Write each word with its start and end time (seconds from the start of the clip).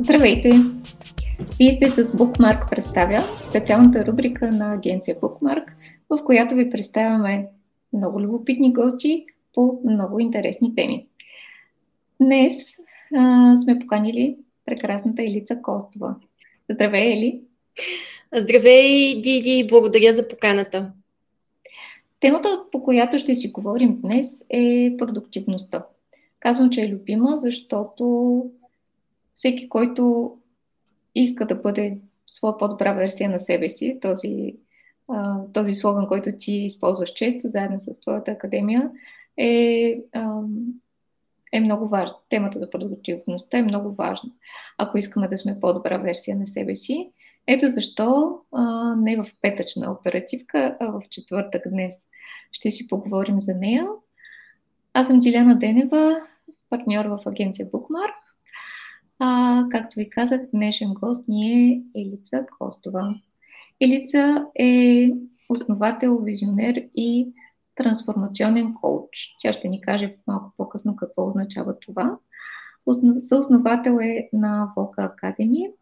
Здравейте! 0.00 0.52
Вие 1.58 1.72
сте 1.72 1.90
с 1.90 2.04
Bookmark 2.04 2.70
представя, 2.70 3.22
специалната 3.40 4.06
рубрика 4.06 4.52
на 4.52 4.72
агенция 4.72 5.20
Bookmark, 5.20 5.64
в 6.10 6.24
която 6.24 6.54
ви 6.54 6.70
представяме 6.70 7.48
много 7.92 8.20
любопитни 8.20 8.72
гости 8.72 9.26
по 9.54 9.80
много 9.84 10.20
интересни 10.20 10.74
теми. 10.74 11.06
Днес 12.20 12.52
а, 13.16 13.56
сме 13.56 13.78
поканили 13.78 14.36
прекрасната 14.66 15.22
Елица 15.22 15.62
Костова. 15.62 16.16
Здравей, 16.70 17.12
Ели! 17.12 17.40
Здравей, 18.36 19.20
Диди! 19.20 19.66
Благодаря 19.70 20.12
за 20.12 20.28
поканата. 20.28 20.92
Темата, 22.20 22.48
по 22.72 22.82
която 22.82 23.18
ще 23.18 23.34
си 23.34 23.48
говорим 23.48 24.00
днес 24.00 24.44
е 24.50 24.94
продуктивността. 24.98 25.84
Казвам, 26.40 26.70
че 26.70 26.82
е 26.82 26.88
любима, 26.88 27.36
защото 27.36 28.44
всеки, 29.38 29.68
който 29.68 30.34
иска 31.14 31.46
да 31.46 31.54
бъде 31.54 31.98
своя 32.26 32.58
по-добра 32.58 32.92
версия 32.92 33.30
на 33.30 33.40
себе 33.40 33.68
си, 33.68 33.98
този, 34.00 34.56
този 35.52 35.74
слоган, 35.74 36.08
който 36.08 36.30
ти 36.38 36.52
използваш 36.52 37.12
често, 37.12 37.48
заедно 37.48 37.80
с 37.80 38.00
твоята 38.00 38.30
академия, 38.30 38.90
е, 39.36 40.00
е 41.52 41.60
много 41.60 41.88
важна. 41.88 42.16
Темата 42.28 42.58
за 42.58 42.70
продуктивността 42.70 43.58
е 43.58 43.62
много 43.62 43.92
важна, 43.92 44.30
ако 44.78 44.98
искаме 44.98 45.28
да 45.28 45.38
сме 45.38 45.60
по-добра 45.60 45.98
версия 45.98 46.36
на 46.36 46.46
себе 46.46 46.74
си. 46.74 47.10
Ето 47.46 47.68
защо 47.68 48.38
не 48.96 49.16
в 49.16 49.26
петъчна 49.42 49.92
оперативка, 49.92 50.76
а 50.80 50.90
в 50.90 51.02
четвъртък 51.10 51.62
днес 51.70 51.94
ще 52.52 52.70
си 52.70 52.88
поговорим 52.88 53.38
за 53.38 53.54
нея. 53.54 53.86
Аз 54.92 55.06
съм 55.06 55.20
Диляна 55.20 55.58
Денева, 55.58 56.20
партньор 56.70 57.04
в 57.04 57.18
агенция 57.26 57.70
Bookmark. 57.70 58.14
А, 59.18 59.64
както 59.70 59.94
ви 59.98 60.10
казах, 60.10 60.40
днешен 60.54 60.94
гост 60.94 61.28
ни 61.28 61.52
е 61.52 61.82
Елица 62.00 62.46
Костова. 62.58 63.14
Елица 63.80 64.46
е 64.58 65.10
основател, 65.48 66.18
визионер 66.22 66.88
и 66.94 67.28
трансформационен 67.74 68.74
коуч. 68.74 69.08
Тя 69.40 69.52
ще 69.52 69.68
ни 69.68 69.80
каже 69.80 70.16
малко 70.26 70.52
по-късно 70.56 70.96
какво 70.96 71.26
означава 71.26 71.78
това. 71.78 72.18
Съосновател 73.18 73.98
е 74.02 74.28
на 74.32 74.72
Voca 74.76 75.14
Academy 75.14 75.72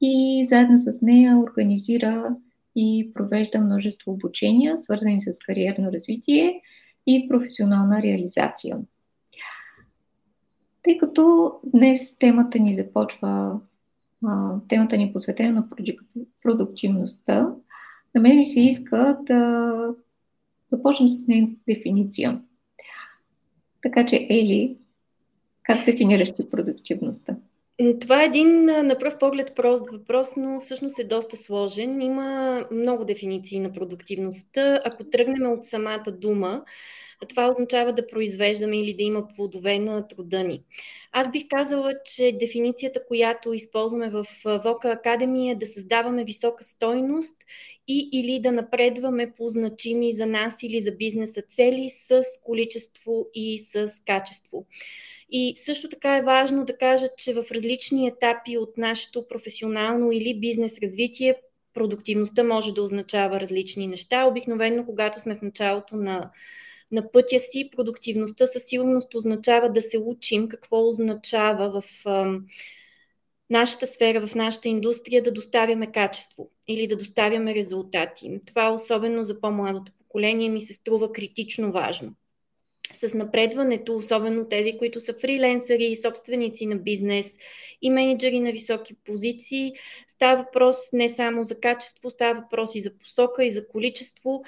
и 0.00 0.46
заедно 0.46 0.78
с 0.78 1.02
нея 1.02 1.38
организира 1.38 2.36
и 2.76 3.10
провежда 3.14 3.60
множество 3.60 4.12
обучения, 4.12 4.78
свързани 4.78 5.20
с 5.20 5.38
кариерно 5.46 5.92
развитие 5.92 6.60
и 7.06 7.28
професионална 7.28 8.02
реализация. 8.02 8.78
Тъй 10.82 10.98
като 10.98 11.52
днес 11.64 12.16
темата 12.18 12.58
ни 12.58 12.72
започва, 12.72 13.60
темата 14.68 14.96
ни 14.96 15.04
е 15.04 15.12
посветена 15.12 15.52
на 15.52 15.68
продуктивността, 16.42 17.54
на 18.14 18.20
мен 18.20 18.38
ми 18.38 18.46
се 18.46 18.60
иска 18.60 19.18
да 19.22 19.94
започнем 20.68 21.08
с 21.08 21.28
нейната 21.28 21.60
дефиниция. 21.68 22.40
Така 23.82 24.06
че, 24.06 24.26
Ели, 24.30 24.76
как 25.62 25.84
дефинираш 25.84 26.32
ти 26.32 26.50
продуктивността? 26.50 27.36
Е, 27.78 27.98
това 27.98 28.22
е 28.22 28.26
един 28.26 28.64
на 28.64 28.96
пръв 28.98 29.18
поглед 29.18 29.54
прост 29.56 29.90
въпрос, 29.90 30.36
но 30.36 30.60
всъщност 30.60 30.98
е 30.98 31.04
доста 31.04 31.36
сложен. 31.36 32.02
Има 32.02 32.60
много 32.72 33.04
дефиниции 33.04 33.60
на 33.60 33.72
продуктивността. 33.72 34.80
Ако 34.84 35.04
тръгнем 35.04 35.52
от 35.52 35.64
самата 35.64 36.12
дума, 36.12 36.64
това 37.26 37.48
означава 37.48 37.92
да 37.92 38.06
произвеждаме 38.06 38.80
или 38.80 38.94
да 38.94 39.02
има 39.02 39.28
плодове 39.28 39.78
на 39.78 40.08
труда 40.08 40.44
ни. 40.44 40.62
Аз 41.12 41.30
бих 41.30 41.42
казала, 41.50 41.92
че 42.04 42.36
дефиницията, 42.40 43.06
която 43.06 43.52
използваме 43.52 44.10
в 44.10 44.26
Вока 44.44 44.90
Академия 44.90 45.52
е 45.52 45.58
да 45.58 45.66
създаваме 45.66 46.24
висока 46.24 46.64
стойност 46.64 47.36
и 47.88 48.08
или 48.12 48.40
да 48.40 48.52
напредваме 48.52 49.32
по 49.36 49.48
значими 49.48 50.12
за 50.12 50.26
нас 50.26 50.62
или 50.62 50.80
за 50.80 50.92
бизнеса 50.92 51.42
цели 51.48 51.88
с 51.88 52.22
количество 52.44 53.26
и 53.34 53.58
с 53.58 53.88
качество. 54.06 54.66
И 55.30 55.52
също 55.56 55.88
така 55.88 56.16
е 56.16 56.22
важно 56.22 56.64
да 56.64 56.78
кажа, 56.78 57.06
че 57.16 57.34
в 57.34 57.44
различни 57.50 58.06
етапи 58.06 58.58
от 58.58 58.76
нашето 58.76 59.28
професионално 59.28 60.12
или 60.12 60.40
бизнес 60.40 60.78
развитие 60.82 61.34
продуктивността 61.74 62.44
може 62.44 62.74
да 62.74 62.82
означава 62.82 63.40
различни 63.40 63.86
неща. 63.86 64.24
Обикновено, 64.24 64.86
когато 64.86 65.20
сме 65.20 65.36
в 65.36 65.42
началото 65.42 65.96
на, 65.96 66.30
на 66.92 67.10
пътя 67.12 67.40
си, 67.40 67.70
продуктивността 67.76 68.46
със 68.46 68.64
сигурност 68.64 69.14
означава 69.14 69.72
да 69.72 69.82
се 69.82 69.98
учим 69.98 70.48
какво 70.48 70.88
означава 70.88 71.80
в 71.80 72.04
нашата 73.50 73.86
сфера, 73.86 74.26
в 74.26 74.34
нашата 74.34 74.68
индустрия 74.68 75.22
да 75.22 75.32
доставяме 75.32 75.92
качество 75.92 76.50
или 76.68 76.86
да 76.86 76.96
доставяме 76.96 77.54
резултати. 77.54 78.40
Това 78.46 78.72
особено 78.72 79.24
за 79.24 79.40
по-младото 79.40 79.92
поколение 79.98 80.48
ми 80.48 80.60
се 80.60 80.74
струва 80.74 81.12
критично 81.12 81.72
важно 81.72 82.14
с 82.92 83.14
напредването, 83.14 83.96
особено 83.96 84.48
тези, 84.48 84.78
които 84.78 85.00
са 85.00 85.14
фриленсъри, 85.14 85.96
собственици 85.96 86.66
на 86.66 86.76
бизнес 86.76 87.38
и 87.82 87.90
менеджери 87.90 88.40
на 88.40 88.52
високи 88.52 88.94
позиции, 89.04 89.72
става 90.08 90.42
въпрос 90.42 90.76
не 90.92 91.08
само 91.08 91.44
за 91.44 91.60
качество, 91.60 92.10
става 92.10 92.40
въпрос 92.40 92.74
и 92.74 92.80
за 92.80 92.98
посока, 92.98 93.44
и 93.44 93.50
за 93.50 93.68
количество. 93.68 94.42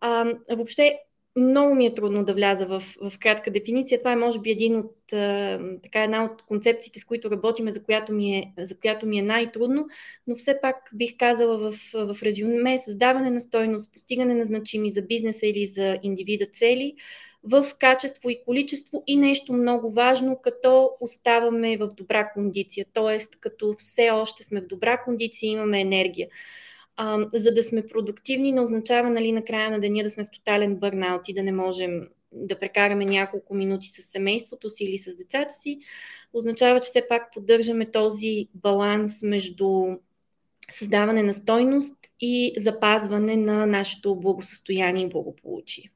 А, 0.00 0.32
въобще 0.50 0.98
много 1.40 1.74
ми 1.74 1.86
е 1.86 1.94
трудно 1.94 2.24
да 2.24 2.34
вляза 2.34 2.66
в, 2.66 2.82
в 3.02 3.18
кратка 3.18 3.50
дефиниция. 3.50 3.98
Това 3.98 4.12
е, 4.12 4.16
може 4.16 4.40
би, 4.40 4.50
един 4.50 4.76
от, 4.76 4.96
така, 5.82 6.02
една 6.02 6.24
от 6.24 6.42
концепциите, 6.42 7.00
с 7.00 7.04
които 7.04 7.30
работиме, 7.30 7.70
за 7.70 7.82
която 7.82 8.12
ми 8.12 8.36
е, 8.36 8.52
за 8.58 8.78
която 8.78 9.06
ми 9.06 9.18
е 9.18 9.22
най-трудно, 9.22 9.86
но 10.26 10.36
все 10.36 10.60
пак 10.60 10.76
бих 10.94 11.16
казала 11.18 11.58
в, 11.58 11.74
в 11.94 12.22
резюме 12.22 12.78
създаване 12.78 13.30
на 13.30 13.40
стойност, 13.40 13.92
постигане 13.92 14.34
на 14.34 14.44
значими 14.44 14.90
за 14.90 15.02
бизнеса 15.02 15.46
или 15.46 15.66
за 15.66 15.98
индивида 16.02 16.46
цели, 16.46 16.94
в 17.42 17.66
качество 17.78 18.30
и 18.30 18.44
количество 18.44 19.02
и 19.06 19.16
нещо 19.16 19.52
много 19.52 19.92
важно, 19.92 20.38
като 20.42 20.90
оставаме 21.00 21.76
в 21.76 21.88
добра 21.96 22.30
кондиция, 22.34 22.86
т.е. 22.94 23.18
като 23.40 23.74
все 23.78 24.10
още 24.10 24.44
сме 24.44 24.60
в 24.60 24.66
добра 24.66 25.02
кондиция 25.04 25.48
и 25.48 25.52
имаме 25.52 25.80
енергия. 25.80 26.28
А, 27.02 27.26
за 27.34 27.50
да 27.50 27.62
сме 27.62 27.86
продуктивни 27.86 28.52
не 28.52 28.60
означава 28.60 29.10
нали, 29.10 29.32
на 29.32 29.42
края 29.42 29.70
на 29.70 29.80
деня 29.80 30.02
да 30.02 30.10
сме 30.10 30.24
в 30.24 30.30
тотален 30.30 30.76
бърнаут 30.76 31.28
и 31.28 31.34
да 31.34 31.42
не 31.42 31.52
можем 31.52 32.08
да 32.32 32.58
прекараме 32.58 33.04
няколко 33.04 33.54
минути 33.54 33.88
с 33.88 34.02
семейството 34.02 34.70
си 34.70 34.84
или 34.84 34.98
с 34.98 35.16
децата 35.16 35.54
си. 35.54 35.78
Означава, 36.32 36.80
че 36.80 36.86
все 36.88 37.08
пак 37.08 37.32
поддържаме 37.32 37.90
този 37.90 38.48
баланс 38.54 39.22
между 39.22 39.82
създаване 40.72 41.22
на 41.22 41.32
стойност 41.32 41.98
и 42.20 42.54
запазване 42.56 43.36
на 43.36 43.66
нашето 43.66 44.16
благосъстояние 44.16 45.04
и 45.04 45.08
благополучие. 45.08 45.90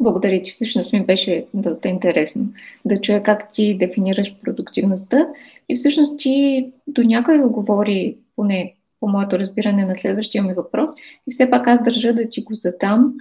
Благодаря 0.00 0.42
ти. 0.42 0.50
Всъщност 0.50 0.92
ми 0.92 1.04
беше 1.04 1.46
доста 1.54 1.88
интересно 1.88 2.52
да 2.84 3.00
чуя 3.00 3.22
как 3.22 3.52
ти 3.52 3.78
дефинираш 3.78 4.34
продуктивността 4.42 5.28
и 5.68 5.74
всъщност 5.74 6.18
ти 6.20 6.66
до 6.86 7.02
някъде 7.02 7.38
говори, 7.38 8.16
поне 8.36 8.76
по 9.00 9.08
моето 9.08 9.38
разбиране 9.38 9.84
на 9.84 9.94
следващия 9.94 10.42
ми 10.42 10.54
въпрос, 10.54 10.90
и 11.28 11.30
все 11.30 11.50
пак 11.50 11.66
аз 11.66 11.82
държа 11.82 12.14
да 12.14 12.28
ти 12.28 12.42
го 12.42 12.54
задам, 12.54 13.14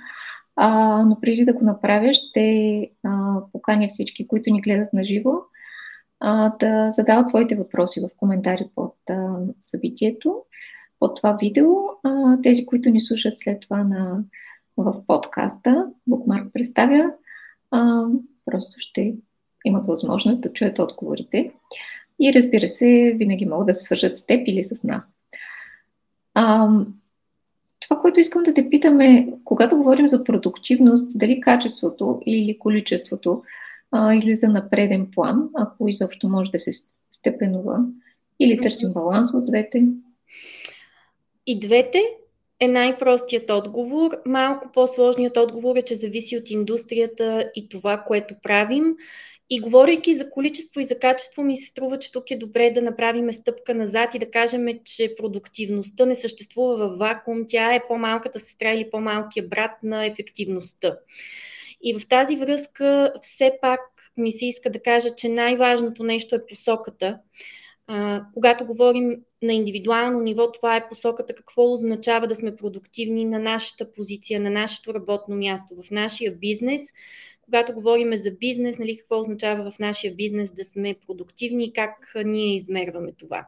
а, 0.56 0.70
но 1.06 1.18
преди 1.22 1.46
да 1.46 1.54
го 1.54 1.66
направя, 1.66 2.14
ще 2.14 2.90
а, 3.04 3.38
поканя 3.52 3.88
всички, 3.90 4.28
които 4.28 4.50
ни 4.50 4.62
гледат 4.62 4.94
на 4.94 5.06
живо, 5.06 5.32
да 6.60 6.88
задават 6.92 7.30
своите 7.30 7.56
въпроси 7.56 8.02
в 8.02 8.18
коментари 8.18 8.70
под 8.76 8.96
а, 9.10 9.38
събитието, 9.62 10.36
под 11.00 11.18
това 11.18 11.38
видео. 11.42 11.68
А, 12.04 12.38
тези, 12.44 12.66
които 12.66 12.90
ни 12.90 13.02
слушат 13.02 13.34
след 13.38 13.62
това 13.62 13.84
на 13.84 14.24
в 14.78 15.06
подкаста 15.08 15.88
Букмарк 16.08 16.54
представя, 16.54 17.12
а, 17.72 18.06
просто 18.46 18.76
ще 18.78 19.16
имат 19.66 19.86
възможност 19.86 20.42
да 20.42 20.54
чуят 20.54 20.80
отговорите. 20.80 21.52
И 22.20 22.34
разбира 22.34 22.68
се, 22.68 23.16
винаги 23.18 23.46
могат 23.46 23.68
да 23.68 23.74
се 23.74 23.84
свържат 23.84 24.18
с 24.18 24.26
теб 24.26 24.48
или 24.48 24.64
с 24.64 24.84
нас. 24.84 25.08
А, 26.36 26.70
това, 27.80 28.00
което 28.00 28.20
искам 28.20 28.44
да 28.44 28.54
те 28.54 28.70
питам 28.70 29.02
е, 29.02 29.28
когато 29.44 29.78
говорим 29.78 30.08
за 30.08 30.24
продуктивност, 30.24 31.18
дали 31.18 31.42
качеството 31.42 32.20
или 32.26 32.60
количеството 32.60 33.44
а, 33.92 34.14
излиза 34.14 34.48
на 34.48 34.70
преден 34.70 35.08
план, 35.16 35.50
ако 35.54 35.90
изобщо 35.90 36.30
може 36.30 36.52
да 36.52 36.60
се 36.60 36.72
степенува, 37.12 37.80
или 38.40 38.62
търсим 38.62 38.94
баланс 38.94 39.34
от 39.34 39.46
двете? 39.46 39.88
И 41.48 41.60
двете, 41.60 42.02
е 42.60 42.68
най-простият 42.68 43.50
отговор. 43.50 44.18
Малко 44.26 44.68
по-сложният 44.74 45.38
отговор 45.38 45.76
е, 45.76 45.82
че 45.82 45.96
зависи 45.96 46.38
от 46.38 46.50
индустрията 46.50 47.52
и 47.56 47.70
това, 47.70 47.98
което 48.08 48.36
правим. 48.44 48.96
И 49.50 49.60
говорейки 49.60 50.16
за 50.16 50.30
количество 50.30 50.80
и 50.80 50.84
за 50.84 51.00
качество, 51.00 51.44
ми 51.44 51.56
се 51.56 51.68
струва, 51.68 52.00
че 52.00 52.12
тук 52.12 52.32
е 52.32 52.38
добре 52.38 52.72
да 52.72 52.82
направим 52.82 53.34
стъпка 53.34 53.76
назад 53.76 54.16
и 54.16 54.20
да 54.20 54.32
кажем, 54.32 54.68
че 54.86 55.16
продуктивността 55.16 56.06
не 56.06 56.16
съществува 56.16 56.78
в 56.78 56.98
вакуум. 56.98 57.46
Тя 57.48 57.76
е 57.76 57.88
по-малката 57.88 58.40
сестра 58.40 58.74
или 58.74 58.90
по-малкия 58.90 59.48
брат 59.48 59.72
на 59.84 60.06
ефективността. 60.06 60.98
И 61.82 62.00
в 62.00 62.08
тази 62.08 62.36
връзка 62.36 63.14
все 63.22 63.58
пак 63.62 63.80
ми 64.18 64.32
се 64.32 64.46
иска 64.46 64.70
да 64.70 64.82
кажа, 64.82 65.16
че 65.16 65.30
най-важното 65.30 66.04
нещо 66.04 66.36
е 66.36 66.46
посоката. 66.46 67.20
А, 67.88 68.26
когато 68.34 68.66
говорим 68.66 69.18
на 69.44 69.54
индивидуално 69.54 70.20
ниво, 70.20 70.52
това 70.52 70.76
е 70.76 70.90
посоката 70.90 71.36
какво 71.36 71.72
означава 71.72 72.28
да 72.28 72.36
сме 72.36 72.56
продуктивни 72.56 73.26
на 73.26 73.40
нашата 73.40 73.92
позиция, 73.92 74.40
на 74.40 74.50
нашето 74.50 74.94
работно 74.94 75.36
място, 75.36 75.76
в 75.82 75.92
нашия 75.92 76.32
бизнес. 76.32 76.82
Когато 77.46 77.74
говорим 77.74 78.18
за 78.18 78.32
бизнес, 78.32 78.80
нали, 78.80 78.98
какво 78.98 79.20
означава 79.20 79.72
в 79.72 79.80
нашия 79.80 80.16
бизнес 80.16 80.52
да 80.52 80.64
сме 80.64 80.96
продуктивни 81.08 81.66
и 81.66 81.74
как 81.74 82.14
ние 82.26 82.56
измерваме 82.56 83.12
това. 83.18 83.48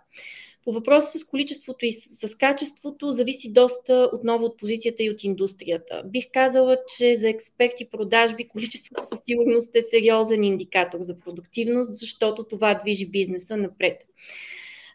По 0.64 0.72
въпроса 0.74 1.20
с 1.20 1.26
количеството 1.26 1.86
и 1.86 1.92
с, 1.92 2.28
с 2.28 2.36
качеството 2.36 3.12
зависи 3.12 3.52
доста 3.52 4.10
отново 4.14 4.46
от 4.46 4.58
позицията 4.58 5.04
и 5.04 5.10
от 5.10 5.24
индустрията. 5.24 6.04
Бих 6.06 6.26
казала, 6.34 6.78
че 6.98 7.16
за 7.16 7.30
експерти 7.30 7.90
продажби 7.90 8.48
количеството 8.48 9.06
със 9.06 9.20
сигурност 9.24 9.76
е 9.76 9.82
сериозен 9.82 10.44
индикатор 10.44 10.98
за 11.02 11.20
продуктивност, 11.20 11.94
защото 11.94 12.44
това 12.44 12.74
движи 12.74 13.06
бизнеса 13.06 13.58
напред. 13.58 14.08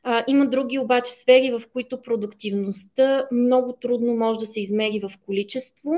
А, 0.05 0.25
има 0.29 0.47
други 0.47 0.79
обаче 0.79 1.13
сфери, 1.13 1.51
в 1.51 1.63
които 1.73 2.03
продуктивността 2.03 3.27
много 3.33 3.73
трудно 3.73 4.17
може 4.17 4.39
да 4.39 4.47
се 4.47 4.61
измери 4.61 5.01
в 5.01 5.11
количество. 5.27 5.93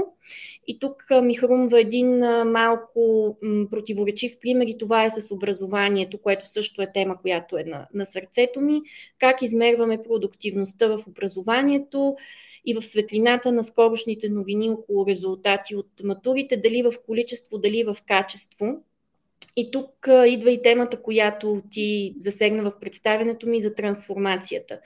И 0.66 0.78
тук 0.78 1.04
а, 1.10 1.22
ми 1.22 1.34
хрумва 1.34 1.80
един 1.80 2.22
а, 2.22 2.44
малко 2.44 3.36
м, 3.42 3.66
противоречив 3.70 4.38
пример 4.40 4.66
и 4.66 4.78
това 4.78 5.04
е 5.04 5.10
с 5.10 5.34
образованието, 5.34 6.18
което 6.18 6.48
също 6.48 6.82
е 6.82 6.92
тема, 6.92 7.16
която 7.22 7.58
е 7.58 7.64
на, 7.64 7.86
на 7.94 8.06
сърцето 8.06 8.60
ми. 8.60 8.82
Как 9.18 9.42
измерваме 9.42 10.00
продуктивността 10.08 10.86
в 10.96 11.06
образованието 11.06 12.16
и 12.64 12.74
в 12.74 12.82
светлината 12.82 13.52
на 13.52 13.64
скорошните 13.64 14.28
новини 14.28 14.70
около 14.70 15.06
резултати 15.06 15.76
от 15.76 15.90
матурите, 16.04 16.56
дали 16.56 16.82
в 16.82 16.92
количество, 17.06 17.58
дали 17.58 17.84
в 17.84 17.96
качество. 18.06 18.82
И 19.56 19.70
тук 19.70 20.08
идва 20.26 20.50
и 20.50 20.62
темата, 20.62 21.02
която 21.02 21.62
ти 21.70 22.14
засегна 22.18 22.62
в 22.62 22.80
представянето 22.80 23.48
ми 23.48 23.60
за 23.60 23.74
трансформацията. 23.74 24.80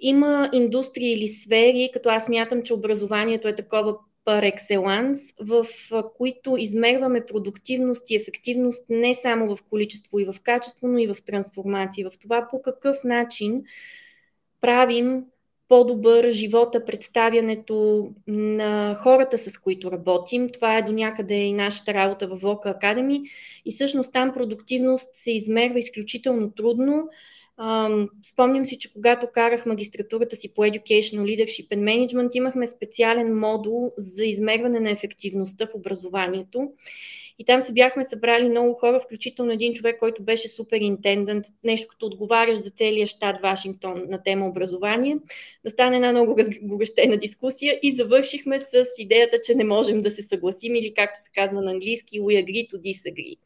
Има 0.00 0.50
индустрии 0.52 1.12
или 1.12 1.28
сфери, 1.28 1.90
като 1.92 2.08
аз 2.08 2.28
мятам, 2.28 2.62
че 2.62 2.74
образованието 2.74 3.48
е 3.48 3.54
такова 3.54 3.96
par 4.26 4.56
excellence, 4.56 5.34
в 5.40 5.66
които 6.16 6.56
измерваме 6.56 7.26
продуктивност 7.26 8.10
и 8.10 8.16
ефективност 8.16 8.84
не 8.90 9.14
само 9.14 9.56
в 9.56 9.62
количество 9.70 10.18
и 10.18 10.24
в 10.24 10.34
качество, 10.42 10.88
но 10.88 10.98
и 10.98 11.06
в 11.06 11.16
трансформация. 11.26 12.10
В 12.10 12.18
това 12.18 12.48
по 12.50 12.62
какъв 12.62 13.04
начин 13.04 13.62
правим 14.60 15.24
по-добър 15.70 16.30
живота, 16.30 16.84
представянето 16.84 18.08
на 18.26 18.94
хората, 18.94 19.38
с 19.38 19.58
които 19.58 19.92
работим. 19.92 20.48
Това 20.48 20.78
е 20.78 20.82
до 20.82 20.92
някъде 20.92 21.34
и 21.34 21.52
нашата 21.52 21.94
работа 21.94 22.28
в 22.28 22.40
Voca 22.40 22.80
Academy. 22.80 23.22
И 23.66 23.72
всъщност 23.72 24.12
там 24.12 24.32
продуктивност 24.32 25.08
се 25.12 25.30
измерва 25.30 25.78
изключително 25.78 26.50
трудно. 26.50 27.08
Спомням 28.22 28.64
си, 28.64 28.78
че 28.78 28.92
когато 28.92 29.26
карах 29.34 29.66
магистратурата 29.66 30.36
си 30.36 30.54
по 30.54 30.62
Educational 30.64 31.22
Leadership 31.22 31.68
and 31.68 31.84
Management, 31.84 32.36
имахме 32.36 32.66
специален 32.66 33.38
модул 33.38 33.92
за 33.96 34.24
измерване 34.24 34.80
на 34.80 34.90
ефективността 34.90 35.66
в 35.66 35.74
образованието. 35.74 36.70
И 37.40 37.44
там 37.44 37.60
се 37.60 37.72
бяхме 37.72 38.04
събрали 38.04 38.48
много 38.48 38.74
хора, 38.74 39.00
включително 39.00 39.52
един 39.52 39.74
човек, 39.74 39.98
който 39.98 40.22
беше 40.22 40.48
супер 40.48 40.80
интендент, 40.80 41.44
нещо 41.64 41.88
като 41.88 42.06
отговаряш 42.06 42.58
за 42.58 42.70
целия 42.70 43.06
щат 43.06 43.40
Вашингтон 43.40 44.04
на 44.08 44.22
тема 44.22 44.46
образование. 44.46 45.16
Настане 45.64 45.96
една 45.96 46.10
много 46.10 46.38
разгорещена 46.38 47.16
дискусия 47.16 47.78
и 47.82 47.92
завършихме 47.92 48.60
с 48.60 48.84
идеята, 48.98 49.40
че 49.44 49.54
не 49.54 49.64
можем 49.64 50.00
да 50.00 50.10
се 50.10 50.22
съгласим 50.22 50.74
или 50.74 50.94
както 50.94 51.20
се 51.20 51.30
казва 51.34 51.62
на 51.62 51.70
английски, 51.70 52.20
we 52.20 52.44
agree 52.44 52.70
to 52.70 52.76
disagree. 52.76 53.36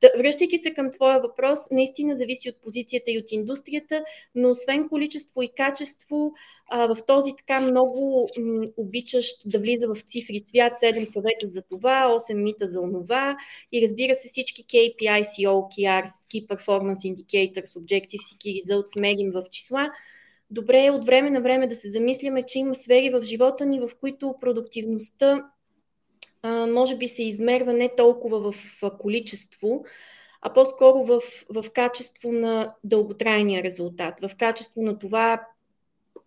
Да, 0.00 0.10
връщайки 0.18 0.58
се 0.58 0.74
към 0.74 0.90
твоя 0.90 1.18
въпрос, 1.18 1.58
наистина 1.70 2.14
зависи 2.14 2.48
от 2.48 2.56
позицията 2.62 3.10
и 3.10 3.18
от 3.18 3.32
индустрията, 3.32 4.04
но 4.34 4.50
освен 4.50 4.88
количество 4.88 5.42
и 5.42 5.48
качество, 5.56 6.32
а, 6.70 6.94
в 6.94 7.06
този 7.06 7.32
така 7.36 7.60
много 7.60 8.28
м, 8.38 8.64
обичащ 8.76 9.42
да 9.46 9.58
влиза 9.58 9.86
в 9.94 10.00
цифри 10.00 10.38
свят, 10.38 10.72
7 10.82 11.04
съвета 11.04 11.46
за 11.46 11.62
това, 11.62 12.06
8 12.08 12.34
мита 12.34 12.66
за 12.66 12.80
онова 12.80 13.36
и 13.72 13.82
разбира 13.82 14.14
се 14.14 14.28
всички 14.28 14.64
KPIs 14.64 15.38
и 15.38 15.46
OKRs, 15.46 16.04
Key 16.04 16.46
Performance 16.46 17.14
Indicators, 17.14 17.78
Objectives 17.78 18.34
и 18.34 18.38
Key 18.38 18.62
Results 18.62 19.00
мерим 19.00 19.30
в 19.30 19.42
числа. 19.50 19.90
Добре 20.50 20.84
е 20.84 20.90
от 20.90 21.04
време 21.04 21.30
на 21.30 21.40
време 21.40 21.66
да 21.66 21.74
се 21.74 21.90
замисляме, 21.90 22.42
че 22.42 22.58
има 22.58 22.74
сфери 22.74 23.10
в 23.10 23.22
живота 23.22 23.66
ни, 23.66 23.80
в 23.80 23.90
които 24.00 24.34
продуктивността 24.40 25.50
а, 26.42 26.66
може 26.66 26.96
би 26.96 27.08
се 27.08 27.22
измерва 27.22 27.72
не 27.72 27.94
толкова 27.96 28.52
в 28.52 28.82
количество, 28.98 29.84
а 30.42 30.52
по-скоро 30.52 31.04
в, 31.04 31.20
в 31.48 31.70
качество 31.70 32.32
на 32.32 32.74
дълготрайния 32.84 33.62
резултат, 33.62 34.14
в 34.22 34.36
качество 34.36 34.82
на 34.82 34.98
това 34.98 35.46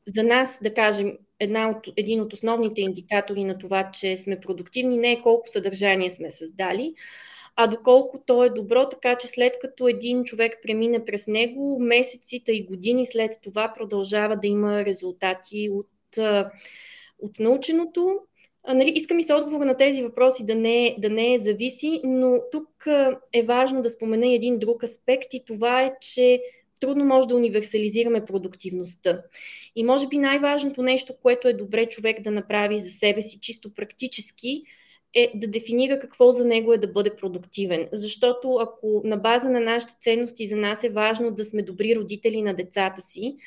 за 0.08 0.24
нас, 0.24 0.60
да 0.64 0.74
кажем, 0.74 1.18
една 1.40 1.70
от, 1.70 1.88
един 1.98 2.22
от 2.22 2.34
основните 2.34 2.82
индикатори 2.82 3.44
на 3.44 3.58
това, 3.58 3.92
че 3.92 4.18
сме 4.18 4.40
продуктивни, 4.40 4.98
не 4.98 5.12
е 5.12 5.22
колко 5.22 5.48
съдържание 5.48 6.10
сме 6.10 6.32
създали, 6.32 6.94
а 7.56 7.68
доколко 7.68 8.24
то 8.26 8.44
е 8.44 8.50
добро, 8.50 8.90
така 8.90 9.16
че 9.16 9.28
след 9.28 9.60
като 9.62 9.88
един 9.88 10.24
човек 10.24 10.60
премине 10.64 11.06
през 11.06 11.28
него, 11.28 11.80
месеците 11.80 12.52
и 12.52 12.66
години 12.66 13.06
след 13.06 13.32
това 13.44 13.74
продължава 13.78 14.36
да 14.36 14.48
има 14.48 14.86
резултати 14.86 15.70
от, 15.74 16.18
от 17.20 17.40
наученото. 17.40 18.20
А, 18.64 18.74
нали, 18.74 18.90
искам 18.96 19.20
и 19.20 19.24
се 19.24 19.34
отговор 19.34 19.66
на 19.66 19.78
тези 19.78 20.04
въпроси 20.04 20.46
да 20.46 20.56
не, 20.56 20.96
да 21.00 21.10
не 21.10 21.34
е 21.34 21.38
зависи, 21.38 22.02
но 22.04 22.40
тук 22.52 22.88
е 23.34 23.44
важно 23.44 23.82
да 23.82 23.90
спомена 23.90 24.28
един 24.28 24.60
друг 24.60 24.84
аспект 24.84 25.34
и 25.34 25.46
това 25.46 25.82
е, 25.82 25.94
че 26.02 26.42
трудно 26.80 27.06
може 27.06 27.28
да 27.28 27.36
универсализираме 27.36 28.26
продуктивността. 28.26 29.22
И 29.76 29.84
може 29.84 30.08
би 30.08 30.18
най-важното 30.18 30.84
нещо, 30.84 31.14
което 31.22 31.48
е 31.48 31.54
добре 31.54 31.86
човек 31.86 32.22
да 32.22 32.32
направи 32.32 32.78
за 32.78 32.90
себе 32.90 33.22
си 33.22 33.40
чисто 33.40 33.74
практически, 33.74 34.64
е 35.14 35.32
да 35.36 35.48
дефинира 35.48 36.00
какво 36.00 36.32
за 36.32 36.46
него 36.46 36.74
е 36.74 36.78
да 36.78 36.88
бъде 36.88 37.16
продуктивен. 37.16 37.88
Защото 37.92 38.56
ако 38.56 39.02
на 39.06 39.18
база 39.18 39.50
на 39.50 39.60
нашите 39.60 39.94
ценности 40.02 40.48
за 40.48 40.56
нас 40.56 40.84
е 40.84 40.90
важно 40.90 41.32
да 41.32 41.46
сме 41.46 41.62
добри 41.62 41.96
родители 41.96 42.42
на 42.42 42.54
децата 42.54 43.02
си, 43.02 43.38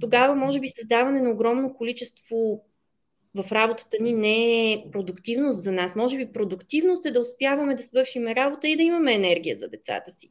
тогава 0.00 0.34
може 0.34 0.60
би 0.60 0.68
създаване 0.68 1.22
на 1.22 1.30
огромно 1.30 1.74
количество 1.74 2.64
в 3.34 3.52
работата 3.52 3.96
ни 4.00 4.12
не 4.12 4.72
е 4.72 4.84
продуктивност 4.92 5.62
за 5.62 5.72
нас. 5.72 5.96
Може 5.96 6.16
би 6.16 6.32
продуктивност 6.32 7.06
е 7.06 7.10
да 7.10 7.20
успяваме 7.20 7.74
да 7.74 7.82
свършим 7.82 8.26
работа 8.26 8.68
и 8.68 8.76
да 8.76 8.82
имаме 8.82 9.14
енергия 9.14 9.56
за 9.56 9.68
децата 9.68 10.10
си. 10.10 10.30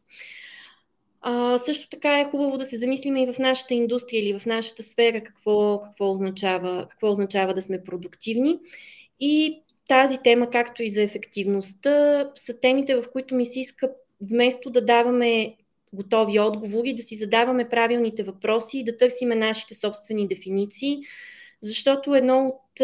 А, 1.21 1.57
също 1.57 1.89
така 1.89 2.19
е 2.19 2.25
хубаво 2.25 2.57
да 2.57 2.65
се 2.65 2.77
замислиме 2.77 3.23
и 3.23 3.33
в 3.33 3.39
нашата 3.39 3.73
индустрия 3.73 4.23
или 4.23 4.39
в 4.39 4.45
нашата 4.45 4.83
сфера 4.83 5.23
какво, 5.23 5.79
какво, 5.79 6.11
означава, 6.11 6.87
какво 6.89 7.09
означава 7.09 7.53
да 7.53 7.61
сме 7.61 7.83
продуктивни. 7.83 8.59
И 9.19 9.63
тази 9.87 10.17
тема, 10.17 10.49
както 10.49 10.83
и 10.83 10.89
за 10.89 11.01
ефективността, 11.01 12.25
са 12.35 12.59
темите, 12.59 12.95
в 12.95 13.03
които 13.11 13.35
ми 13.35 13.45
се 13.45 13.59
иска 13.59 13.89
вместо 14.21 14.69
да 14.69 14.85
даваме 14.85 15.55
готови 15.93 16.39
отговори, 16.39 16.93
да 16.93 17.03
си 17.03 17.15
задаваме 17.15 17.69
правилните 17.69 18.23
въпроси 18.23 18.79
и 18.79 18.83
да 18.83 18.97
търсиме 18.97 19.35
нашите 19.35 19.75
собствени 19.75 20.27
дефиниции, 20.27 20.97
защото 21.61 22.15
едно 22.15 22.47
от 22.47 22.81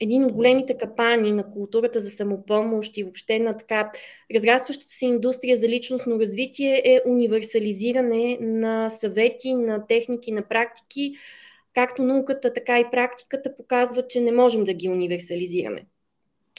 един 0.00 0.24
от 0.24 0.32
големите 0.32 0.76
капани 0.76 1.32
на 1.32 1.50
културата 1.50 2.00
за 2.00 2.10
самопомощ 2.10 2.96
и 2.96 3.02
въобще 3.02 3.38
на 3.38 3.56
така 3.56 3.90
разрастващата 4.34 4.92
се 4.92 5.06
индустрия 5.06 5.56
за 5.56 5.68
личностно 5.68 6.20
развитие 6.20 6.82
е 6.84 7.00
универсализиране 7.06 8.38
на 8.40 8.90
съвети, 8.90 9.54
на 9.54 9.86
техники, 9.86 10.32
на 10.32 10.48
практики. 10.48 11.14
Както 11.74 12.02
науката, 12.02 12.52
така 12.52 12.80
и 12.80 12.84
практиката 12.90 13.56
показват, 13.56 14.10
че 14.10 14.20
не 14.20 14.32
можем 14.32 14.64
да 14.64 14.74
ги 14.74 14.88
универсализираме. 14.88 15.86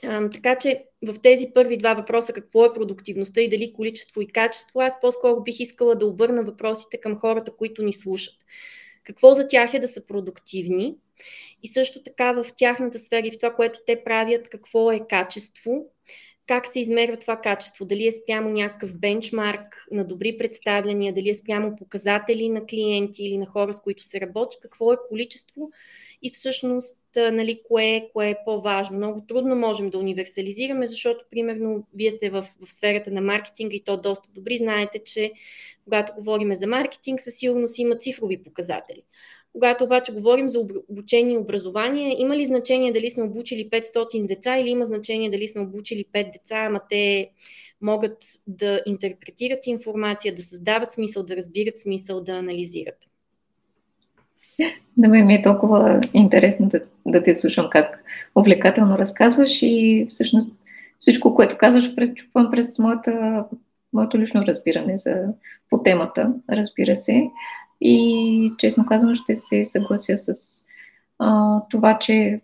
А, 0.03 0.29
така 0.29 0.55
че 0.55 0.83
в 1.05 1.15
тези 1.21 1.47
първи 1.53 1.77
два 1.77 1.93
въпроса, 1.93 2.33
какво 2.33 2.65
е 2.65 2.73
продуктивността 2.73 3.41
и 3.41 3.49
дали 3.49 3.73
количество 3.73 4.21
и 4.21 4.27
качество, 4.27 4.81
аз 4.81 5.01
по-скоро 5.01 5.43
бих 5.43 5.59
искала 5.59 5.95
да 5.95 6.05
обърна 6.05 6.43
въпросите 6.43 6.97
към 6.97 7.17
хората, 7.17 7.51
които 7.51 7.83
ни 7.83 7.93
слушат. 7.93 8.35
Какво 9.03 9.33
за 9.33 9.47
тях 9.47 9.73
е 9.73 9.79
да 9.79 9.87
са 9.87 10.05
продуктивни? 10.05 10.95
И 11.63 11.67
също 11.67 12.03
така 12.03 12.31
в 12.31 12.45
тяхната 12.57 12.99
сфера 12.99 13.27
и 13.27 13.31
в 13.31 13.37
това, 13.37 13.53
което 13.53 13.79
те 13.85 14.03
правят, 14.03 14.49
какво 14.49 14.91
е 14.91 15.07
качество, 15.09 15.85
как 16.47 16.67
се 16.67 16.79
измерва 16.79 17.17
това 17.17 17.37
качество, 17.41 17.85
дали 17.85 18.07
е 18.07 18.11
спрямо 18.11 18.49
някакъв 18.49 18.99
бенчмарк 18.99 19.87
на 19.91 20.03
добри 20.03 20.37
представяния, 20.37 21.13
дали 21.13 21.29
е 21.29 21.35
спрямо 21.35 21.75
показатели 21.75 22.49
на 22.49 22.65
клиенти 22.65 23.23
или 23.23 23.37
на 23.37 23.45
хора, 23.45 23.73
с 23.73 23.81
които 23.81 24.03
се 24.03 24.21
работи, 24.21 24.57
какво 24.61 24.93
е 24.93 24.97
количество 25.09 25.71
и 26.21 26.29
всъщност 26.29 26.99
нали, 27.15 27.61
кое, 27.67 28.09
кое 28.13 28.29
е 28.29 28.37
по-важно. 28.45 28.97
Много 28.97 29.21
трудно 29.27 29.55
можем 29.55 29.89
да 29.89 29.97
универсализираме, 29.97 30.87
защото, 30.87 31.25
примерно, 31.31 31.87
вие 31.93 32.11
сте 32.11 32.29
в, 32.29 32.45
в 32.65 32.71
сферата 32.71 33.11
на 33.11 33.21
маркетинга 33.21 33.75
и 33.75 33.83
то 33.83 34.01
доста 34.01 34.29
добри. 34.31 34.57
Знаете, 34.57 34.99
че 34.99 35.31
когато 35.83 36.13
говорим 36.13 36.55
за 36.55 36.67
маркетинг, 36.67 37.21
със 37.21 37.35
сигурност 37.35 37.77
има 37.77 37.95
цифрови 37.95 38.43
показатели. 38.43 39.03
Когато 39.57 39.83
обаче 39.83 40.11
говорим 40.11 40.49
за 40.49 40.59
обучение 40.89 41.33
и 41.33 41.37
образование, 41.37 42.15
има 42.21 42.37
ли 42.37 42.45
значение 42.45 42.91
дали 42.91 43.09
сме 43.09 43.23
обучили 43.23 43.69
500 43.69 44.27
деца 44.27 44.57
или 44.57 44.69
има 44.69 44.85
значение 44.85 45.29
дали 45.29 45.47
сме 45.47 45.61
обучили 45.61 46.05
5 46.13 46.33
деца, 46.33 46.55
ама 46.55 46.79
те 46.89 47.29
могат 47.81 48.17
да 48.47 48.81
интерпретират 48.85 49.67
информация, 49.67 50.35
да 50.35 50.43
създават 50.43 50.91
смисъл, 50.91 51.23
да 51.23 51.35
разбират 51.35 51.77
смисъл, 51.77 52.21
да 52.21 52.31
анализират. 52.31 53.09
На 54.97 55.09
мен 55.09 55.25
ми 55.25 55.33
е 55.33 55.41
толкова 55.41 56.01
интересно 56.13 56.67
да, 56.67 56.81
да 57.05 57.23
те 57.23 57.33
слушам 57.33 57.67
как 57.71 58.03
увлекателно 58.35 58.97
разказваш 58.97 59.59
и 59.61 60.05
всъщност 60.09 60.57
всичко, 60.99 61.35
което 61.35 61.57
казваш, 61.57 61.95
пречупвам 61.95 62.51
през 62.51 62.79
моята, 62.79 63.45
моето 63.93 64.19
лично 64.19 64.45
разбиране 64.45 64.97
за, 64.97 65.23
по 65.69 65.83
темата, 65.83 66.33
разбира 66.51 66.95
се. 66.95 67.29
И 67.81 68.53
честно 68.57 68.85
казвам, 68.85 69.15
ще 69.15 69.35
се 69.35 69.65
съглася 69.65 70.17
с 70.17 70.33
а, 71.19 71.61
това, 71.69 71.99
че 71.99 72.41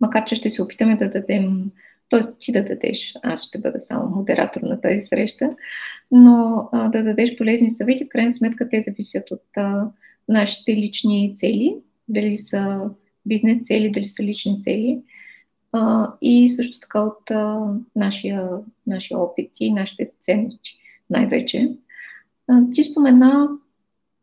макар 0.00 0.24
че 0.24 0.34
ще 0.34 0.50
се 0.50 0.62
опитаме 0.62 0.96
да 0.96 1.10
дадем, 1.10 1.70
т.е. 2.10 2.20
ти 2.38 2.52
да 2.52 2.64
дадеш, 2.64 3.14
аз 3.22 3.44
ще 3.44 3.58
бъда 3.58 3.80
само 3.80 4.16
модератор 4.16 4.60
на 4.60 4.80
тази 4.80 5.00
среща, 5.00 5.50
но 6.10 6.68
а, 6.72 6.88
да 6.88 7.04
дадеш 7.04 7.36
полезни 7.36 7.70
съвети, 7.70 8.04
в 8.04 8.08
крайна 8.08 8.30
сметка 8.30 8.68
те 8.68 8.80
зависят 8.80 9.30
от 9.30 9.44
а, 9.56 9.90
нашите 10.28 10.76
лични 10.76 11.34
цели, 11.36 11.76
дали 12.08 12.38
са 12.38 12.90
бизнес 13.26 13.58
цели, 13.62 13.90
дали 13.90 14.04
са 14.04 14.22
лични 14.22 14.60
цели 14.60 14.98
а, 15.72 16.12
и 16.22 16.48
също 16.48 16.80
така 16.80 17.02
от 17.02 17.30
а, 17.30 17.74
нашия, 17.96 18.50
нашия 18.86 19.18
опит 19.18 19.50
и 19.60 19.72
нашите 19.72 20.10
ценности 20.20 20.78
най-вече. 21.10 21.72
А, 22.48 22.70
ти 22.72 22.82
спомена 22.82 23.48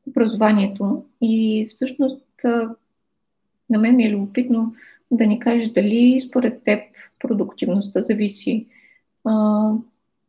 образованието 0.10 1.06
и 1.22 1.68
всъщност 1.70 2.26
на 3.70 3.80
мен 3.80 3.96
ми 3.96 4.06
е 4.06 4.12
любопитно 4.12 4.76
да 5.12 5.28
ни 5.28 5.40
кажеш 5.40 5.70
дали 5.70 6.20
според 6.20 6.64
теб 6.64 6.84
продуктивността 7.20 8.02
зависи 8.02 8.68
а, 9.26 9.72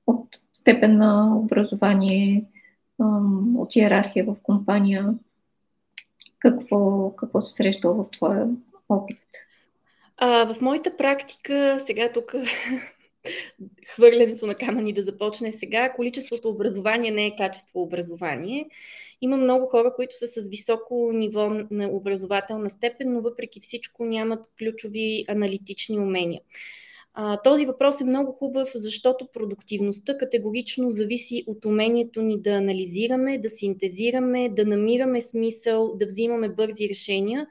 от 0.07 0.27
степен 0.53 0.97
на 0.97 1.39
образование, 1.39 2.45
а, 3.01 3.05
от 3.57 3.77
иерархия 3.77 4.25
в 4.25 4.37
компания. 4.43 5.15
Какво, 6.39 7.11
какво 7.17 7.41
се 7.41 7.55
среща 7.55 7.93
в 7.93 8.07
твоя 8.13 8.49
опит? 8.89 9.23
А, 10.17 10.55
в 10.55 10.61
моята 10.61 10.97
практика, 10.97 11.79
сега 11.87 12.13
тук 12.13 12.35
хвърлянето 13.87 14.47
на 14.47 14.55
камъни 14.55 14.93
да 14.93 15.03
започне 15.03 15.53
сега, 15.53 15.93
количеството 15.93 16.49
образование 16.49 17.11
не 17.11 17.27
е 17.27 17.37
качество 17.37 17.83
образование. 17.83 18.67
Има 19.21 19.37
много 19.37 19.67
хора, 19.67 19.93
които 19.97 20.19
са 20.19 20.27
с 20.27 20.49
високо 20.49 21.11
ниво 21.13 21.51
на 21.71 21.89
образователна 21.89 22.71
степен, 22.71 23.13
но 23.13 23.21
въпреки 23.21 23.61
всичко 23.61 24.05
нямат 24.05 24.47
ключови 24.59 25.25
аналитични 25.29 25.99
умения. 25.99 26.41
А, 27.15 27.43
този 27.43 27.67
въпрос 27.67 28.01
е 28.01 28.05
много 28.05 28.33
хубав, 28.33 28.71
защото 28.75 29.29
продуктивността 29.33 30.19
категорично 30.19 30.91
зависи 30.91 31.45
от 31.47 31.65
умението 31.65 32.23
ни 32.23 32.41
да 32.41 32.51
анализираме, 32.51 33.39
да 33.39 33.49
синтезираме, 33.49 34.49
да 34.49 34.65
намираме 34.65 35.21
смисъл, 35.21 35.97
да 35.97 36.07
взимаме 36.07 36.49
бързи 36.49 36.89
решения. 36.89 37.47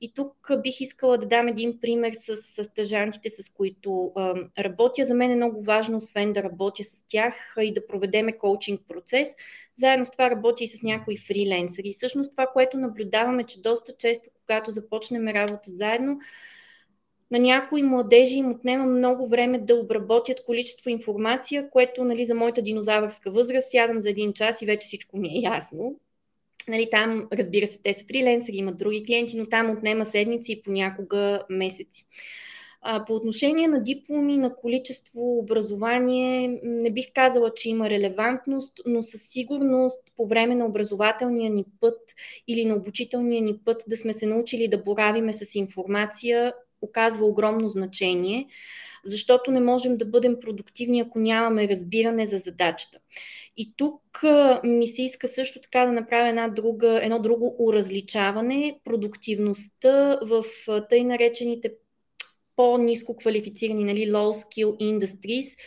И 0.00 0.14
тук 0.14 0.50
бих 0.62 0.80
искала 0.80 1.18
да 1.18 1.26
дам 1.26 1.48
един 1.48 1.80
пример 1.80 2.12
с, 2.14 2.36
с 2.36 2.64
стъжантите, 2.64 3.30
с 3.30 3.52
които 3.52 4.12
а, 4.16 4.34
работя. 4.58 5.04
За 5.04 5.14
мен 5.14 5.30
е 5.30 5.36
много 5.36 5.62
важно, 5.62 5.96
освен 5.96 6.32
да 6.32 6.42
работя 6.42 6.84
с 6.84 7.04
тях 7.08 7.34
и 7.60 7.74
да 7.74 7.86
проведеме 7.86 8.32
коучинг 8.32 8.80
процес, 8.88 9.28
заедно 9.76 10.06
с 10.06 10.10
това 10.10 10.30
работя 10.30 10.64
и 10.64 10.68
с 10.68 10.82
някои 10.82 11.16
фриленсери. 11.16 11.88
И 11.88 11.92
всъщност 11.92 12.32
това, 12.32 12.46
което 12.46 12.78
наблюдаваме, 12.78 13.44
че 13.44 13.60
доста 13.60 13.92
често, 13.98 14.30
когато 14.40 14.70
започнем 14.70 15.28
работа 15.28 15.70
заедно, 15.70 16.18
на 17.30 17.38
някои 17.38 17.82
младежи 17.82 18.36
им 18.36 18.50
отнема 18.50 18.84
много 18.84 19.28
време 19.28 19.58
да 19.58 19.74
обработят 19.74 20.44
количество 20.44 20.90
информация, 20.90 21.70
което 21.70 22.04
нали, 22.04 22.26
за 22.26 22.34
моята 22.34 22.62
динозавърска 22.62 23.30
възраст 23.30 23.70
сядам 23.70 24.00
за 24.00 24.10
един 24.10 24.32
час 24.32 24.62
и 24.62 24.66
вече 24.66 24.86
всичко 24.86 25.16
ми 25.16 25.28
е 25.28 25.40
ясно. 25.40 26.00
Нали, 26.68 26.88
там, 26.90 27.28
разбира 27.32 27.66
се, 27.66 27.78
те 27.82 27.94
са 27.94 28.04
фриленсери, 28.04 28.56
имат 28.56 28.76
други 28.76 29.04
клиенти, 29.04 29.36
но 29.36 29.46
там 29.46 29.70
отнема 29.70 30.06
седмици 30.06 30.52
и 30.52 30.62
понякога 30.62 31.42
месеци. 31.50 32.06
А, 32.88 33.04
по 33.04 33.14
отношение 33.14 33.68
на 33.68 33.82
дипломи, 33.82 34.38
на 34.38 34.54
количество 34.54 35.38
образование, 35.38 36.60
не 36.62 36.90
бих 36.90 37.06
казала, 37.14 37.54
че 37.54 37.68
има 37.68 37.90
релевантност, 37.90 38.80
но 38.86 39.02
със 39.02 39.22
сигурност 39.22 40.02
по 40.16 40.26
време 40.26 40.54
на 40.54 40.66
образователния 40.66 41.50
ни 41.50 41.64
път 41.80 41.98
или 42.48 42.64
на 42.64 42.74
обучителния 42.74 43.42
ни 43.42 43.58
път 43.64 43.84
да 43.88 43.96
сме 43.96 44.12
се 44.12 44.26
научили 44.26 44.68
да 44.68 44.78
боравиме 44.78 45.32
с 45.32 45.54
информация, 45.54 46.52
оказва 46.82 47.26
огромно 47.26 47.68
значение, 47.68 48.46
защото 49.06 49.50
не 49.50 49.60
можем 49.60 49.96
да 49.96 50.04
бъдем 50.04 50.36
продуктивни, 50.40 51.00
ако 51.00 51.18
нямаме 51.18 51.68
разбиране 51.68 52.26
за 52.26 52.38
задачата. 52.38 52.98
И 53.56 53.72
тук 53.76 54.02
ми 54.64 54.86
се 54.86 55.02
иска 55.02 55.28
също 55.28 55.60
така 55.60 55.86
да 55.86 55.92
направя 55.92 56.28
една 56.28 56.48
друга, 56.48 57.00
едно 57.02 57.18
друго 57.18 57.56
уразличаване, 57.58 58.80
продуктивността 58.84 60.18
в 60.22 60.44
тъй 60.90 61.04
наречените 61.04 61.72
по-низко 62.56 63.16
квалифицирани, 63.16 63.84
нали, 63.84 64.10
low 64.10 64.32
skill 64.32 64.76
industries 64.80 65.58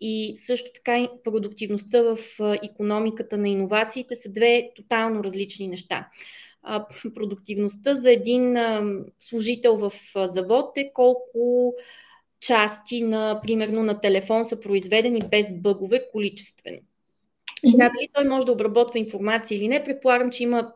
и 0.00 0.34
също 0.36 0.70
така 0.74 0.98
и 0.98 1.08
продуктивността 1.24 2.02
в 2.02 2.18
економиката 2.64 3.38
на 3.38 3.48
иновациите 3.48 4.16
са 4.16 4.32
две 4.32 4.70
тотално 4.76 5.24
различни 5.24 5.68
неща. 5.68 6.08
Продуктивността 7.14 7.94
за 7.94 8.10
един 8.10 8.56
служител 9.18 9.76
в 9.76 9.92
завод 10.26 10.78
е 10.78 10.92
колко 10.92 11.74
части, 12.46 13.02
на, 13.02 13.40
примерно 13.42 13.82
на 13.82 14.00
телефон 14.00 14.44
са 14.44 14.60
произведени 14.60 15.20
без 15.30 15.46
бъгове 15.54 16.08
количествено. 16.12 16.78
Сега 17.70 17.90
дали 17.94 18.08
той 18.12 18.24
може 18.24 18.46
да 18.46 18.52
обработва 18.52 18.98
информация 18.98 19.56
или 19.56 19.68
не, 19.68 19.84
предполагам, 19.84 20.30
че 20.30 20.42
има 20.42 20.72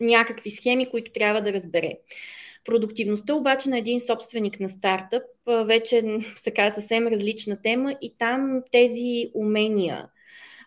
някакви 0.00 0.50
схеми, 0.50 0.90
които 0.90 1.12
трябва 1.12 1.40
да 1.40 1.52
разбере. 1.52 1.92
Продуктивността 2.64 3.34
обаче 3.34 3.68
на 3.68 3.78
един 3.78 4.00
собственик 4.00 4.60
на 4.60 4.68
стартъп 4.68 5.22
вече 5.46 6.02
се 6.36 6.50
казва 6.50 6.80
съвсем 6.80 7.06
различна 7.06 7.62
тема 7.62 7.96
и 8.02 8.14
там 8.18 8.62
тези 8.72 9.30
умения 9.34 10.08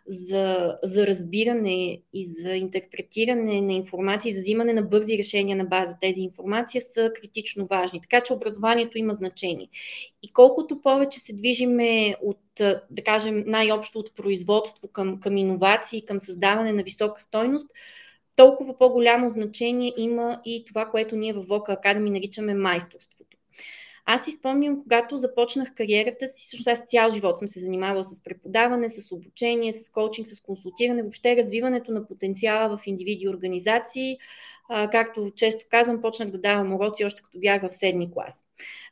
за, 0.08 0.78
за 0.84 1.08
разбиране 1.08 2.02
и 2.14 2.26
за 2.26 2.56
интерпретиране 2.56 3.62
на 3.62 3.74
информация 3.74 4.30
и 4.30 4.34
за 4.34 4.42
взимане 4.42 4.74
на 4.74 4.82
бързи 4.82 5.18
решения 5.18 5.58
на 5.58 5.66
база 5.66 5.98
тези 6.02 6.22
информация 6.22 6.82
са 6.82 7.12
критично 7.22 7.68
важни. 7.70 8.02
Така 8.02 8.22
че 8.22 8.34
образованието 8.34 8.98
има 8.98 9.14
значение. 9.14 9.70
И 10.24 10.34
колкото 10.34 10.82
повече 10.82 11.20
се 11.20 11.34
движиме 11.34 12.16
от, 12.22 12.40
да 12.90 13.04
кажем, 13.06 13.44
най-общо 13.48 14.00
от 14.00 14.16
производство 14.16 14.88
към, 14.88 15.20
към 15.20 15.38
иновации, 15.38 16.06
към 16.06 16.20
създаване 16.20 16.74
на 16.74 16.84
висока 16.84 17.22
стойност, 17.22 17.72
толкова 18.36 18.78
по-голямо 18.78 19.30
значение 19.30 19.94
има 19.98 20.42
и 20.46 20.66
това, 20.68 20.86
което 20.86 21.16
ние 21.16 21.34
в 21.34 21.46
Vocal 21.46 21.84
Academy 21.84 22.10
наричаме 22.10 22.54
майсторството. 22.54 23.37
Аз 24.10 24.26
си 24.26 24.32
спомням, 24.32 24.82
когато 24.82 25.18
започнах 25.18 25.74
кариерата 25.76 26.28
си, 26.28 26.46
всъщност 26.46 26.68
аз 26.68 26.84
цял 26.88 27.12
живот 27.12 27.38
съм 27.38 27.48
се 27.48 27.60
занимавала 27.60 28.04
с 28.04 28.24
преподаване, 28.24 28.90
с 28.90 29.12
обучение, 29.12 29.74
с 29.74 29.90
коучинг, 29.90 30.28
с 30.28 30.42
консултиране, 30.42 31.02
въобще 31.02 31.36
развиването 31.36 31.92
на 31.92 32.08
потенциала 32.08 32.78
в 32.78 32.88
индивиди 32.88 33.26
и 33.26 33.30
организации. 33.30 34.18
А, 34.70 34.90
както 34.90 35.32
често 35.36 35.66
казвам, 35.72 36.02
почнах 36.02 36.30
да 36.30 36.38
давам 36.38 36.74
уроци 36.74 37.06
още 37.06 37.22
като 37.22 37.40
бях 37.40 37.62
в 37.62 37.72
седми 37.72 38.12
клас. 38.12 38.46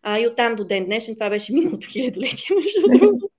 А, 0.03 0.19
и 0.19 0.27
оттам 0.27 0.55
до 0.55 0.65
ден 0.65 0.86
днешен, 0.86 1.15
това 1.15 1.29
беше 1.29 1.53
миналото 1.53 1.88
хилядолетие, 1.91 2.55
между 2.55 3.00
другото. 3.00 3.29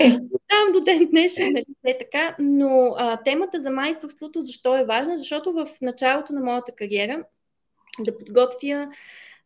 Е. 0.00 0.10
Там 0.48 0.72
до 0.72 0.80
ден 0.80 1.08
днешен, 1.10 1.52
нали, 1.52 1.64
е 1.86 1.98
така. 1.98 2.36
Но 2.38 2.94
а, 2.96 3.22
темата 3.22 3.60
за 3.60 3.70
майсторството, 3.70 4.40
защо 4.40 4.76
е 4.76 4.84
важна? 4.84 5.18
Защото 5.18 5.52
в 5.52 5.68
началото 5.82 6.32
на 6.32 6.40
моята 6.40 6.72
кариера 6.72 7.24
да 8.00 8.18
подготвя 8.18 8.88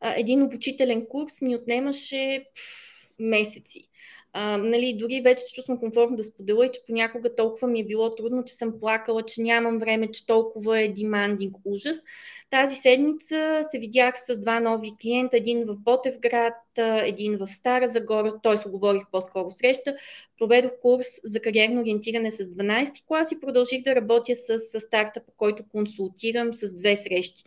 един 0.02 0.42
обучителен 0.42 1.06
курс 1.06 1.42
ми 1.42 1.56
отнемаше 1.56 2.44
пф, 2.54 3.10
месеци. 3.18 3.88
А, 4.32 4.56
нали, 4.56 4.96
дори 4.98 5.20
вече 5.20 5.44
се 5.44 5.54
чувствам 5.54 5.78
комфортно 5.78 6.16
да 6.16 6.24
споделя 6.24 6.66
и 6.66 6.70
че 6.72 6.80
понякога 6.86 7.34
толкова 7.34 7.68
ми 7.68 7.80
е 7.80 7.84
било 7.84 8.14
трудно, 8.14 8.44
че 8.44 8.54
съм 8.54 8.80
плакала, 8.80 9.22
че 9.22 9.42
нямам 9.42 9.78
време, 9.78 10.10
че 10.10 10.26
толкова 10.26 10.80
е 10.80 10.88
демандинг 10.88 11.56
ужас. 11.64 12.04
Тази 12.50 12.76
седмица 12.76 13.60
се 13.70 13.78
видях 13.78 14.14
с 14.26 14.38
два 14.38 14.60
нови 14.60 14.90
клиента, 15.02 15.36
един 15.36 15.64
в 15.64 15.76
Ботевград, 15.76 16.54
един 16.78 17.36
в 17.36 17.46
Стара 17.46 17.88
Загора, 17.88 18.40
т.е. 18.42 18.68
оговорих 18.68 19.02
по-скоро 19.12 19.50
среща. 19.50 19.96
Проведох 20.38 20.72
курс 20.82 21.06
за 21.24 21.40
кариерно 21.40 21.80
ориентиране 21.80 22.30
с 22.30 22.44
12 22.44 23.06
клас 23.06 23.32
и 23.32 23.40
продължих 23.40 23.82
да 23.82 23.96
работя 23.96 24.34
с, 24.34 24.58
с 24.58 24.80
старта, 24.80 25.20
по 25.26 25.32
който 25.36 25.62
консултирам 25.72 26.52
с 26.52 26.74
две 26.74 26.96
срещи. 26.96 27.44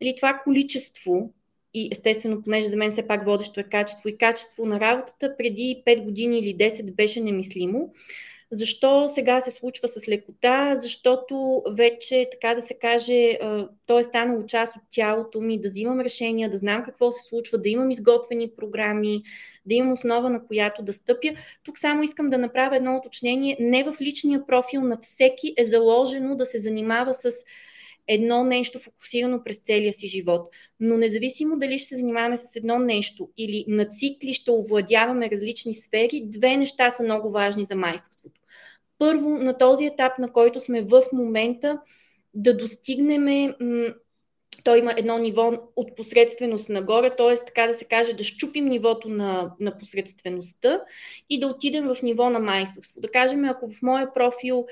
Нали, 0.00 0.14
това 0.16 0.40
количество 0.44 1.32
и 1.74 1.88
естествено, 1.92 2.42
понеже 2.42 2.68
за 2.68 2.76
мен 2.76 2.90
все 2.90 3.06
пак 3.06 3.24
водещо 3.24 3.60
е 3.60 3.64
качество 3.64 4.08
и 4.08 4.18
качество 4.18 4.66
на 4.66 4.80
работата, 4.80 5.36
преди 5.38 5.82
5 5.86 6.04
години 6.04 6.38
или 6.38 6.56
10 6.56 6.92
беше 6.92 7.20
немислимо. 7.20 7.92
Защо 8.54 9.08
сега 9.08 9.40
се 9.40 9.50
случва 9.50 9.88
с 9.88 10.08
лекота? 10.08 10.74
Защото 10.74 11.62
вече, 11.70 12.28
така 12.32 12.54
да 12.54 12.60
се 12.60 12.74
каже, 12.74 13.38
то 13.86 13.98
е 13.98 14.02
станало 14.02 14.46
част 14.46 14.76
от 14.76 14.82
тялото 14.90 15.40
ми, 15.40 15.60
да 15.60 15.68
взимам 15.68 16.00
решения, 16.00 16.50
да 16.50 16.56
знам 16.56 16.82
какво 16.82 17.10
се 17.10 17.22
случва, 17.22 17.58
да 17.58 17.68
имам 17.68 17.90
изготвени 17.90 18.50
програми, 18.56 19.22
да 19.66 19.74
имам 19.74 19.92
основа, 19.92 20.30
на 20.30 20.46
която 20.46 20.82
да 20.82 20.92
стъпя. 20.92 21.28
Тук 21.64 21.78
само 21.78 22.02
искам 22.02 22.30
да 22.30 22.38
направя 22.38 22.76
едно 22.76 22.96
уточнение. 22.96 23.56
Не 23.60 23.84
в 23.84 23.96
личния 24.00 24.46
профил 24.46 24.80
на 24.80 24.98
всеки 25.02 25.54
е 25.56 25.64
заложено 25.64 26.36
да 26.36 26.46
се 26.46 26.58
занимава 26.58 27.14
с 27.14 27.30
едно 28.08 28.44
нещо 28.44 28.78
фокусирано 28.78 29.44
през 29.44 29.58
целия 29.58 29.92
си 29.92 30.06
живот. 30.06 30.48
Но 30.80 30.96
независимо 30.96 31.58
дали 31.58 31.78
ще 31.78 31.88
се 31.88 31.96
занимаваме 31.96 32.36
с 32.36 32.56
едно 32.56 32.78
нещо 32.78 33.28
или 33.36 33.64
на 33.68 33.84
цикли 33.84 34.34
ще 34.34 34.50
овладяваме 34.50 35.30
различни 35.30 35.74
сфери, 35.74 36.22
две 36.24 36.56
неща 36.56 36.90
са 36.90 37.02
много 37.02 37.30
важни 37.30 37.64
за 37.64 37.74
майсторството. 37.74 38.40
Първо, 38.98 39.28
на 39.28 39.58
този 39.58 39.84
етап, 39.86 40.18
на 40.18 40.32
който 40.32 40.60
сме 40.60 40.82
в 40.82 41.02
момента, 41.12 41.78
да 42.34 42.56
достигнем 42.56 43.54
той 44.64 44.78
има 44.78 44.94
едно 44.96 45.18
ниво 45.18 45.52
от 45.76 45.96
посредственост 45.96 46.68
нагоре, 46.68 47.16
т.е. 47.16 47.44
така 47.44 47.66
да 47.66 47.74
се 47.74 47.84
каже, 47.84 48.12
да 48.12 48.24
щупим 48.24 48.64
нивото 48.64 49.08
на, 49.08 49.52
на 49.60 49.78
посредствеността 49.78 50.80
и 51.30 51.40
да 51.40 51.46
отидем 51.46 51.84
в 51.84 52.02
ниво 52.02 52.30
на 52.30 52.38
майсторство. 52.38 53.00
Да 53.00 53.10
кажем, 53.10 53.44
ако 53.44 53.70
в 53.70 53.82
моя 53.82 54.12
профил 54.12 54.66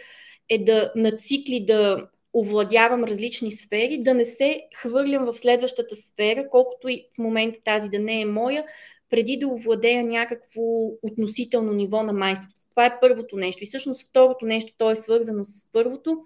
е 0.49 0.64
да 0.64 0.92
нацикли 0.96 1.64
да 1.66 2.08
овладявам 2.34 3.04
различни 3.04 3.52
сфери, 3.52 4.02
да 4.02 4.14
не 4.14 4.25
се 4.25 4.62
хвърлям 4.76 5.25
в 5.25 5.38
следващата 5.38 5.96
сфера, 5.96 6.49
колкото 6.50 6.88
и 6.88 7.06
в 7.14 7.18
момента 7.18 7.58
тази 7.64 7.88
да 7.88 7.99
не 7.99 8.20
е 8.20 8.26
моя, 8.26 8.64
преди 9.10 9.37
да 9.37 9.49
овладея 9.49 10.04
някакво 10.04 10.62
относително 11.02 11.72
ниво 11.72 12.02
на 12.02 12.12
майсторство. 12.12 12.70
Това 12.70 12.87
е 12.87 13.00
първото 13.00 13.37
нещо. 13.37 13.62
И 13.62 13.66
всъщност 13.66 14.08
второто 14.08 14.46
нещо, 14.46 14.72
то 14.78 14.90
е 14.90 14.96
свързано 14.96 15.44
с 15.44 15.66
първото. 15.72 16.18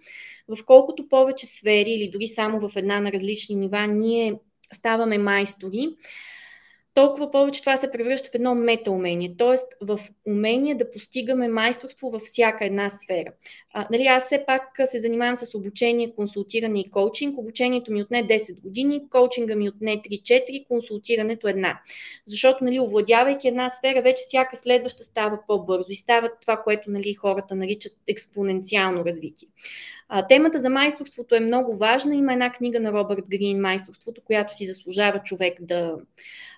В 0.49 0.65
колкото 0.65 1.09
повече 1.09 1.47
сфери 1.47 1.91
или 1.91 2.11
дори 2.11 2.27
само 2.27 2.69
в 2.69 2.77
една 2.77 3.01
на 3.01 3.13
различни 3.13 3.55
нива, 3.55 3.87
ние 3.87 4.35
ставаме 4.75 5.19
майстори, 5.19 5.89
толкова 6.95 7.31
повече 7.31 7.61
това 7.61 7.77
се 7.77 7.91
превръща 7.91 8.29
в 8.31 8.35
едно 8.35 8.55
метаумение, 8.55 9.35
т.е. 9.39 9.57
в 9.81 10.01
умение 10.27 10.75
да 10.75 10.91
постигаме 10.91 11.49
майсторство 11.49 12.11
във 12.11 12.23
всяка 12.23 12.65
една 12.65 12.91
сфера. 12.91 13.33
А, 13.73 13.87
нали, 13.91 14.03
аз 14.03 14.25
все 14.25 14.45
пак 14.47 14.63
се 14.85 14.99
занимавам 14.99 15.37
с 15.37 15.55
обучение, 15.55 16.15
консултиране 16.17 16.81
и 16.81 16.91
коучинг. 16.91 17.39
Обучението 17.39 17.93
ми 17.93 18.03
отне 18.03 18.27
10 18.27 18.61
години, 18.61 19.03
коучинга 19.11 19.57
ми 19.57 19.69
отне 19.69 19.97
3-4, 19.97 20.67
консултирането 20.69 21.49
една. 21.49 21.81
Защото, 22.27 22.65
нали, 22.65 22.81
овладявайки 22.81 23.49
една 23.49 23.71
сфера, 23.71 24.03
вече 24.03 24.23
всяка 24.27 24.57
следваща 24.57 25.05
става 25.05 25.39
по-бързо 25.47 25.87
и 25.89 25.95
става 25.95 26.31
това, 26.41 26.57
което 26.57 26.91
нали, 26.91 27.15
хората 27.15 27.55
наричат 27.55 27.93
експоненциално 28.07 29.05
развитие. 29.05 29.49
А, 30.09 30.27
темата 30.27 30.61
за 30.61 30.71
майсторството 30.71 31.35
е 31.35 31.41
много 31.41 31.77
важна. 31.77 32.15
Има 32.15 32.33
една 32.33 32.53
книга 32.53 32.81
на 32.81 32.93
Робърт 32.93 33.25
Грин, 33.31 33.61
Майсторството, 33.61 34.23
която 34.25 34.57
си 34.57 34.67
заслужава 34.67 35.23
човек 35.23 35.55
да, 35.61 35.97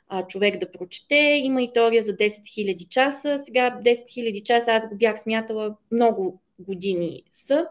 а, 0.09 0.27
човек 0.27 0.59
да 0.61 0.73
прочете. 0.73 1.41
Има 1.45 1.63
и 1.63 1.73
теория 1.73 2.03
за 2.03 2.13
10 2.13 2.29
000 2.29 2.89
часа. 2.89 3.39
Сега 3.45 3.79
10 3.85 3.93
000 3.93 4.43
часа 4.43 4.73
аз 4.73 4.89
го 4.89 4.97
бях 4.97 5.21
смятала 5.21 5.77
много 5.93 6.41
години 6.59 7.23
са. 7.31 7.67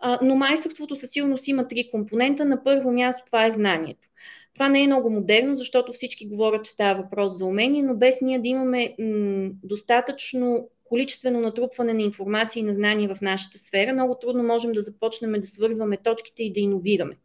А, 0.00 0.18
но 0.22 0.34
майсторството 0.34 0.96
със 0.96 1.10
сигурност 1.10 1.48
има 1.48 1.68
три 1.68 1.90
компонента. 1.90 2.44
На 2.44 2.64
първо 2.64 2.92
място 2.92 3.22
това 3.26 3.46
е 3.46 3.50
знанието. 3.50 4.08
Това 4.54 4.68
не 4.68 4.82
е 4.82 4.86
много 4.86 5.10
модерно, 5.10 5.56
защото 5.56 5.92
всички 5.92 6.28
говорят, 6.28 6.64
че 6.64 6.70
става 6.70 7.02
въпрос 7.02 7.38
за 7.38 7.44
умение, 7.44 7.82
но 7.82 7.96
без 7.96 8.20
ние 8.20 8.38
да 8.38 8.48
имаме 8.48 8.94
м- 8.98 9.50
достатъчно 9.64 10.68
количествено 10.84 11.40
натрупване 11.40 11.94
на 11.94 12.02
информация 12.02 12.60
и 12.60 12.64
на 12.64 12.74
знания 12.74 13.14
в 13.14 13.20
нашата 13.20 13.58
сфера, 13.58 13.92
много 13.92 14.14
трудно 14.14 14.42
можем 14.42 14.72
да 14.72 14.80
започнем 14.80 15.32
да 15.32 15.46
свързваме 15.46 15.96
точките 15.96 16.42
и 16.42 16.52
да 16.52 16.60
иновираме. 16.60 17.16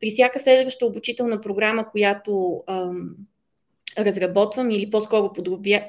При 0.00 0.10
всяка 0.10 0.38
следваща 0.38 0.86
обучителна 0.86 1.40
програма, 1.40 1.90
която 1.90 2.62
ам, 2.66 3.16
разработвам 3.98 4.70
или 4.70 4.90
по-скоро 4.90 5.32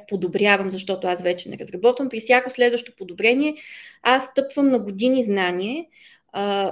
подобрявам, 0.08 0.70
защото 0.70 1.08
аз 1.08 1.22
вече 1.22 1.50
не 1.50 1.58
разработвам, 1.58 2.10
при 2.10 2.20
всяко 2.20 2.50
следващо 2.50 2.92
подобрение 2.98 3.56
аз 4.04 4.26
стъпвам 4.26 4.68
на 4.68 4.80
години 4.80 5.24
знание, 5.24 5.88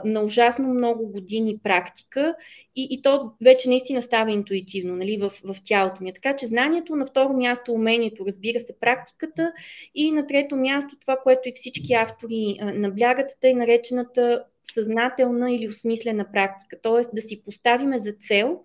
на 0.06 0.22
ужасно 0.24 0.68
много 0.68 1.08
години 1.08 1.58
практика 1.64 2.36
и, 2.76 2.88
и 2.92 3.02
то 3.02 3.32
вече 3.42 3.70
наистина 3.70 4.02
става 4.02 4.32
интуитивно 4.32 4.96
нали, 4.96 5.18
в, 5.18 5.30
в 5.44 5.56
тялото 5.66 6.04
ми. 6.04 6.14
Така 6.14 6.36
че 6.36 6.48
знанието, 6.48 6.96
на 6.96 7.06
второ 7.06 7.34
място 7.34 7.74
умението, 7.74 8.26
разбира 8.26 8.60
се, 8.60 8.80
практиката 8.80 9.54
и 9.96 10.12
на 10.12 10.28
трето 10.28 10.56
място 10.56 10.96
това, 11.02 11.18
което 11.24 11.50
и 11.50 11.52
всички 11.56 11.94
автори 11.94 12.58
наблягат, 12.62 13.32
тъй 13.42 13.54
наречената 13.54 14.44
съзнателна 14.74 15.52
или 15.52 15.68
осмислена 15.68 16.32
практика. 16.32 16.82
Т.е. 16.82 17.16
да 17.16 17.22
си 17.22 17.44
поставиме 17.44 18.00
за 18.00 18.12
цел 18.12 18.60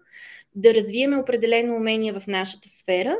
да 0.54 0.74
развиеме 0.74 1.16
определено 1.16 1.76
умение 1.76 2.12
в 2.12 2.26
нашата 2.26 2.68
сфера 2.68 3.16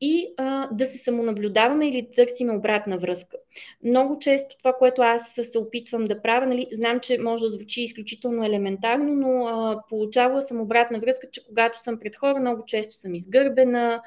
и 0.00 0.34
а, 0.36 0.68
да 0.72 0.86
се 0.86 0.98
самонаблюдаваме 0.98 1.88
или 1.88 2.02
да 2.02 2.10
търсим 2.10 2.50
обратна 2.50 2.98
връзка. 2.98 3.36
Много 3.84 4.18
често 4.18 4.56
това, 4.58 4.72
което 4.72 5.02
аз 5.02 5.34
се 5.42 5.58
опитвам 5.58 6.04
да 6.04 6.22
правя, 6.22 6.46
нали, 6.46 6.66
знам, 6.72 7.00
че 7.00 7.18
може 7.18 7.42
да 7.42 7.50
звучи 7.50 7.82
изключително 7.82 8.44
елементарно, 8.44 9.14
но 9.14 9.46
а, 9.46 9.82
получавала 9.88 10.42
съм 10.42 10.60
обратна 10.60 10.98
връзка, 11.00 11.26
че 11.32 11.46
когато 11.46 11.82
съм 11.82 11.98
пред 11.98 12.16
хора, 12.16 12.40
много 12.40 12.64
често 12.66 12.94
съм 12.94 13.14
изгърбена, 13.14 14.02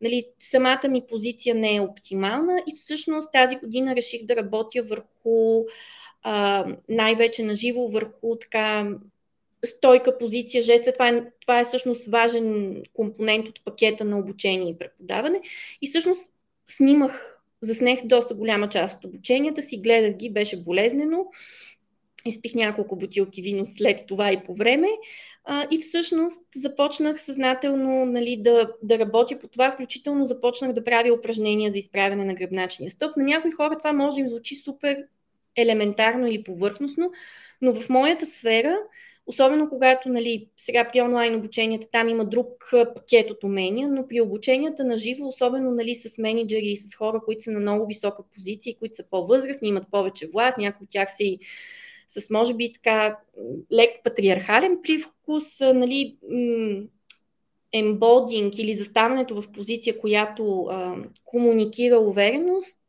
нали, 0.00 0.26
самата 0.38 0.88
ми 0.88 1.02
позиция 1.08 1.54
не 1.54 1.76
е 1.76 1.80
оптимална 1.80 2.62
и 2.66 2.72
всъщност 2.74 3.32
тази 3.32 3.56
година 3.56 3.96
реших 3.96 4.24
да 4.24 4.36
работя 4.36 4.82
върху 4.82 5.64
а, 6.22 6.66
най-вече 6.88 7.42
на 7.42 7.54
живо 7.54 7.88
върху 7.88 8.38
така 8.40 8.88
стойка, 9.64 10.18
позиция, 10.18 10.62
жест. 10.62 10.88
Това 10.92 11.08
е, 11.08 11.24
това 11.40 11.60
е 11.60 11.64
всъщност 11.64 12.06
важен 12.06 12.76
компонент 12.92 13.48
от 13.48 13.64
пакета 13.64 14.04
на 14.04 14.18
обучение 14.18 14.70
и 14.70 14.78
преподаване. 14.78 15.40
И 15.82 15.88
всъщност 15.88 16.32
снимах, 16.68 17.42
заснех 17.60 18.06
доста 18.06 18.34
голяма 18.34 18.68
част 18.68 18.96
от 18.96 19.04
обученията 19.04 19.62
си, 19.62 19.76
гледах 19.76 20.12
ги, 20.16 20.30
беше 20.30 20.62
болезнено. 20.62 21.26
Изпих 22.24 22.54
няколко 22.54 22.96
бутилки 22.96 23.42
вино 23.42 23.64
след 23.64 24.04
това 24.08 24.32
и 24.32 24.42
по 24.42 24.54
време. 24.54 24.88
А, 25.44 25.66
и 25.70 25.78
всъщност 25.78 26.46
започнах 26.54 27.22
съзнателно 27.22 28.04
нали, 28.04 28.36
да, 28.42 28.72
да 28.82 28.98
работя 28.98 29.38
по 29.38 29.48
това, 29.48 29.70
включително 29.70 30.26
започнах 30.26 30.72
да 30.72 30.84
правя 30.84 31.12
упражнения 31.12 31.72
за 31.72 31.78
изправяне 31.78 32.24
на 32.24 32.34
гръбначния 32.34 32.90
стълб. 32.90 33.16
На 33.16 33.24
някои 33.24 33.50
хора 33.50 33.78
това 33.78 33.92
може 33.92 34.14
да 34.14 34.20
им 34.20 34.28
звучи 34.28 34.54
супер 34.54 34.96
елементарно 35.56 36.26
или 36.26 36.42
повърхностно, 36.42 37.10
но 37.62 37.74
в 37.74 37.88
моята 37.88 38.26
сфера 38.26 38.78
Особено 39.26 39.68
когато 39.68 40.08
нали, 40.08 40.48
сега 40.56 40.88
при 40.92 41.00
онлайн 41.00 41.34
обученията 41.34 41.86
там 41.92 42.08
има 42.08 42.24
друг 42.24 42.48
пакет 42.94 43.30
от 43.30 43.44
умения, 43.44 43.88
но 43.88 44.08
при 44.08 44.20
обученията 44.20 44.84
на 44.84 44.96
живо, 44.96 45.26
особено 45.28 45.70
нали, 45.70 45.94
с 45.94 46.18
менеджери 46.18 46.66
и 46.66 46.76
с 46.76 46.94
хора, 46.94 47.20
които 47.24 47.42
са 47.42 47.50
на 47.50 47.60
много 47.60 47.86
висока 47.86 48.22
позиция, 48.34 48.76
които 48.78 48.94
са 48.94 49.04
по-възрастни, 49.10 49.68
имат 49.68 49.90
повече 49.90 50.26
власт, 50.26 50.58
някои 50.58 50.84
от 50.84 50.90
тях 50.90 51.16
са 51.16 51.22
и 51.22 51.38
с 52.08 52.30
може 52.30 52.54
би 52.54 52.72
така 52.72 53.18
лек 53.72 53.90
патриархален 54.04 54.78
привкус, 54.82 55.60
нали, 55.60 56.16
ембодинг 57.72 58.58
или 58.58 58.74
заставането 58.74 59.42
в 59.42 59.52
позиция, 59.52 59.98
която 59.98 60.66
а, 60.70 60.96
комуникира 61.24 61.98
увереност, 61.98 62.81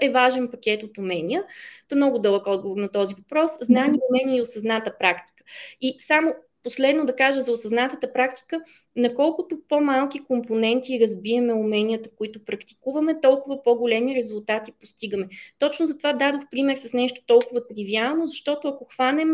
е 0.00 0.10
важен 0.10 0.50
пакет 0.50 0.82
от 0.82 0.98
умения. 0.98 1.44
Та 1.88 1.96
много 1.96 2.18
дълъг 2.18 2.46
отговор 2.46 2.76
на 2.76 2.90
този 2.90 3.14
въпрос. 3.14 3.50
Знание, 3.60 4.00
умения 4.10 4.38
и 4.38 4.42
осъзната 4.42 4.98
практика. 4.98 5.44
И 5.80 5.96
само 5.98 6.34
последно 6.66 7.06
да 7.06 7.16
кажа 7.16 7.40
за 7.40 7.52
осъзнатата 7.52 8.12
практика, 8.12 8.60
наколкото 8.96 9.58
по-малки 9.68 10.24
компоненти 10.24 11.00
разбиеме 11.00 11.52
уменията, 11.52 12.10
които 12.16 12.44
практикуваме, 12.44 13.20
толкова 13.20 13.62
по-големи 13.62 14.16
резултати 14.16 14.72
постигаме. 14.80 15.28
Точно 15.58 15.86
затова 15.86 16.12
дадох 16.12 16.42
пример 16.50 16.76
с 16.76 16.92
нещо 16.92 17.20
толкова 17.26 17.66
тривиално, 17.66 18.26
защото 18.26 18.68
ако 18.68 18.84
хванем 18.84 19.28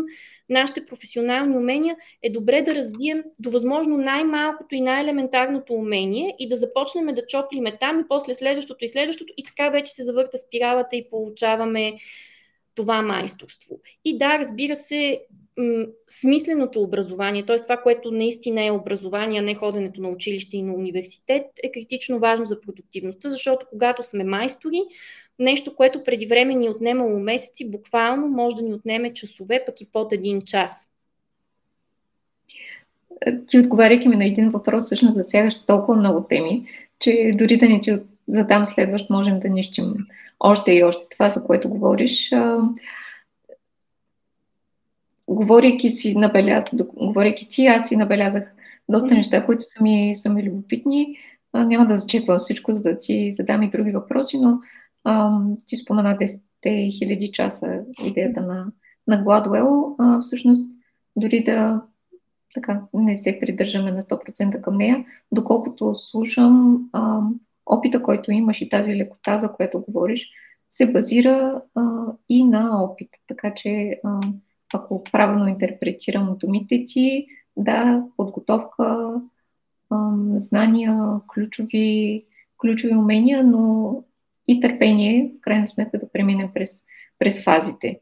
нашите 0.49 0.85
професионални 0.85 1.57
умения, 1.57 1.95
е 2.21 2.29
добре 2.29 2.61
да 2.61 2.75
развием 2.75 3.23
до 3.39 3.51
възможно 3.51 3.97
най-малкото 3.97 4.75
и 4.75 4.81
най-елементарното 4.81 5.73
умение 5.73 6.35
и 6.39 6.49
да 6.49 6.57
започнем 6.57 7.15
да 7.15 7.25
чоплиме 7.25 7.77
там 7.77 7.99
и 7.99 8.07
после 8.09 8.33
следващото 8.33 8.85
и 8.85 8.87
следващото 8.87 9.33
и 9.37 9.43
така 9.43 9.69
вече 9.69 9.93
се 9.93 10.03
завърта 10.03 10.37
спиралата 10.37 10.95
и 10.95 11.09
получаваме 11.09 11.93
това 12.75 13.01
майсторство. 13.01 13.79
И 14.05 14.17
да, 14.17 14.39
разбира 14.39 14.75
се, 14.75 15.21
м- 15.57 15.85
смисленото 16.07 16.81
образование, 16.81 17.45
т.е. 17.45 17.57
това, 17.57 17.77
което 17.77 18.11
наистина 18.11 18.65
е 18.65 18.71
образование, 18.71 19.39
а 19.39 19.43
не 19.43 19.55
ходенето 19.55 20.01
на 20.01 20.09
училище 20.09 20.57
и 20.57 20.63
на 20.63 20.73
университет, 20.73 21.45
е 21.63 21.71
критично 21.71 22.19
важно 22.19 22.45
за 22.45 22.61
продуктивността, 22.61 23.29
защото 23.29 23.65
когато 23.69 24.03
сме 24.03 24.23
майстори, 24.23 24.81
нещо, 25.39 25.75
което 25.75 26.03
преди 26.03 26.25
време 26.25 26.53
ни 26.53 26.65
е 26.65 26.69
отнемало 26.69 27.19
месеци, 27.19 27.71
буквално 27.71 28.27
може 28.27 28.55
да 28.55 28.63
ни 28.63 28.73
отнеме 28.73 29.13
часове, 29.13 29.63
пък 29.65 29.81
и 29.81 29.89
под 29.91 30.13
един 30.13 30.41
час. 30.41 30.89
Ти 33.47 33.59
отговаряйки 33.59 34.09
ми 34.09 34.15
на 34.15 34.25
един 34.25 34.49
въпрос, 34.49 34.85
всъщност 34.85 35.13
засягаш 35.13 35.65
толкова 35.65 35.97
много 35.97 36.23
теми, 36.29 36.65
че 36.99 37.31
дори 37.35 37.57
да 37.57 37.69
не 37.69 37.81
ти 37.81 37.97
задам 38.27 38.65
следващ, 38.65 39.09
можем 39.09 39.37
да 39.37 39.49
нищим 39.49 39.93
още 40.39 40.73
и 40.73 40.83
още 40.83 41.05
това, 41.09 41.29
за 41.29 41.43
което 41.43 41.69
говориш. 41.69 42.31
Говорейки 45.33 45.89
си, 45.89 46.17
набелязах, 46.17 46.69
говорейки 46.93 47.47
ти, 47.49 47.67
аз 47.67 47.87
си 47.87 47.95
набелязах 47.95 48.53
доста 48.89 49.15
неща, 49.15 49.45
които 49.45 49.63
са 49.63 49.83
ми, 49.83 50.15
са 50.15 50.29
ми 50.29 50.43
любопитни. 50.43 51.17
А, 51.53 51.65
няма 51.65 51.85
да 51.85 51.97
зачеквам 51.97 52.37
всичко, 52.37 52.71
за 52.71 52.83
да 52.83 52.97
ти 52.97 53.31
задам 53.31 53.63
и 53.63 53.69
други 53.69 53.91
въпроси, 53.91 54.37
но 54.37 54.59
а, 55.03 55.39
ти 55.65 55.75
спомена 55.75 56.17
10 56.65 56.97
хиляди 56.97 57.31
часа 57.31 57.83
идеята 58.05 58.41
на, 58.41 58.67
на 59.07 59.23
Гладуел. 59.23 59.95
А, 59.99 60.19
всъщност, 60.19 60.69
дори 61.15 61.43
да 61.43 61.81
така, 62.53 62.81
не 62.93 63.17
се 63.17 63.39
придържаме 63.39 63.91
на 63.91 64.01
100% 64.01 64.61
към 64.61 64.77
нея, 64.77 65.05
доколкото 65.31 65.95
слушам 65.95 66.83
а, 66.93 67.21
опита, 67.65 68.01
който 68.01 68.31
имаш 68.31 68.61
и 68.61 68.69
тази 68.69 68.95
лекота, 68.95 69.39
за 69.39 69.51
която 69.51 69.81
говориш, 69.81 70.29
се 70.69 70.91
базира 70.91 71.61
а, 71.75 72.05
и 72.29 72.43
на 72.43 72.83
опит. 72.83 73.09
Така 73.27 73.53
че, 73.53 73.99
а, 74.03 74.19
ако 74.73 75.03
правилно 75.03 75.47
интерпретирам 75.47 76.37
думите 76.39 76.85
ти, 76.87 77.27
да, 77.57 78.03
подготовка, 78.17 79.13
знания, 80.35 81.19
ключови, 81.33 82.25
ключови 82.61 82.95
умения, 82.95 83.43
но 83.43 84.03
и 84.47 84.59
търпение, 84.59 85.33
в 85.37 85.41
крайна 85.41 85.67
сметка, 85.67 85.99
да 85.99 86.11
преминем 86.11 86.49
през, 86.53 86.83
през 87.19 87.43
фазите, 87.43 87.99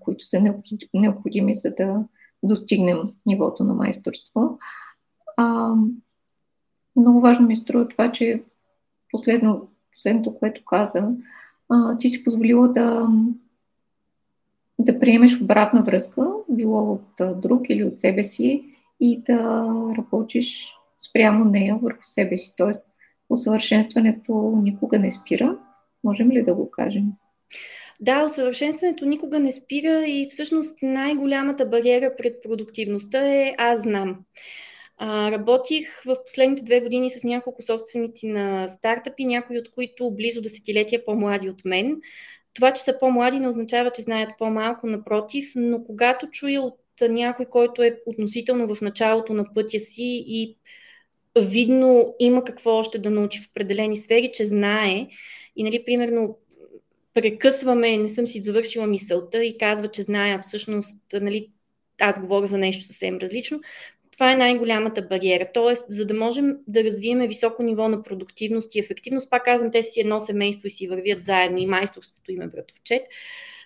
които 0.00 0.26
са 0.26 0.54
необходими, 0.94 1.54
за 1.54 1.74
да 1.74 2.04
достигнем 2.42 2.98
нивото 3.26 3.64
на 3.64 3.74
майсторство. 3.74 4.58
Много 6.96 7.20
важно 7.20 7.46
ми 7.46 7.56
струва 7.56 7.88
това, 7.88 8.12
че 8.12 8.42
последно, 9.10 9.68
последното, 9.92 10.34
което 10.34 10.64
каза, 10.64 11.10
ти 11.98 12.08
си 12.08 12.24
позволила 12.24 12.68
да, 12.68 13.08
да 14.78 14.98
приемеш 14.98 15.40
обратна 15.40 15.82
връзка, 15.82 16.28
било 16.48 16.92
от 16.92 17.40
друг 17.40 17.62
или 17.68 17.84
от 17.84 17.98
себе 17.98 18.22
си, 18.22 18.62
и 19.00 19.22
да 19.22 19.66
работиш 19.98 20.72
спрямо 21.08 21.44
нея 21.44 21.78
върху 21.82 22.02
себе 22.02 22.38
си. 22.38 22.54
Тоест, 22.56 22.86
усъвършенстването 23.30 24.58
никога 24.62 24.98
не 24.98 25.10
спира. 25.10 25.58
Можем 26.04 26.30
ли 26.30 26.42
да 26.42 26.54
го 26.54 26.70
кажем? 26.70 27.04
Да, 28.00 28.24
усъвършенстването 28.24 29.06
никога 29.06 29.38
не 29.38 29.52
спира 29.52 30.06
и 30.06 30.26
всъщност 30.30 30.78
най-голямата 30.82 31.66
бариера 31.66 32.16
пред 32.16 32.42
продуктивността 32.42 33.34
е 33.34 33.54
аз 33.58 33.82
знам. 33.82 34.18
А, 34.96 35.30
работих 35.30 36.02
в 36.06 36.16
последните 36.26 36.62
две 36.62 36.80
години 36.80 37.10
с 37.10 37.24
няколко 37.24 37.62
собственици 37.62 38.28
на 38.28 38.68
стартъпи, 38.68 39.24
някои 39.24 39.58
от 39.58 39.70
които 39.70 40.10
близо 40.10 40.40
десетилетия 40.40 41.04
по-млади 41.04 41.50
от 41.50 41.64
мен. 41.64 42.00
Това, 42.58 42.72
че 42.72 42.82
са 42.82 42.98
по-млади, 42.98 43.38
не 43.38 43.48
означава, 43.48 43.90
че 43.90 44.02
знаят 44.02 44.30
по-малко, 44.38 44.86
напротив, 44.86 45.52
но 45.56 45.84
когато 45.84 46.30
чуя 46.30 46.62
от 46.62 46.80
някой, 47.08 47.46
който 47.46 47.82
е 47.82 48.00
относително 48.06 48.74
в 48.74 48.80
началото 48.80 49.34
на 49.34 49.44
пътя 49.54 49.80
си 49.80 50.24
и 50.26 50.56
видно 51.40 52.14
има 52.18 52.44
какво 52.44 52.70
още 52.70 52.98
да 52.98 53.10
научи 53.10 53.40
в 53.40 53.48
определени 53.50 53.96
сфери, 53.96 54.30
че 54.34 54.46
знае 54.46 55.06
и, 55.56 55.62
нали, 55.62 55.84
примерно, 55.84 56.38
прекъсваме, 57.14 57.96
не 57.96 58.08
съм 58.08 58.26
си 58.26 58.40
завършила 58.40 58.86
мисълта 58.86 59.44
и 59.44 59.58
казва, 59.58 59.88
че 59.88 60.02
зная 60.02 60.38
всъщност, 60.38 61.02
нали, 61.12 61.50
аз 62.00 62.20
говоря 62.20 62.46
за 62.46 62.58
нещо 62.58 62.84
съвсем 62.84 63.18
различно, 63.18 63.60
това 64.18 64.32
е 64.32 64.36
най-голямата 64.36 65.02
бариера. 65.02 65.48
Тоест, 65.54 65.84
за 65.88 66.06
да 66.06 66.14
можем 66.14 66.56
да 66.66 66.84
развиеме 66.84 67.28
високо 67.28 67.62
ниво 67.62 67.88
на 67.88 68.02
продуктивност 68.02 68.74
и 68.74 68.78
ефективност, 68.78 69.30
пак 69.30 69.44
казвам, 69.44 69.70
те 69.70 69.82
си 69.82 70.00
едно 70.00 70.20
семейство 70.20 70.66
и 70.66 70.70
си 70.70 70.88
вървят 70.88 71.24
заедно 71.24 71.58
и 71.58 71.66
майсторството 71.66 72.32
им 72.32 72.42
е 72.42 72.48
вратовчет, 72.48 73.02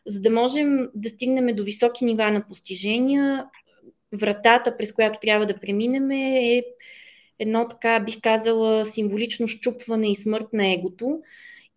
за 0.07 0.21
да 0.21 0.31
можем 0.31 0.89
да 0.95 1.09
стигнем 1.09 1.57
до 1.57 1.65
високи 1.65 2.05
нива 2.05 2.31
на 2.31 2.47
постижения, 2.49 3.47
вратата, 4.13 4.77
през 4.77 4.93
която 4.93 5.19
трябва 5.21 5.47
да 5.47 5.61
преминем 5.61 6.11
е 6.11 6.63
едно 7.39 7.69
така, 7.69 8.01
бих 8.01 8.21
казала, 8.21 8.87
символично 8.87 9.49
щупване 9.49 10.11
и 10.11 10.17
смърт 10.17 10.47
на 10.53 10.73
егото 10.73 11.21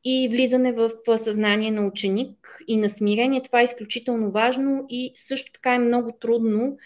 и 0.03 0.29
влизане 0.31 0.71
в 0.71 0.91
съзнание 1.17 1.71
на 1.71 1.87
ученик 1.87 2.57
и 2.67 2.77
на 2.77 2.89
смирение. 2.89 3.41
Това 3.41 3.61
е 3.61 3.63
изключително 3.63 4.31
важно 4.31 4.85
и 4.89 5.11
също 5.15 5.51
така 5.51 5.75
е 5.75 5.79
много 5.79 6.11
трудно, 6.19 6.77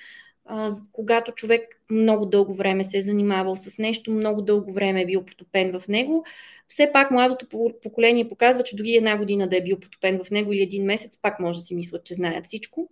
когато 0.92 1.32
човек 1.32 1.82
много 1.92 2.26
дълго 2.26 2.54
време 2.54 2.84
се 2.84 2.98
е 2.98 3.02
занимавал 3.02 3.56
с 3.56 3.78
нещо, 3.78 4.12
много 4.12 4.42
дълго 4.42 4.74
време 4.74 5.02
е 5.02 5.06
бил 5.06 5.26
потопен 5.26 5.80
в 5.80 5.88
него. 5.88 6.26
Все 6.68 6.92
пак 6.94 7.12
младото 7.12 7.72
поколение 7.82 8.30
показва, 8.30 8.64
че 8.64 8.76
дори 8.76 8.96
една 8.96 9.18
година 9.18 9.50
да 9.50 9.58
е 9.58 9.64
бил 9.64 9.80
потопен 9.80 10.20
в 10.24 10.32
него 10.32 10.54
или 10.54 10.62
един 10.62 10.86
месец, 10.86 11.18
пак 11.22 11.40
може 11.40 11.60
да 11.60 11.66
си 11.66 11.76
мислят, 11.76 12.04
че 12.04 12.14
знаят 12.14 12.46
всичко. 12.46 12.90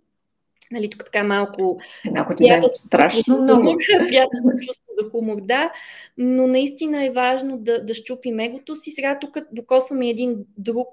Нали, 0.70 0.90
тук 0.90 1.04
така 1.04 1.24
малко 1.24 1.80
Еднako 2.06 2.36
ти 2.36 2.60
да 2.60 2.68
страшно 2.68 3.42
много. 3.42 3.76
Приятелско 4.08 4.50
чувство 4.60 4.86
за 5.00 5.10
хумор, 5.10 5.40
да. 5.40 5.72
Но 6.18 6.46
наистина 6.46 7.04
е 7.04 7.10
важно 7.10 7.58
да, 7.58 7.84
да 7.84 7.94
щупим 7.94 8.40
егото 8.40 8.76
си. 8.76 8.90
Сега 8.90 9.18
тук 9.20 9.38
докосваме 9.52 10.08
един 10.08 10.36
друг, 10.58 10.88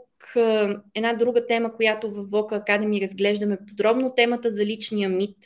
една 0.96 1.14
друга 1.14 1.46
тема, 1.46 1.74
която 1.74 2.12
в 2.12 2.26
Voca 2.26 2.66
Academy 2.66 3.04
разглеждаме 3.04 3.58
подробно, 3.68 4.14
темата 4.16 4.50
за 4.50 4.66
личния 4.66 5.10
мит 5.10 5.38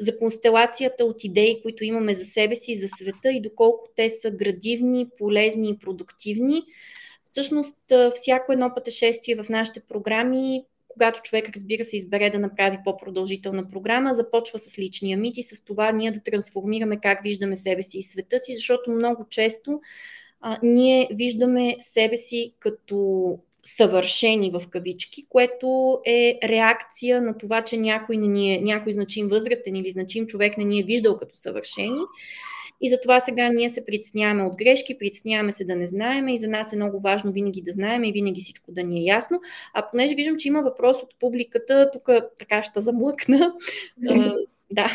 за 0.00 0.18
констелацията 0.18 1.04
от 1.04 1.24
идеи, 1.24 1.62
които 1.62 1.84
имаме 1.84 2.14
за 2.14 2.24
себе 2.24 2.56
си 2.56 2.72
и 2.72 2.78
за 2.78 2.88
света 2.88 3.32
и 3.32 3.40
доколко 3.40 3.88
те 3.96 4.08
са 4.08 4.30
градивни, 4.30 5.10
полезни 5.18 5.70
и 5.70 5.78
продуктивни. 5.78 6.62
Всъщност, 7.24 7.76
всяко 8.14 8.52
едно 8.52 8.74
пътешествие 8.74 9.36
в 9.36 9.48
нашите 9.48 9.80
програми 9.80 10.64
когато 10.92 11.22
човек, 11.22 11.50
разбира 11.54 11.84
се, 11.84 11.96
избере 11.96 12.30
да 12.30 12.38
направи 12.38 12.78
по-продължителна 12.84 13.68
програма, 13.68 14.14
започва 14.14 14.58
с 14.58 14.78
личния 14.78 15.18
мит 15.18 15.36
и 15.36 15.42
с 15.42 15.64
това 15.64 15.92
ние 15.92 16.12
да 16.12 16.20
трансформираме 16.20 17.00
как 17.00 17.22
виждаме 17.22 17.56
себе 17.56 17.82
си 17.82 17.98
и 17.98 18.02
света 18.02 18.38
си, 18.38 18.54
защото 18.54 18.90
много 18.90 19.26
често 19.30 19.80
а, 20.40 20.58
ние 20.62 21.08
виждаме 21.12 21.76
себе 21.80 22.16
си 22.16 22.54
като 22.58 23.38
съвършени 23.62 24.50
в 24.50 24.62
кавички, 24.70 25.26
което 25.28 26.00
е 26.06 26.38
реакция 26.44 27.22
на 27.22 27.38
това, 27.38 27.64
че 27.64 27.76
някой, 27.76 28.16
не 28.16 28.26
ни 28.26 28.54
е, 28.54 28.60
някой 28.60 28.92
значим 28.92 29.28
възрастен 29.28 29.76
или 29.76 29.90
значим 29.90 30.26
човек 30.26 30.58
не 30.58 30.64
ни 30.64 30.80
е 30.80 30.84
виждал 30.84 31.18
като 31.18 31.36
съвършени. 31.36 32.00
И 32.80 32.88
затова 32.88 33.20
сега 33.20 33.48
ние 33.48 33.70
се 33.70 33.84
притесняваме 33.84 34.42
от 34.42 34.56
грешки, 34.56 34.98
притесняваме 34.98 35.52
се 35.52 35.64
да 35.64 35.76
не 35.76 35.86
знаеме 35.86 36.34
и 36.34 36.38
за 36.38 36.48
нас 36.48 36.72
е 36.72 36.76
много 36.76 37.00
важно 37.00 37.32
винаги 37.32 37.62
да 37.62 37.72
знаем 37.72 38.04
и 38.04 38.12
винаги 38.12 38.40
всичко 38.40 38.72
да 38.72 38.82
ни 38.82 39.00
е 39.00 39.04
ясно. 39.04 39.40
А 39.74 39.90
понеже 39.90 40.14
виждам, 40.14 40.36
че 40.36 40.48
има 40.48 40.62
въпрос 40.62 40.96
от 41.02 41.14
публиката, 41.20 41.90
тук 41.92 42.08
така 42.38 42.62
ще 42.62 42.80
замлъкна. 42.80 43.52
да. 44.70 44.86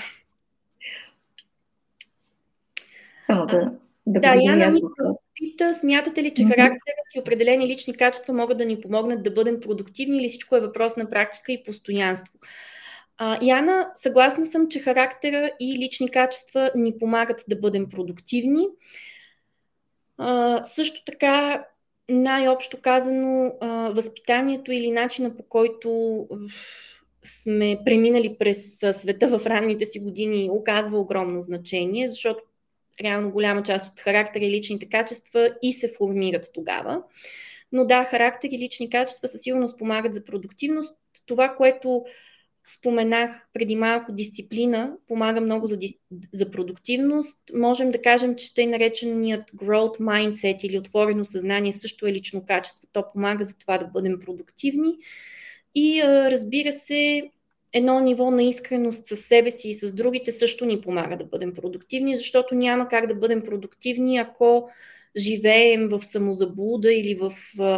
Само 3.25 3.45
да, 3.45 3.71
да, 4.05 4.19
да 4.19 4.35
Яна 4.43 4.67
ми 4.67 4.81
пита, 5.37 5.73
смятате 5.73 6.23
ли, 6.23 6.33
че 6.33 6.43
характерът 6.43 7.15
и 7.15 7.19
определени 7.19 7.67
лични 7.67 7.97
качества 7.97 8.33
могат 8.33 8.57
да 8.57 8.65
ни 8.65 8.81
помогнат 8.81 9.23
да 9.23 9.31
бъдем 9.31 9.59
продуктивни 9.59 10.17
или 10.17 10.29
всичко 10.29 10.55
е 10.55 10.59
въпрос 10.59 10.95
на 10.95 11.09
практика 11.09 11.51
и 11.51 11.63
постоянство? 11.63 12.33
А, 13.17 13.39
Яна, 13.41 13.91
съгласна 13.95 14.45
съм, 14.45 14.67
че 14.67 14.79
характера 14.79 15.51
и 15.59 15.77
лични 15.77 16.11
качества 16.11 16.71
ни 16.75 16.97
помагат 16.97 17.43
да 17.47 17.55
бъдем 17.55 17.89
продуктивни. 17.89 18.67
А, 20.17 20.63
също 20.63 21.03
така, 21.05 21.65
най-общо 22.09 22.77
казано, 22.81 23.53
а, 23.61 23.89
възпитанието 23.89 24.71
или 24.71 24.91
начина 24.91 25.35
по 25.35 25.43
който 25.43 26.27
сме 27.23 27.79
преминали 27.85 28.35
през 28.39 28.79
света 28.91 29.37
в 29.37 29.47
ранните 29.47 29.85
си 29.85 29.99
години 29.99 30.49
оказва 30.51 30.99
огромно 30.99 31.41
значение, 31.41 32.07
защото 32.07 32.43
реално 33.03 33.31
голяма 33.31 33.63
част 33.63 33.91
от 33.91 33.99
характера 33.99 34.45
и 34.45 34.51
личните 34.51 34.89
качества 34.89 35.49
и 35.61 35.73
се 35.73 35.93
формират 35.97 36.49
тогава. 36.53 37.01
Но 37.71 37.85
да, 37.85 38.05
характер 38.05 38.49
и 38.51 38.57
лични 38.57 38.89
качества 38.89 39.27
със 39.27 39.41
сигурност 39.41 39.77
помагат 39.77 40.13
за 40.13 40.23
продуктивност. 40.23 40.95
Това, 41.25 41.55
което 41.55 42.05
споменах 42.69 43.47
преди 43.53 43.75
малко, 43.75 44.11
дисциплина 44.11 44.97
помага 45.07 45.41
много 45.41 45.67
за, 45.67 45.77
за 46.33 46.51
продуктивност. 46.51 47.39
Можем 47.53 47.91
да 47.91 48.01
кажем, 48.01 48.35
че 48.35 48.53
тъй 48.53 48.67
нареченият 48.67 49.51
growth 49.51 49.99
mindset 49.99 50.65
или 50.65 50.79
отворено 50.79 51.25
съзнание 51.25 51.73
също 51.73 52.07
е 52.07 52.13
лично 52.13 52.45
качество. 52.45 52.87
То 52.91 53.11
помага 53.13 53.45
за 53.45 53.57
това 53.57 53.77
да 53.77 53.85
бъдем 53.85 54.19
продуктивни. 54.19 54.97
И 55.75 56.01
разбира 56.03 56.71
се, 56.71 57.31
едно 57.77 57.99
ниво 57.99 58.31
на 58.31 58.43
искреност 58.43 59.05
с 59.05 59.15
себе 59.15 59.51
си 59.51 59.69
и 59.69 59.73
с 59.73 59.93
другите 59.93 60.31
също 60.31 60.65
ни 60.65 60.81
помага 60.81 61.17
да 61.17 61.25
бъдем 61.25 61.53
продуктивни, 61.53 62.17
защото 62.17 62.55
няма 62.55 62.87
как 62.87 63.07
да 63.07 63.15
бъдем 63.15 63.41
продуктивни, 63.41 64.17
ако 64.17 64.69
живеем 65.17 65.87
в 65.89 66.05
самозаблуда 66.05 66.93
или 66.93 67.15
в 67.15 67.33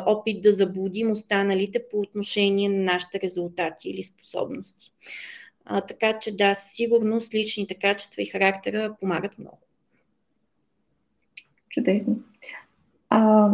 опит 0.05 0.41
да 0.41 0.51
заблудим 0.51 1.11
останалите 1.11 1.83
по 1.91 1.99
отношение 1.99 2.69
на 2.69 2.83
нашите 2.83 3.19
резултати 3.21 3.89
или 3.89 4.03
способности. 4.03 4.91
А, 5.65 5.81
така 5.81 6.19
че 6.19 6.35
да, 6.35 6.53
със 6.53 6.71
сигурност 6.71 7.33
личните 7.33 7.75
качества 7.75 8.21
и 8.21 8.25
характера 8.25 8.95
помагат 8.99 9.39
много. 9.39 9.59
Чудесно. 11.69 12.19
А, 13.09 13.49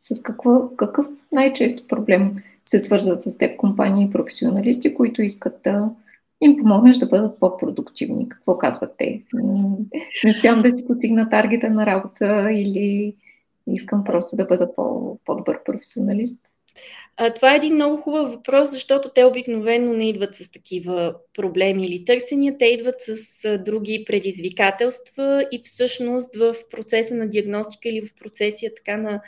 с 0.00 0.22
какво, 0.22 0.76
какъв 0.76 1.06
най-често 1.32 1.86
проблем 1.86 2.36
се 2.70 2.78
свързват 2.78 3.22
с 3.22 3.38
теб 3.38 3.56
компании 3.56 4.04
и 4.04 4.10
професионалисти, 4.10 4.94
които 4.94 5.22
искат 5.22 5.54
да 5.64 5.90
им 6.40 6.56
помогнеш 6.56 6.96
да 6.96 7.06
бъдат 7.06 7.40
по-продуктивни. 7.40 8.28
Какво 8.28 8.58
казват 8.58 8.94
те? 8.98 9.20
Не 10.24 10.30
успявам 10.30 10.62
да 10.62 10.70
си 10.70 10.86
постигна 10.86 11.28
таргета 11.28 11.70
на 11.70 11.86
работа 11.86 12.48
или 12.52 13.14
искам 13.66 14.04
просто 14.04 14.36
да 14.36 14.44
бъда 14.44 14.74
по- 14.74 15.18
по-добър 15.24 15.62
професионалист? 15.64 16.40
А, 17.16 17.34
това 17.34 17.52
е 17.52 17.56
един 17.56 17.74
много 17.74 17.96
хубав 17.96 18.32
въпрос, 18.32 18.70
защото 18.70 19.10
те 19.14 19.24
обикновено 19.24 19.92
не 19.92 20.08
идват 20.08 20.34
с 20.34 20.50
такива 20.50 21.14
проблеми 21.34 21.86
или 21.86 22.04
търсения, 22.04 22.58
те 22.58 22.66
идват 22.66 22.94
с 23.00 23.58
други 23.58 24.04
предизвикателства 24.06 25.46
и 25.52 25.60
всъщност 25.64 26.36
в 26.36 26.54
процеса 26.70 27.14
на 27.14 27.28
диагностика 27.28 27.88
или 27.88 28.06
в 28.06 28.14
процеса 28.20 28.66
така 28.76 28.96
на 28.96 29.20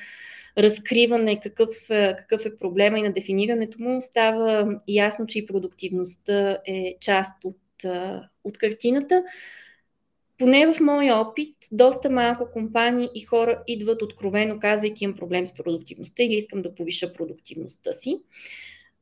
разкриване 0.58 1.40
какъв, 1.40 1.76
какъв 1.88 2.46
е 2.46 2.58
проблема 2.58 2.98
и 2.98 3.02
на 3.02 3.12
дефинирането 3.12 3.82
му, 3.82 4.00
става 4.00 4.80
ясно, 4.88 5.26
че 5.26 5.38
и 5.38 5.46
продуктивността 5.46 6.58
е 6.66 6.96
част 7.00 7.44
от, 7.44 7.56
от 8.44 8.58
картината. 8.58 9.24
Поне 10.38 10.72
в 10.72 10.80
моя 10.80 11.16
опит, 11.16 11.56
доста 11.72 12.10
малко 12.10 12.52
компании 12.52 13.08
и 13.14 13.20
хора 13.24 13.62
идват 13.66 14.02
откровено, 14.02 14.58
казвайки 14.60 15.04
имам 15.04 15.16
проблем 15.16 15.46
с 15.46 15.54
продуктивността 15.54 16.22
или 16.22 16.34
искам 16.34 16.62
да 16.62 16.74
повиша 16.74 17.12
продуктивността 17.12 17.92
си 17.92 18.20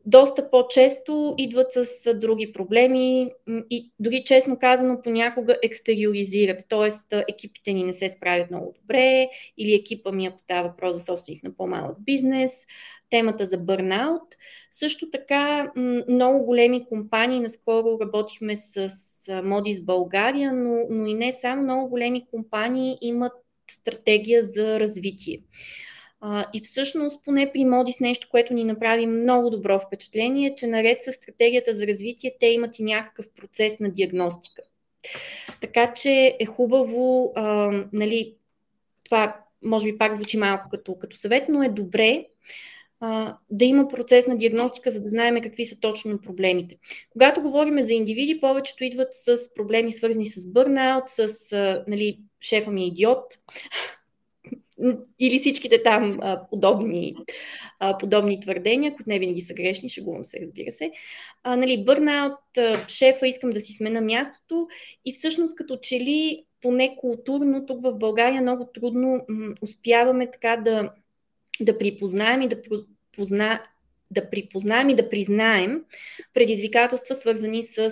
доста 0.07 0.51
по-често 0.51 1.35
идват 1.39 1.73
с 1.73 2.15
други 2.15 2.53
проблеми 2.53 3.31
и 3.71 3.93
дори 4.01 4.23
честно 4.25 4.59
казано 4.59 5.01
понякога 5.05 5.57
екстериоризират, 5.63 6.67
т.е. 6.69 7.17
екипите 7.29 7.73
ни 7.73 7.85
не 7.85 7.93
се 7.93 8.09
справят 8.09 8.51
много 8.51 8.75
добре 8.81 9.29
или 9.59 9.75
екипа 9.75 10.13
ми, 10.13 10.27
ако 10.27 10.39
става 10.39 10.69
въпрос 10.69 10.97
за 10.97 11.03
собственик 11.03 11.43
на 11.43 11.57
по-малък 11.57 11.97
бизнес, 12.05 12.67
темата 13.11 13.47
за 13.47 13.59
бърнаут. 13.59 14.23
Също 14.71 15.11
така 15.11 15.73
много 16.09 16.45
големи 16.45 16.87
компании, 16.87 17.41
наскоро 17.41 17.99
работихме 18.01 18.57
с 18.57 18.89
Модис 19.45 19.81
България, 19.81 20.53
но, 20.53 20.87
но 20.91 21.07
и 21.07 21.15
не 21.15 21.33
само 21.33 21.63
много 21.63 21.89
големи 21.89 22.27
компании 22.31 22.99
имат 23.01 23.33
стратегия 23.71 24.43
за 24.43 24.81
развитие. 24.81 25.41
А, 26.21 26.47
и 26.55 26.61
всъщност, 26.61 27.25
поне 27.25 27.53
при 27.53 27.65
Модис, 27.65 28.01
нещо, 28.01 28.29
което 28.31 28.55
ни 28.55 28.65
направи 28.65 29.07
много 29.07 29.51
добро 29.51 29.79
впечатление, 29.79 30.55
че 30.55 30.67
наред 30.67 31.03
с 31.03 31.13
стратегията 31.13 31.75
за 31.75 31.87
развитие, 31.87 32.37
те 32.41 32.47
имат 32.47 32.79
и 32.79 32.83
някакъв 32.83 33.27
процес 33.37 33.81
на 33.81 33.91
диагностика. 33.91 34.63
Така 35.61 35.93
че 35.93 36.37
е 36.41 36.47
хубаво, 36.47 37.33
а, 37.37 37.71
нали, 37.93 38.35
това 39.05 39.37
може 39.63 39.93
би 39.93 39.99
пак 39.99 40.15
звучи 40.15 40.39
малко 40.39 40.69
като, 40.71 40.99
като 40.99 41.17
съвет, 41.17 41.49
но 41.49 41.63
е 41.63 41.69
добре 41.69 42.27
а, 43.01 43.37
да 43.51 43.65
има 43.65 43.89
процес 43.89 44.27
на 44.27 44.37
диагностика, 44.37 44.91
за 44.91 45.01
да 45.01 45.09
знаем 45.09 45.43
какви 45.43 45.65
са 45.65 45.81
точно 45.81 46.21
проблемите. 46.21 46.77
Когато 47.11 47.43
говорим 47.43 47.83
за 47.83 47.93
индивиди, 47.93 48.41
повечето 48.41 48.85
идват 48.85 49.09
с 49.13 49.55
проблеми 49.55 49.93
свързани 49.93 50.27
с 50.27 50.53
бърнаут, 50.53 51.05
с 51.07 51.53
а, 51.53 51.85
нали, 51.89 52.19
шефа 52.41 52.71
ми 52.71 52.83
е 52.83 52.87
идиот, 52.87 53.25
или 55.21 55.39
всичките 55.39 55.83
там 55.83 56.19
а, 56.23 56.41
подобни, 56.51 57.17
а, 57.79 57.99
подобни 57.99 58.41
твърдения, 58.41 58.95
които 58.95 59.11
не 59.11 59.19
винаги 59.19 59.41
са 59.41 59.55
грешни, 59.55 59.89
шегувам 59.89 60.25
се, 60.25 60.41
разбира 60.41 60.73
се. 60.73 60.91
А, 61.43 61.57
нали, 61.57 61.85
бърнаут, 61.85 62.39
шефа, 62.89 63.29
искам 63.29 63.51
да 63.51 63.61
си 63.61 63.73
смена 63.73 64.01
мястото 64.01 64.69
и 65.05 65.13
всъщност 65.13 65.57
като 65.57 65.77
че 65.77 66.01
ли 66.01 66.45
поне 66.63 66.97
културно 66.97 67.67
тук 67.67 67.83
в 67.83 67.99
България 67.99 68.43
много 68.43 68.71
трудно 68.75 69.25
м- 69.29 69.55
успяваме 69.63 70.31
така 70.31 70.57
да, 70.57 70.93
да 71.61 71.79
припознаем 71.79 72.43
и 72.43 72.49
да 72.49 72.57
позна, 73.17 73.63
да 74.11 74.31
припознаем 74.31 74.89
и 74.89 74.95
да 74.95 75.09
признаем 75.09 75.85
предизвикателства, 76.35 77.15
свързани 77.15 77.63
с 77.63 77.91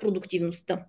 продуктивността. 0.00 0.86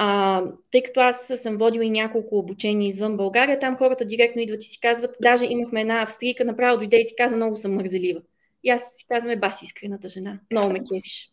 А, 0.00 0.42
тъй 0.70 0.82
като 0.82 1.00
аз 1.00 1.32
съм 1.36 1.56
водила 1.56 1.84
и 1.84 1.90
няколко 1.90 2.38
обучения 2.38 2.88
извън 2.88 3.16
България, 3.16 3.58
там 3.58 3.76
хората 3.76 4.04
директно 4.04 4.42
идват 4.42 4.64
и 4.64 4.66
си 4.66 4.80
казват, 4.80 5.16
даже 5.22 5.46
имахме 5.46 5.80
една 5.80 6.02
австрийка, 6.02 6.44
направо 6.44 6.78
дойде 6.78 6.96
и 6.96 7.04
си 7.04 7.14
каза, 7.16 7.36
много 7.36 7.56
съм 7.56 7.74
мързелива. 7.74 8.20
И 8.64 8.70
аз 8.70 8.82
си 8.96 9.06
казваме, 9.08 9.36
баси 9.36 9.64
искрената 9.64 10.08
жена, 10.08 10.38
много 10.52 10.72
ме 10.72 10.78
кефиш. 10.78 11.30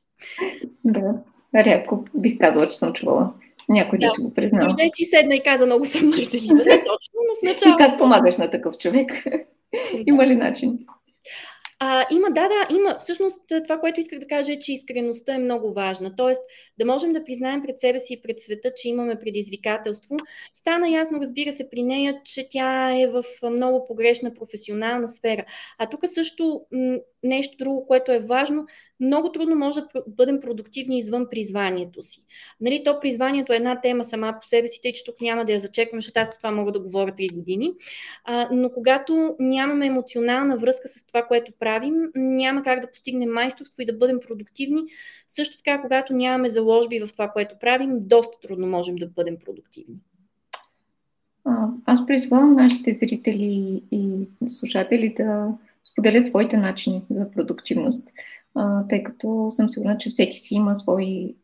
Да, 0.83 1.13
рядко 1.55 2.05
бих 2.15 2.37
казала, 2.39 2.69
че 2.69 2.77
съм 2.77 2.93
чувала. 2.93 3.33
Някой 3.69 3.99
да, 3.99 4.07
да 4.07 4.13
си 4.13 4.21
го 4.21 4.33
признава. 4.33 4.67
Дойде 4.67 4.89
си 4.95 5.03
седна 5.03 5.35
и 5.35 5.43
каза, 5.43 5.65
много 5.65 5.85
съм 5.85 6.09
мързелива. 6.09 6.55
Не 6.55 6.77
точно, 6.77 7.13
но 7.13 7.35
в 7.39 7.43
началото... 7.43 7.83
И 7.83 7.87
как 7.87 7.99
помагаш 7.99 8.37
на 8.37 8.51
такъв 8.51 8.77
човек? 8.77 9.23
Има 10.07 10.27
ли 10.27 10.35
начин? 10.35 10.79
А, 11.79 12.05
има, 12.11 12.27
да, 12.27 12.47
да, 12.47 12.75
има. 12.75 12.97
Всъщност 12.99 13.41
това, 13.63 13.79
което 13.79 13.99
исках 13.99 14.19
да 14.19 14.27
кажа 14.27 14.53
е, 14.53 14.59
че 14.59 14.73
искреността 14.73 15.33
е 15.33 15.37
много 15.37 15.73
важна. 15.73 16.15
Тоест, 16.15 16.41
да 16.77 16.85
можем 16.85 17.13
да 17.13 17.23
признаем 17.23 17.61
пред 17.63 17.79
себе 17.79 17.99
си 17.99 18.13
и 18.13 18.21
пред 18.21 18.39
света, 18.39 18.71
че 18.75 18.89
имаме 18.89 19.19
предизвикателство. 19.19 20.17
Стана 20.53 20.89
ясно, 20.89 21.21
разбира 21.21 21.51
се, 21.51 21.69
при 21.69 21.83
нея, 21.83 22.21
че 22.23 22.47
тя 22.49 22.99
е 23.01 23.07
в 23.07 23.23
много 23.51 23.85
погрешна 23.85 24.33
професионална 24.33 25.07
сфера. 25.07 25.45
А 25.77 25.89
тук 25.89 25.99
също 26.05 26.61
нещо 27.23 27.57
друго, 27.57 27.87
което 27.87 28.11
е 28.11 28.19
важно, 28.19 28.65
много 28.99 29.31
трудно 29.31 29.55
може 29.55 29.81
да 29.81 30.03
бъдем 30.07 30.39
продуктивни 30.39 30.97
извън 30.97 31.27
призванието 31.31 32.01
си. 32.01 32.21
Нали, 32.61 32.81
то 32.85 32.99
призванието 32.99 33.53
е 33.53 33.55
една 33.55 33.81
тема 33.81 34.03
сама 34.03 34.35
по 34.41 34.47
себе 34.47 34.67
си, 34.67 34.81
тъй 34.81 34.93
че 34.93 35.03
тук 35.03 35.21
няма 35.21 35.45
да 35.45 35.51
я 35.51 35.59
зачеквам, 35.59 36.01
защото 36.01 36.19
аз 36.19 36.31
по 36.31 36.37
това 36.37 36.51
мога 36.51 36.71
да 36.71 36.79
говоря 36.79 37.11
3 37.11 37.33
години. 37.33 37.71
А, 38.23 38.49
но 38.51 38.69
когато 38.69 39.35
нямаме 39.39 39.87
емоционална 39.87 40.57
връзка 40.57 40.87
с 40.87 41.07
това, 41.07 41.23
което 41.23 41.51
правим, 41.65 41.93
няма 42.15 42.63
как 42.63 42.79
да 42.79 42.91
постигнем 42.91 43.33
майсторство 43.33 43.81
и 43.81 43.85
да 43.85 43.93
бъдем 43.93 44.19
продуктивни. 44.27 44.81
Също 45.27 45.57
така, 45.57 45.81
когато 45.81 46.13
нямаме 46.13 46.49
заложби 46.49 46.99
в 46.99 47.11
това, 47.11 47.27
което 47.27 47.55
правим, 47.59 47.99
доста 47.99 48.37
трудно 48.41 48.67
можем 48.67 48.95
да 48.95 49.07
бъдем 49.07 49.37
продуктивни. 49.45 49.95
Аз 51.85 52.05
призвавам 52.05 52.55
нашите 52.55 52.93
зрители 52.93 53.83
и 53.91 54.27
слушатели 54.47 55.13
да 55.17 55.47
споделят 55.83 56.27
своите 56.27 56.57
начини 56.57 57.03
за 57.09 57.31
продуктивност, 57.31 58.09
тъй 58.89 59.03
като 59.03 59.47
съм 59.49 59.69
сигурна, 59.69 59.97
че 59.97 60.09
всеки 60.09 60.37
си 60.37 60.55
има 60.55 60.75
свои, 60.75 61.35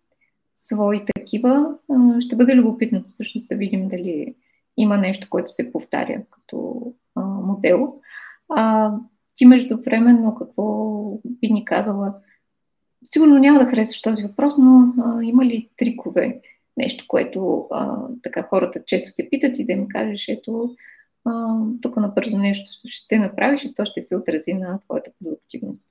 свои 0.55 1.01
такива. 1.15 1.75
Ще 2.19 2.35
бъде 2.35 2.55
любопитно 2.55 3.03
всъщност 3.07 3.49
да 3.49 3.55
видим 3.55 3.87
дали 3.87 4.35
има 4.77 4.97
нещо, 4.97 5.27
което 5.29 5.51
се 5.51 5.71
повтаря 5.71 6.21
като 6.29 6.81
модел. 7.17 7.95
Ти 9.35 9.45
междувременно 9.45 10.35
какво 10.35 11.01
би 11.25 11.47
ни 11.49 11.65
казала? 11.65 12.15
Сигурно 13.03 13.39
няма 13.39 13.59
да 13.59 13.65
харесаш 13.65 14.01
този 14.01 14.23
въпрос, 14.23 14.53
но 14.57 14.93
а, 14.99 15.23
има 15.23 15.45
ли 15.45 15.69
трикове? 15.77 16.41
Нещо, 16.77 17.05
което 17.07 17.67
а, 17.71 17.97
така 18.23 18.43
хората 18.43 18.81
често 18.87 19.11
те 19.17 19.29
питат 19.29 19.59
и 19.59 19.65
да 19.65 19.73
им 19.73 19.87
кажеш, 19.87 20.27
ето, 20.27 20.75
а, 21.25 21.57
тук 21.81 21.97
набързо 21.97 22.37
нещо 22.37 22.71
ще 22.87 23.19
направиш 23.19 23.63
и 23.63 23.73
то 23.73 23.85
ще 23.85 24.01
се 24.01 24.15
отрази 24.15 24.53
на 24.53 24.79
твоята 24.79 25.11
продуктивност. 25.19 25.89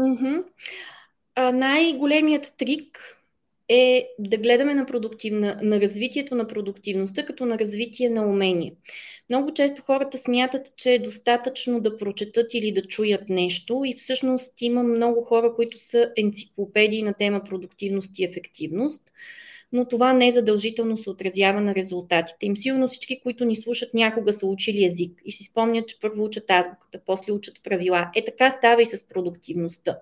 Mm-hmm. 0.00 0.44
А, 1.34 1.52
най-големият 1.52 2.54
трик 2.58 2.98
е 3.68 4.08
да 4.18 4.36
гледаме 4.36 4.74
на, 4.74 4.86
продуктивна, 4.86 5.58
на 5.62 5.80
развитието 5.80 6.34
на 6.34 6.46
продуктивността 6.46 7.26
като 7.26 7.46
на 7.46 7.58
развитие 7.58 8.10
на 8.10 8.26
умение. 8.26 8.74
Много 9.30 9.54
често 9.54 9.82
хората 9.82 10.18
смятат, 10.18 10.76
че 10.76 10.92
е 10.92 10.98
достатъчно 10.98 11.80
да 11.80 11.96
прочетат 11.96 12.54
или 12.54 12.72
да 12.72 12.82
чуят 12.82 13.28
нещо 13.28 13.82
и 13.84 13.94
всъщност 13.94 14.62
има 14.62 14.82
много 14.82 15.22
хора, 15.22 15.54
които 15.54 15.78
са 15.78 16.12
енциклопедии 16.16 17.02
на 17.02 17.14
тема 17.14 17.40
продуктивност 17.44 18.18
и 18.18 18.24
ефективност 18.24 19.02
но 19.72 19.88
това 19.88 20.12
не 20.12 20.32
задължително 20.32 20.96
се 20.96 21.10
отразява 21.10 21.60
на 21.60 21.74
резултатите 21.74 22.46
им. 22.46 22.56
Сигурно 22.56 22.88
всички, 22.88 23.20
които 23.22 23.44
ни 23.44 23.56
слушат, 23.56 23.94
някога 23.94 24.32
са 24.32 24.46
учили 24.46 24.84
език 24.84 25.22
и 25.24 25.32
си 25.32 25.44
спомнят, 25.44 25.88
че 25.88 25.98
първо 26.00 26.24
учат 26.24 26.50
азбуката, 26.50 27.00
после 27.06 27.32
учат 27.32 27.62
правила. 27.62 28.10
Е 28.14 28.24
така 28.24 28.50
става 28.50 28.82
и 28.82 28.86
с 28.86 29.08
продуктивността. 29.08 29.98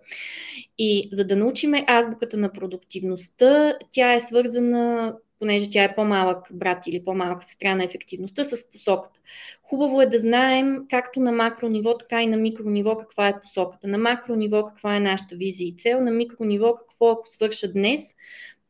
И 0.79 1.09
за 1.13 1.25
да 1.25 1.37
научиме 1.37 1.85
азбуката 1.89 2.37
на 2.37 2.53
продуктивността, 2.53 3.75
тя 3.91 4.15
е 4.15 4.21
свързана 4.21 5.15
понеже 5.39 5.71
тя 5.71 5.85
е 5.85 5.95
по-малък 5.95 6.47
брат 6.53 6.87
или 6.87 7.05
по-малка 7.05 7.45
сестра 7.45 7.75
на 7.75 7.85
ефективността, 7.85 8.45
с 8.45 8.71
посоката. 8.71 9.21
Хубаво 9.63 10.03
е 10.03 10.07
да 10.07 10.19
знаем 10.19 10.77
както 10.91 11.21
на 11.21 11.33
макро 11.33 11.69
ниво, 11.69 11.99
така 11.99 12.23
и 12.23 12.27
на 12.27 12.37
микро 12.37 12.71
ниво 12.71 12.97
каква 12.97 13.29
е 13.29 13.41
посоката. 13.41 13.89
На 13.89 13.99
макро 13.99 14.37
ниво 14.37 14.65
каква 14.65 14.97
е 14.97 15.01
нашата 15.01 15.37
визия 15.37 15.69
и 15.69 15.77
цел, 15.77 16.01
на 16.01 16.11
микро 16.11 16.45
ниво 16.45 16.75
какво 16.75 17.11
ако 17.11 17.27
свърша 17.27 17.73
днес, 17.73 18.03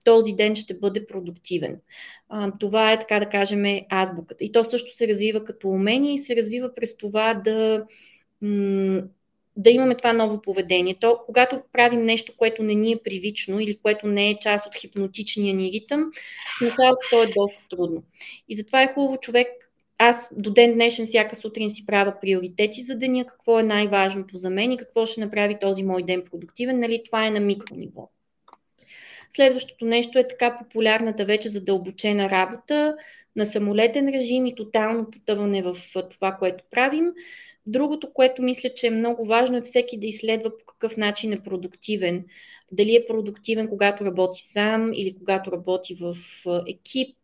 този 0.05 0.33
ден 0.33 0.55
ще 0.55 0.79
бъде 0.79 1.07
продуктивен. 1.07 1.81
А, 2.29 2.53
това 2.61 2.93
е, 2.93 2.99
така 2.99 3.19
да 3.19 3.29
кажем, 3.29 3.65
азбуката. 3.91 4.45
И 4.45 4.53
то 4.53 4.65
също 4.65 4.97
се 4.97 5.09
развива 5.09 5.45
като 5.45 5.69
умение 5.69 6.15
и 6.15 6.19
се 6.19 6.37
развива 6.37 6.75
през 6.75 6.97
това 6.97 7.35
да, 7.35 7.87
м- 8.43 9.03
да 9.59 9.71
имаме 9.71 9.95
това 9.95 10.13
ново 10.13 10.43
поведение. 10.43 10.97
То, 11.01 11.21
когато 11.27 11.61
правим 11.73 12.01
нещо, 12.01 12.33
което 12.37 12.63
не 12.63 12.75
ни 12.75 12.93
е 12.93 13.03
привично 13.05 13.61
или 13.61 13.79
което 13.83 14.07
не 14.07 14.31
е 14.31 14.39
част 14.39 14.67
от 14.67 14.75
хипнотичния 14.75 15.55
ни 15.55 15.73
ритъм, 15.73 16.11
в 16.59 16.65
началото 16.65 17.01
то 17.11 17.23
е 17.23 17.33
доста 17.37 17.63
трудно. 17.71 18.03
И 18.49 18.57
затова 18.57 18.83
е 18.83 18.93
хубаво 18.95 19.17
човек 19.17 19.49
аз 19.99 20.29
до 20.37 20.51
ден 20.51 20.75
днешен 20.75 21.07
всяка 21.07 21.37
сутрин 21.37 21.71
си 21.71 21.87
правя 21.87 22.15
приоритети 22.21 22.83
за 22.83 22.95
деня, 22.95 23.27
какво 23.27 23.59
е 23.59 23.63
най-важното 23.63 24.37
за 24.37 24.51
мен 24.51 24.73
и 24.73 24.77
какво 24.77 25.07
ще 25.07 25.21
направи 25.21 25.57
този 25.61 25.83
мой 25.83 26.03
ден 26.03 26.23
продуктивен. 26.31 26.79
Нали, 26.79 27.03
това 27.05 27.27
е 27.27 27.31
на 27.31 27.41
микрониво. 27.41 28.11
Следващото 29.31 29.85
нещо 29.85 30.19
е 30.19 30.29
така 30.29 30.57
популярната 30.59 31.25
вече 31.25 31.49
задълбочена 31.49 32.31
работа 32.31 32.97
на 33.37 33.47
самолетен 33.47 34.09
режим 34.09 34.47
и 34.47 34.55
тотално 34.55 35.11
потъване 35.11 35.63
в 35.63 35.77
това, 36.11 36.33
което 36.33 36.65
правим. 36.71 37.13
Другото, 37.69 38.13
което 38.13 38.43
мисля, 38.43 38.71
че 38.75 38.87
е 38.87 38.91
много 38.91 39.27
важно 39.27 39.57
е 39.57 39.61
всеки 39.61 39.99
да 39.99 40.07
изследва 40.07 40.51
по 40.51 40.65
какъв 40.67 40.97
начин 40.97 41.33
е 41.33 41.43
продуктивен. 41.43 42.25
Дали 42.73 42.97
е 42.97 43.07
продуктивен, 43.07 43.69
когато 43.69 44.05
работи 44.05 44.41
сам 44.53 44.93
или 44.95 45.17
когато 45.19 45.53
работи 45.53 45.95
в 45.95 46.17
екип, 46.69 47.17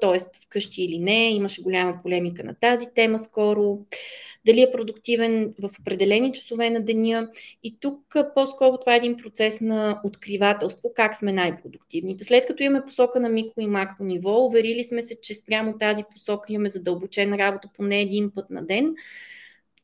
т.е. 0.00 0.18
вкъщи 0.44 0.82
или 0.82 0.98
не. 0.98 1.30
Имаше 1.30 1.62
голяма 1.62 1.98
полемика 2.02 2.44
на 2.44 2.54
тази 2.54 2.86
тема 2.94 3.18
скоро. 3.18 3.78
Дали 4.46 4.62
е 4.62 4.70
продуктивен 4.70 5.54
в 5.62 5.70
определени 5.80 6.32
часове 6.32 6.70
на 6.70 6.80
деня. 6.80 7.28
И 7.64 7.76
тук 7.80 8.16
по-скоро 8.34 8.78
това 8.78 8.94
е 8.94 8.96
един 8.96 9.16
процес 9.16 9.60
на 9.60 10.00
откривателство, 10.04 10.92
как 10.94 11.16
сме 11.16 11.32
най-продуктивните. 11.32 12.24
След 12.24 12.46
като 12.46 12.62
имаме 12.62 12.84
посока 12.86 13.20
на 13.20 13.28
микро 13.28 13.60
и 13.60 13.66
макро 13.66 14.04
ниво, 14.04 14.46
уверили 14.46 14.84
сме 14.84 15.02
се, 15.02 15.20
че 15.20 15.34
спрямо 15.34 15.78
тази 15.78 16.04
посока 16.12 16.52
имаме 16.52 16.68
задълбочена 16.68 17.38
работа 17.38 17.68
поне 17.76 18.00
един 18.00 18.30
път 18.34 18.50
на 18.50 18.66
ден 18.66 18.94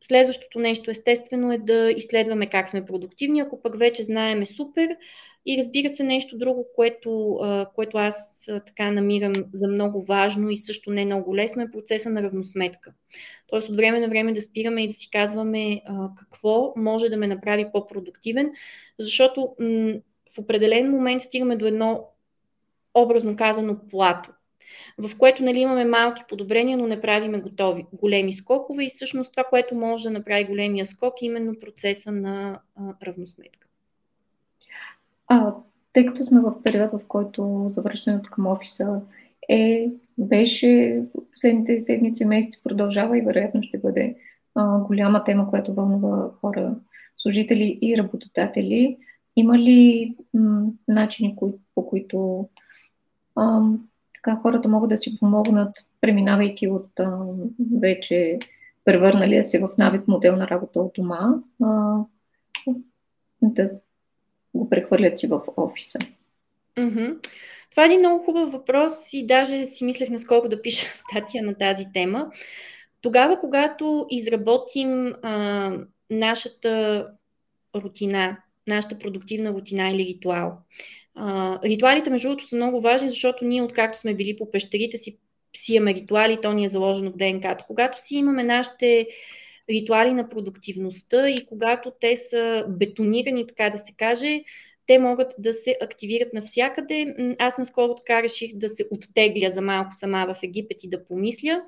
Следващото 0.07 0.59
нещо, 0.59 0.90
естествено, 0.90 1.53
е 1.53 1.59
да 1.59 1.93
изследваме 1.97 2.47
как 2.47 2.69
сме 2.69 2.85
продуктивни. 2.85 3.40
Ако 3.40 3.62
пък 3.62 3.79
вече 3.79 4.03
знаеме 4.03 4.47
супер, 4.47 4.97
и 5.47 5.59
разбира 5.59 5.88
се, 5.88 6.03
нещо 6.03 6.38
друго, 6.38 6.67
което, 6.75 7.38
което 7.75 7.99
аз 7.99 8.45
така 8.67 8.90
намирам 8.90 9.33
за 9.53 9.69
много 9.69 10.03
важно 10.03 10.51
и 10.51 10.57
също 10.57 10.90
не 10.90 11.05
много 11.05 11.37
лесно 11.37 11.62
е 11.62 11.71
процеса 11.71 12.11
на 12.11 12.23
равносметка. 12.23 12.93
Тоест 13.47 13.69
от 13.69 13.77
време 13.77 14.01
на 14.01 14.09
време 14.09 14.33
да 14.33 14.43
спираме 14.43 14.83
и 14.83 14.88
да 14.88 14.95
си 14.95 15.11
казваме 15.11 15.83
какво 16.19 16.73
може 16.77 17.09
да 17.09 17.17
ме 17.17 17.27
направи 17.27 17.67
по-продуктивен, 17.73 18.53
защото 18.99 19.55
в 20.35 20.38
определен 20.38 20.90
момент 20.90 21.23
стигаме 21.23 21.57
до 21.57 21.67
едно 21.67 22.09
образно 22.95 23.37
казано 23.37 23.77
плато 23.90 24.31
в 24.98 25.18
което 25.18 25.42
нали, 25.42 25.59
имаме 25.59 25.85
малки 25.85 26.22
подобрения, 26.29 26.79
но 26.79 26.87
не 26.87 27.00
правиме 27.00 27.40
готови, 27.40 27.87
големи 27.92 28.33
скокове 28.33 28.85
и 28.85 28.88
всъщност 28.88 29.33
това, 29.33 29.44
което 29.44 29.74
може 29.74 30.05
да 30.05 30.11
направи 30.11 30.44
големия 30.44 30.87
скок 30.87 31.22
е 31.22 31.27
именно 31.27 31.53
процеса 31.61 32.12
на 32.12 32.61
а, 32.77 32.94
равносметка. 33.07 33.68
А, 35.29 35.55
тъй 35.92 36.07
като 36.07 36.24
сме 36.24 36.40
в 36.40 36.62
период, 36.62 36.92
в 36.92 37.00
който 37.09 37.66
завръщането 37.68 38.31
към 38.31 38.46
офиса 38.46 39.00
е, 39.48 39.90
беше 40.18 41.03
последните 41.33 41.81
седмици, 41.81 42.24
месеци, 42.24 42.62
продължава 42.64 43.18
и 43.18 43.22
вероятно 43.22 43.62
ще 43.62 43.79
бъде 43.79 44.16
а, 44.55 44.79
голяма 44.79 45.24
тема, 45.24 45.50
която 45.50 45.74
вълнува 45.74 46.31
хора, 46.40 46.74
служители 47.16 47.79
и 47.83 47.98
работодатели. 47.98 48.96
Има 49.37 49.59
ли 49.59 50.14
м- 50.35 50.66
начини, 50.88 51.37
кои, 51.37 51.53
по 51.74 51.87
които 51.87 52.48
ам, 53.38 53.88
така 54.25 54.37
хората 54.37 54.69
могат 54.69 54.89
да 54.89 54.97
си 54.97 55.19
помогнат, 55.19 55.77
преминавайки 56.01 56.69
от 56.69 57.01
а, 57.01 57.19
вече 57.81 58.39
превърналия 58.85 59.45
се 59.45 59.59
в 59.59 59.69
навик 59.79 60.09
модел 60.09 60.37
на 60.37 60.49
работа 60.49 60.81
от 60.81 60.93
дома, 60.95 61.35
а, 61.63 61.97
да 63.43 63.71
го 64.55 64.69
прехвърлят 64.71 65.23
и 65.23 65.27
в 65.27 65.41
офиса. 65.57 65.99
Mm-hmm. 66.77 67.29
Това 67.71 67.83
е 67.83 67.87
един 67.87 67.99
много 67.99 68.25
хубав 68.25 68.53
въпрос 68.53 69.13
и 69.13 69.27
даже 69.27 69.67
си 69.67 69.85
мислех 69.85 70.11
наскоро 70.11 70.49
да 70.49 70.63
пиша 70.63 70.87
статия 70.95 71.45
на 71.45 71.55
тази 71.55 71.87
тема. 71.95 72.31
Тогава, 73.01 73.41
когато 73.41 74.07
изработим 74.11 75.15
а, 75.23 75.73
нашата 76.11 77.07
рутина, 77.77 78.37
нашата 78.69 78.99
продуктивна 78.99 79.53
рутина 79.53 79.91
или 79.91 80.15
ритуал, 80.15 80.59
ритуалите, 81.64 82.11
между 82.11 82.29
другото, 82.29 82.48
са 82.48 82.57
много 82.57 82.81
важни, 82.81 83.11
защото 83.11 83.44
ние, 83.44 83.62
откакто 83.62 83.98
сме 83.98 84.14
били 84.14 84.37
по 84.37 84.50
пещерите 84.50 84.96
си, 84.96 85.18
си 85.57 85.74
имаме 85.74 85.94
ритуали, 85.94 86.38
то 86.42 86.53
ни 86.53 86.64
е 86.64 86.68
заложено 86.68 87.11
в 87.11 87.16
ДНК. 87.16 87.57
Когато 87.66 88.05
си 88.05 88.16
имаме 88.16 88.44
нашите 88.44 89.09
ритуали 89.70 90.12
на 90.12 90.29
продуктивността 90.29 91.31
и 91.31 91.46
когато 91.46 91.92
те 92.00 92.16
са 92.16 92.64
бетонирани, 92.68 93.46
така 93.46 93.70
да 93.70 93.79
се 93.79 93.92
каже, 93.96 94.42
те 94.87 94.98
могат 94.98 95.35
да 95.38 95.53
се 95.53 95.77
активират 95.83 96.33
навсякъде. 96.33 97.14
Аз 97.38 97.59
наскоро 97.59 97.94
така 97.94 98.22
реших 98.22 98.55
да 98.55 98.68
се 98.68 98.85
оттегля 98.90 99.50
за 99.50 99.61
малко 99.61 99.90
сама 99.92 100.35
в 100.35 100.42
Египет 100.42 100.85
и 100.85 100.88
да 100.88 101.05
помисля. 101.07 101.62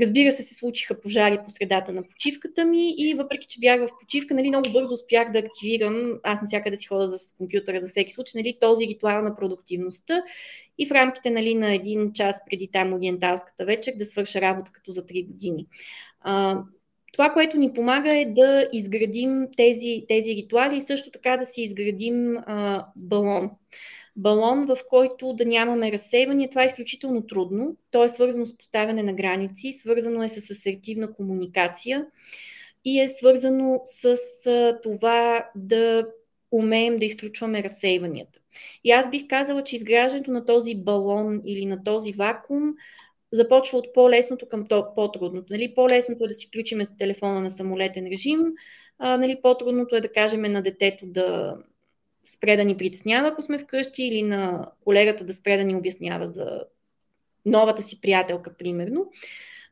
Разбира 0.00 0.32
се, 0.32 0.42
се 0.42 0.54
случиха 0.54 1.00
пожари 1.00 1.38
по 1.44 1.50
средата 1.50 1.92
на 1.92 2.02
почивката 2.02 2.64
ми 2.64 2.94
и 2.98 3.14
въпреки, 3.14 3.46
че 3.46 3.60
бях 3.60 3.80
в 3.80 3.90
почивка, 4.00 4.34
нали, 4.34 4.48
много 4.48 4.72
бързо 4.72 4.94
успях 4.94 5.32
да 5.32 5.38
активирам, 5.38 6.20
аз 6.22 6.40
навсякъде 6.42 6.76
си 6.76 6.86
хода 6.86 7.18
с 7.18 7.36
компютъра 7.36 7.80
за 7.80 7.88
всеки 7.88 8.12
случай, 8.12 8.42
нали, 8.42 8.56
този 8.60 8.86
ритуал 8.88 9.22
на 9.22 9.36
продуктивността 9.36 10.22
и 10.78 10.86
в 10.86 10.90
рамките 10.90 11.30
нали, 11.30 11.54
на 11.54 11.74
един 11.74 12.12
час 12.12 12.42
преди 12.50 12.68
там 12.72 12.92
ориенталската 12.92 13.64
вечер 13.64 13.92
да 13.96 14.06
свърша 14.06 14.40
работа 14.40 14.72
като 14.72 14.92
за 14.92 15.06
3 15.06 15.26
години. 15.26 15.66
А, 16.20 16.62
това, 17.12 17.30
което 17.32 17.56
ни 17.56 17.72
помага 17.72 18.18
е 18.18 18.24
да 18.24 18.68
изградим 18.72 19.46
тези, 19.56 20.04
тези 20.08 20.34
ритуали 20.34 20.76
и 20.76 20.80
също 20.80 21.10
така 21.10 21.36
да 21.36 21.46
си 21.46 21.62
изградим 21.62 22.36
а, 22.46 22.86
балон 22.96 23.50
балон, 24.16 24.66
в 24.66 24.78
който 24.88 25.32
да 25.32 25.44
нямаме 25.44 25.92
разсейване. 25.92 26.48
Това 26.48 26.62
е 26.62 26.66
изключително 26.66 27.26
трудно. 27.26 27.76
То 27.90 28.04
е 28.04 28.08
свързано 28.08 28.46
с 28.46 28.56
поставяне 28.56 29.02
на 29.02 29.12
граници, 29.12 29.72
свързано 29.72 30.22
е 30.22 30.28
с 30.28 30.50
асертивна 30.50 31.12
комуникация 31.12 32.06
и 32.84 33.00
е 33.00 33.08
свързано 33.08 33.80
с 33.84 34.16
това 34.82 35.48
да 35.56 36.06
умеем 36.50 36.96
да 36.96 37.04
изключваме 37.04 37.62
разсейванията. 37.62 38.38
И 38.84 38.90
аз 38.90 39.10
бих 39.10 39.26
казала, 39.28 39.64
че 39.64 39.76
изграждането 39.76 40.30
на 40.30 40.44
този 40.44 40.74
балон 40.74 41.42
или 41.46 41.66
на 41.66 41.82
този 41.82 42.12
вакуум 42.12 42.74
започва 43.32 43.78
от 43.78 43.94
по-лесното 43.94 44.48
към 44.48 44.66
по-трудното. 44.68 45.52
Нали? 45.52 45.74
По-лесното 45.74 46.24
е 46.24 46.28
да 46.28 46.34
си 46.34 46.46
включим 46.46 46.84
с 46.84 46.96
телефона 46.96 47.40
на 47.40 47.50
самолетен 47.50 48.06
режим, 48.06 48.40
а, 48.98 49.16
нали? 49.16 49.38
по-трудното 49.42 49.96
е 49.96 50.00
да 50.00 50.12
кажем 50.12 50.42
на 50.42 50.62
детето 50.62 51.06
да 51.06 51.56
спре 52.24 52.56
да 52.56 52.64
ни 52.64 52.76
притеснява, 52.76 53.28
ако 53.28 53.42
сме 53.42 53.58
вкъщи, 53.58 54.02
или 54.02 54.22
на 54.22 54.70
колегата 54.84 55.24
да 55.24 55.34
спре 55.34 55.56
да 55.56 55.64
ни 55.64 55.76
обяснява 55.76 56.26
за 56.26 56.60
новата 57.46 57.82
си 57.82 58.00
приятелка, 58.00 58.56
примерно. 58.56 59.10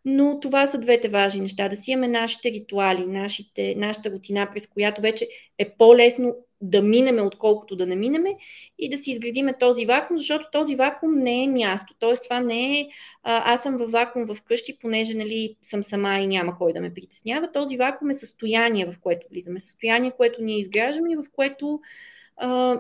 Но 0.05 0.41
това 0.41 0.67
са 0.67 0.79
двете 0.79 1.09
важни 1.09 1.41
неща. 1.41 1.69
Да 1.69 1.77
си 1.77 1.91
имаме 1.91 2.09
нашите 2.09 2.53
ритуали, 2.53 3.07
нашите, 3.07 3.75
нашата 3.79 4.11
рутина, 4.11 4.49
през 4.53 4.67
която 4.67 5.03
вече 5.03 5.29
е 5.59 5.71
по-лесно 5.71 6.37
да 6.61 6.83
минеме, 6.83 7.23
отколкото 7.23 7.77
да 7.77 7.87
не 7.87 7.97
минеме 7.97 8.37
и 8.79 8.89
да 8.89 8.99
си 8.99 9.11
изградиме 9.11 9.59
този 9.59 9.87
вакуум, 9.87 10.19
защото 10.19 10.45
този 10.53 10.77
вакуум 10.77 11.15
не 11.15 11.45
е 11.45 11.49
място. 11.49 11.95
Тоест, 11.99 12.25
това 12.25 12.41
не 12.41 12.81
е 12.81 12.89
а, 13.23 13.53
аз 13.53 13.63
съм 13.63 13.77
във 13.77 13.91
вакуум 13.91 14.27
в 14.27 14.43
къщи, 14.43 14.79
понеже 14.79 15.15
нали, 15.15 15.57
съм 15.63 15.83
сама 15.83 16.19
и 16.19 16.27
няма 16.27 16.59
кой 16.59 16.73
да 16.73 16.81
ме 16.81 16.95
притеснява. 16.95 17.53
Този 17.53 17.77
вакуум 17.77 18.11
е 18.11 18.15
състояние, 18.15 18.87
в 18.87 19.01
което 19.01 19.27
влизаме. 19.31 19.61
Състояние, 19.61 20.13
което 20.17 20.43
ние 20.43 20.59
изграждаме 20.59 21.13
и 21.13 21.17
в 21.17 21.25
което 21.33 21.81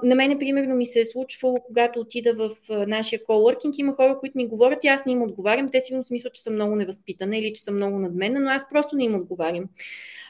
на 0.02 0.14
мене, 0.14 0.38
примерно, 0.38 0.76
ми 0.76 0.86
се 0.86 1.00
е 1.00 1.04
случвало, 1.04 1.60
когато 1.66 2.00
отида 2.00 2.34
в 2.34 2.50
нашия 2.86 3.24
колоркинг, 3.24 3.78
има 3.78 3.92
хора, 3.92 4.18
които 4.20 4.38
ми 4.38 4.48
говорят 4.48 4.84
и 4.84 4.88
аз 4.88 5.06
не 5.06 5.12
им 5.12 5.22
отговарям. 5.22 5.68
Те 5.68 5.80
сигурно 5.80 6.04
смислят, 6.04 6.34
че 6.34 6.42
съм 6.42 6.54
много 6.54 6.76
невъзпитана 6.76 7.38
или 7.38 7.52
че 7.52 7.62
съм 7.62 7.74
много 7.74 7.98
надменна, 7.98 8.40
но 8.40 8.50
аз 8.50 8.68
просто 8.68 8.96
не 8.96 9.04
им 9.04 9.14
отговарям. 9.14 9.64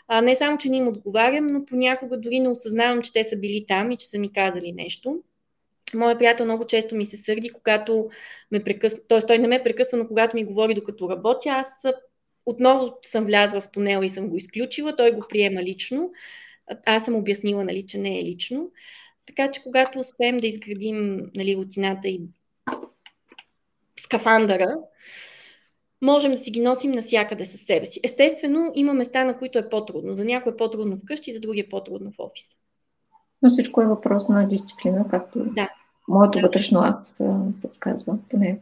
А, 0.09 0.21
не 0.21 0.35
само, 0.35 0.59
че 0.59 0.69
не 0.69 0.77
им 0.77 0.88
отговарям, 0.88 1.47
но 1.47 1.64
понякога 1.64 2.21
дори 2.21 2.40
не 2.40 2.49
осъзнавам, 2.49 3.03
че 3.03 3.12
те 3.12 3.25
са 3.25 3.37
били 3.37 3.64
там 3.69 3.90
и 3.90 3.97
че 3.97 4.09
са 4.09 4.19
ми 4.19 4.33
казали 4.33 4.72
нещо. 4.72 5.22
Моя 5.95 6.18
приятел 6.18 6.45
много 6.45 6.66
често 6.66 6.97
ми 6.97 7.05
се 7.05 7.16
сърди, 7.16 7.51
когато 7.51 8.09
ме 8.51 8.64
прекъсва, 8.64 9.01
т.е. 9.09 9.20
той 9.20 9.39
не 9.39 9.49
ме 9.49 9.62
прекъсва, 9.62 9.99
но 9.99 10.09
когато 10.09 10.37
ми 10.37 10.45
говори 10.45 10.74
докато 10.74 11.11
работя, 11.11 11.49
аз 11.49 11.66
отново 12.47 12.99
съм 13.03 13.24
влязла 13.24 13.61
в 13.61 13.68
тунела 13.68 14.05
и 14.05 14.09
съм 14.09 14.28
го 14.28 14.37
изключила, 14.37 14.97
той 14.97 15.12
го 15.12 15.24
приема 15.28 15.62
лично. 15.62 16.11
Аз 16.87 17.05
съм 17.05 17.16
обяснила, 17.16 17.64
нали, 17.64 17.87
че 17.87 17.99
не 17.99 18.18
е 18.18 18.22
лично. 18.22 18.70
Така 19.27 19.51
че 19.51 19.62
когато 19.62 19.99
успеем 19.99 20.39
да 20.39 20.47
изградим 20.47 21.31
нали, 21.35 21.57
рутината 21.57 22.09
и 22.09 22.21
скафандъра, 24.01 24.77
можем 26.03 26.31
да 26.31 26.37
си 26.37 26.51
ги 26.51 26.61
носим 26.61 26.91
навсякъде 26.91 27.45
със 27.45 27.61
себе 27.61 27.87
си. 27.87 28.01
Естествено, 28.05 28.73
има 28.75 28.95
места, 28.95 29.25
на 29.25 29.39
които 29.39 29.59
е 29.59 29.68
по-трудно. 29.68 30.14
За 30.14 30.25
някой 30.25 30.53
е 30.53 30.57
по-трудно 30.57 30.97
вкъщи, 30.97 31.33
за 31.33 31.41
други 31.41 31.61
е 31.61 31.68
по-трудно 31.68 32.11
в 32.11 32.18
офиса. 32.18 32.57
Но 33.43 33.49
всичко 33.49 33.83
е 33.83 33.87
въпрос 33.87 34.29
на 34.29 34.49
дисциплина, 34.49 35.05
както 35.11 35.39
да. 35.39 35.68
моето 36.09 36.39
да. 36.39 36.43
вътрешно 36.43 36.81
аз 36.81 37.23
подсказва. 37.62 38.18
Поне 38.31 38.61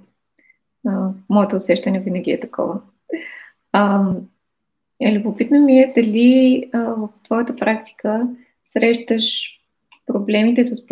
а, 0.86 1.10
моето 1.28 1.56
усещане 1.56 2.00
винаги 2.00 2.30
е 2.30 2.40
такова. 2.40 2.80
А, 3.72 4.12
е, 5.00 5.18
любопитно 5.18 5.60
ми 5.60 5.80
е 5.80 5.92
дали 5.96 6.70
а, 6.72 6.78
в 6.78 7.08
твоята 7.24 7.56
практика 7.56 8.28
срещаш 8.64 9.57
проблемите 10.08 10.64
с 10.64 10.86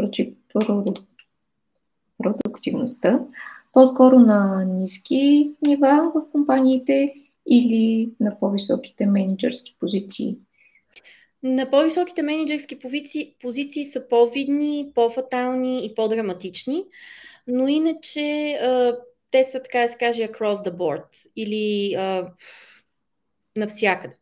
продуктивността, 2.18 3.20
по-скоро 3.72 4.18
на 4.18 4.64
ниски 4.64 5.50
нива 5.62 6.12
в 6.14 6.30
компаниите 6.32 7.14
или 7.46 8.10
на 8.20 8.38
по-високите 8.38 9.06
менеджерски 9.06 9.76
позиции? 9.80 10.36
На 11.42 11.70
по-високите 11.70 12.22
менеджерски 12.22 12.78
позиции, 12.78 13.34
позиции 13.40 13.84
са 13.84 14.08
по-видни, 14.08 14.90
по-фатални 14.94 15.86
и 15.86 15.94
по-драматични, 15.94 16.84
но 17.46 17.68
иначе 17.68 18.58
те 19.30 19.44
са, 19.44 19.62
така 19.62 19.80
да 19.80 19.88
се 19.88 19.98
каже, 19.98 20.28
across 20.28 20.54
the 20.54 20.76
board 20.76 21.04
или 21.36 21.94
а, 21.94 22.32
навсякъде. 23.56 24.16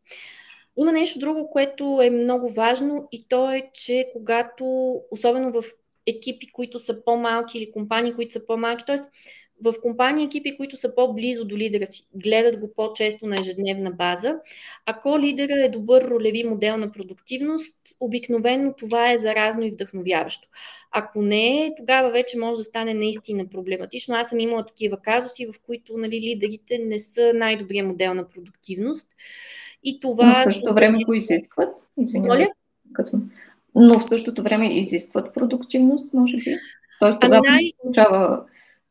Има 0.76 0.92
нещо 0.92 1.18
друго, 1.18 1.50
което 1.50 2.00
е 2.02 2.10
много 2.10 2.48
важно 2.48 3.08
и 3.12 3.28
то 3.28 3.52
е, 3.52 3.70
че 3.74 4.10
когато, 4.12 4.64
особено 5.10 5.52
в 5.52 5.64
екипи, 6.06 6.52
които 6.52 6.78
са 6.78 7.04
по-малки 7.04 7.58
или 7.58 7.72
компании, 7.72 8.14
които 8.14 8.32
са 8.32 8.46
по-малки, 8.46 8.84
т.е. 8.84 8.96
в 9.62 9.74
компании 9.82 10.24
екипи, 10.24 10.56
които 10.56 10.76
са 10.76 10.94
по-близо 10.94 11.44
до 11.44 11.56
лидера 11.56 11.86
си, 11.86 12.06
гледат 12.14 12.60
го 12.60 12.72
по-често 12.76 13.26
на 13.26 13.36
ежедневна 13.40 13.90
база. 13.90 14.36
Ако 14.86 15.20
лидера 15.20 15.64
е 15.64 15.68
добър 15.68 16.04
ролеви 16.04 16.44
модел 16.44 16.76
на 16.76 16.92
продуктивност, 16.92 17.76
обикновено 18.00 18.74
това 18.78 19.12
е 19.12 19.18
заразно 19.18 19.64
и 19.64 19.70
вдъхновяващо. 19.70 20.48
Ако 20.92 21.22
не 21.22 21.66
е, 21.66 21.72
тогава 21.76 22.10
вече 22.10 22.38
може 22.38 22.58
да 22.58 22.64
стане 22.64 22.94
наистина 22.94 23.46
проблематично. 23.46 24.14
Аз 24.14 24.28
съм 24.28 24.38
имала 24.38 24.66
такива 24.66 24.96
казуси, 24.96 25.46
в 25.46 25.54
които 25.66 25.96
нали, 25.96 26.20
лидерите 26.20 26.78
не 26.78 26.98
са 26.98 27.32
най-добрия 27.34 27.84
модел 27.84 28.14
на 28.14 28.28
продуктивност. 28.28 29.06
И 29.84 30.00
това. 30.00 30.26
Но 30.26 30.34
в 30.34 30.42
същото 30.42 30.74
време 30.74 31.04
го 31.04 31.14
изискват. 31.14 31.74
Извинявай. 31.98 32.46
Но 33.74 33.98
в 33.98 34.04
същото 34.04 34.42
време 34.42 34.78
изискват 34.78 35.34
продуктивност, 35.34 36.14
може 36.14 36.36
би. 36.36 36.56
Тоест 37.00 37.20
тогава 37.20 37.42
най... 37.50 37.72
получава 37.82 38.44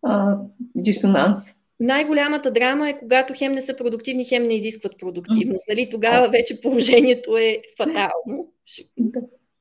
а, 0.03 0.37
дисонанс. 0.75 1.37
Най-голямата 1.79 2.51
драма 2.51 2.89
е 2.89 2.99
когато 2.99 3.33
хем 3.37 3.51
не 3.51 3.61
са 3.61 3.75
продуктивни, 3.75 4.25
хем 4.25 4.47
не 4.47 4.55
изискват 4.55 4.99
продуктивност. 4.99 5.67
Нали? 5.69 5.89
Тогава 5.89 6.29
вече 6.29 6.61
положението 6.61 7.37
е 7.37 7.61
фатално. 7.77 8.53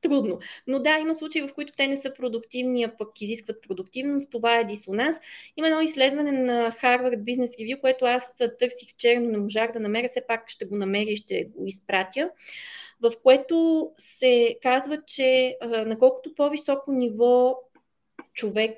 Трудно. 0.01 0.39
Но 0.67 0.79
да, 0.79 0.97
има 0.97 1.13
случаи, 1.13 1.41
в 1.41 1.53
които 1.55 1.73
те 1.77 1.87
не 1.87 1.97
са 1.97 2.13
продуктивни, 2.13 2.83
а 2.83 2.91
пък 2.97 3.21
изискват 3.21 3.61
продуктивност. 3.67 4.31
Това 4.31 4.59
е 4.59 4.63
дисонанс. 4.63 5.15
Има 5.57 5.67
едно 5.67 5.81
изследване 5.81 6.31
на 6.31 6.71
Harvard 6.71 7.17
Business 7.17 7.61
Review, 7.61 7.81
което 7.81 8.05
аз 8.05 8.37
търсих 8.59 8.89
вчера, 8.89 9.19
но 9.19 9.29
не 9.29 9.37
можах 9.37 9.71
да 9.71 9.79
намеря. 9.79 10.07
Все 10.07 10.21
пак 10.27 10.49
ще 10.49 10.65
го 10.65 10.75
намеря 10.75 11.09
и 11.09 11.15
ще 11.15 11.43
го 11.43 11.67
изпратя 11.67 12.29
в 13.03 13.11
което 13.23 13.89
се 13.97 14.57
казва, 14.61 15.01
че 15.07 15.57
наколкото 15.85 16.35
по-високо 16.35 16.91
ниво 16.91 17.59
човек 18.33 18.77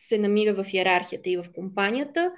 се 0.00 0.18
намира 0.18 0.64
в 0.64 0.72
иерархията 0.72 1.30
и 1.30 1.36
в 1.36 1.44
компанията, 1.54 2.32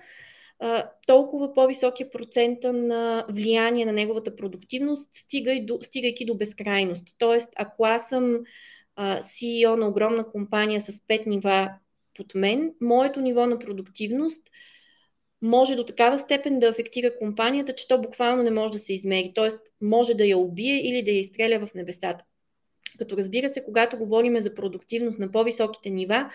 толкова 1.07 1.55
по-високия 1.55 2.11
процента 2.11 2.73
на 2.73 3.27
влияние 3.29 3.85
на 3.85 3.93
неговата 3.93 4.37
продуктивност, 4.37 5.15
стига 5.15 5.53
и 5.53 5.67
до, 5.67 5.79
стигайки 5.83 6.25
до 6.25 6.35
безкрайност. 6.35 7.09
Тоест, 7.19 7.49
ако 7.57 7.85
аз 7.85 8.09
съм 8.09 8.41
CEO 8.99 9.77
на 9.77 9.89
огромна 9.89 10.31
компания 10.31 10.81
с 10.81 10.93
5 10.93 11.27
нива 11.27 11.71
под 12.17 12.35
мен, 12.35 12.75
моето 12.81 13.21
ниво 13.21 13.47
на 13.47 13.59
продуктивност 13.59 14.43
може 15.43 15.77
до 15.77 15.85
такава 15.85 16.19
степен 16.19 16.59
да 16.59 16.69
афектира 16.69 17.19
компанията, 17.19 17.75
че 17.75 17.89
то 17.89 18.01
буквално 18.01 18.43
не 18.43 18.51
може 18.51 18.73
да 18.73 18.79
се 18.79 18.93
измери. 18.93 19.33
Тоест, 19.35 19.59
може 19.81 20.15
да 20.15 20.25
я 20.25 20.39
убие 20.39 20.89
или 20.89 21.03
да 21.03 21.11
я 21.11 21.19
изстреля 21.19 21.67
в 21.67 21.75
небесата. 21.75 22.25
Като 22.99 23.17
разбира 23.17 23.49
се, 23.49 23.65
когато 23.65 23.99
говорим 23.99 24.41
за 24.41 24.55
продуктивност 24.55 25.19
на 25.19 25.31
по-високите 25.31 25.91
нива, 25.91 26.31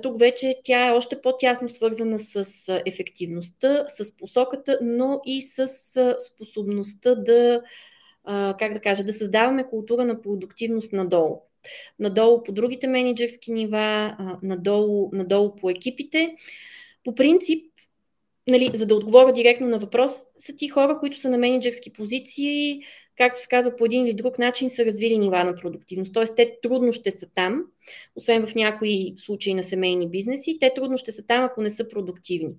тук 0.00 0.18
вече 0.18 0.60
тя 0.64 0.88
е 0.88 0.92
още 0.92 1.20
по-тясно 1.20 1.68
свързана 1.68 2.18
с 2.18 2.44
ефективността, 2.86 3.84
с 3.88 4.16
посоката, 4.16 4.78
но 4.82 5.20
и 5.26 5.42
с 5.42 5.68
способността 6.18 7.14
да, 7.14 7.62
как 8.58 8.72
да 8.72 8.80
кажа, 8.80 9.04
да 9.04 9.12
създаваме 9.12 9.68
култура 9.68 10.04
на 10.04 10.22
продуктивност 10.22 10.92
надолу. 10.92 11.42
Надолу 11.98 12.42
по 12.42 12.52
другите 12.52 12.86
менеджерски 12.86 13.52
нива, 13.52 14.16
надолу, 14.42 15.10
надолу 15.12 15.56
по 15.56 15.70
екипите. 15.70 16.36
По 17.04 17.14
принцип, 17.14 17.72
нали, 18.48 18.70
за 18.74 18.86
да 18.86 18.94
отговоря 18.94 19.32
директно 19.32 19.68
на 19.68 19.78
въпрос, 19.78 20.12
са 20.36 20.56
ти 20.56 20.68
хора, 20.68 20.98
които 20.98 21.18
са 21.18 21.30
на 21.30 21.38
менеджерски 21.38 21.92
позиции, 21.92 22.82
както 23.22 23.40
се 23.42 23.48
казва, 23.48 23.76
по 23.76 23.84
един 23.84 24.06
или 24.06 24.14
друг 24.14 24.38
начин 24.38 24.70
са 24.70 24.84
развили 24.84 25.18
нива 25.18 25.44
на 25.44 25.54
продуктивност. 25.54 26.12
Тоест, 26.12 26.36
те 26.36 26.58
трудно 26.62 26.92
ще 26.92 27.10
са 27.10 27.26
там, 27.34 27.64
освен 28.16 28.46
в 28.46 28.54
някои 28.54 29.14
случаи 29.16 29.54
на 29.54 29.62
семейни 29.62 30.08
бизнеси, 30.08 30.58
те 30.60 30.72
трудно 30.74 30.96
ще 30.96 31.12
са 31.12 31.26
там, 31.26 31.44
ако 31.44 31.62
не 31.62 31.70
са 31.70 31.88
продуктивни. 31.88 32.54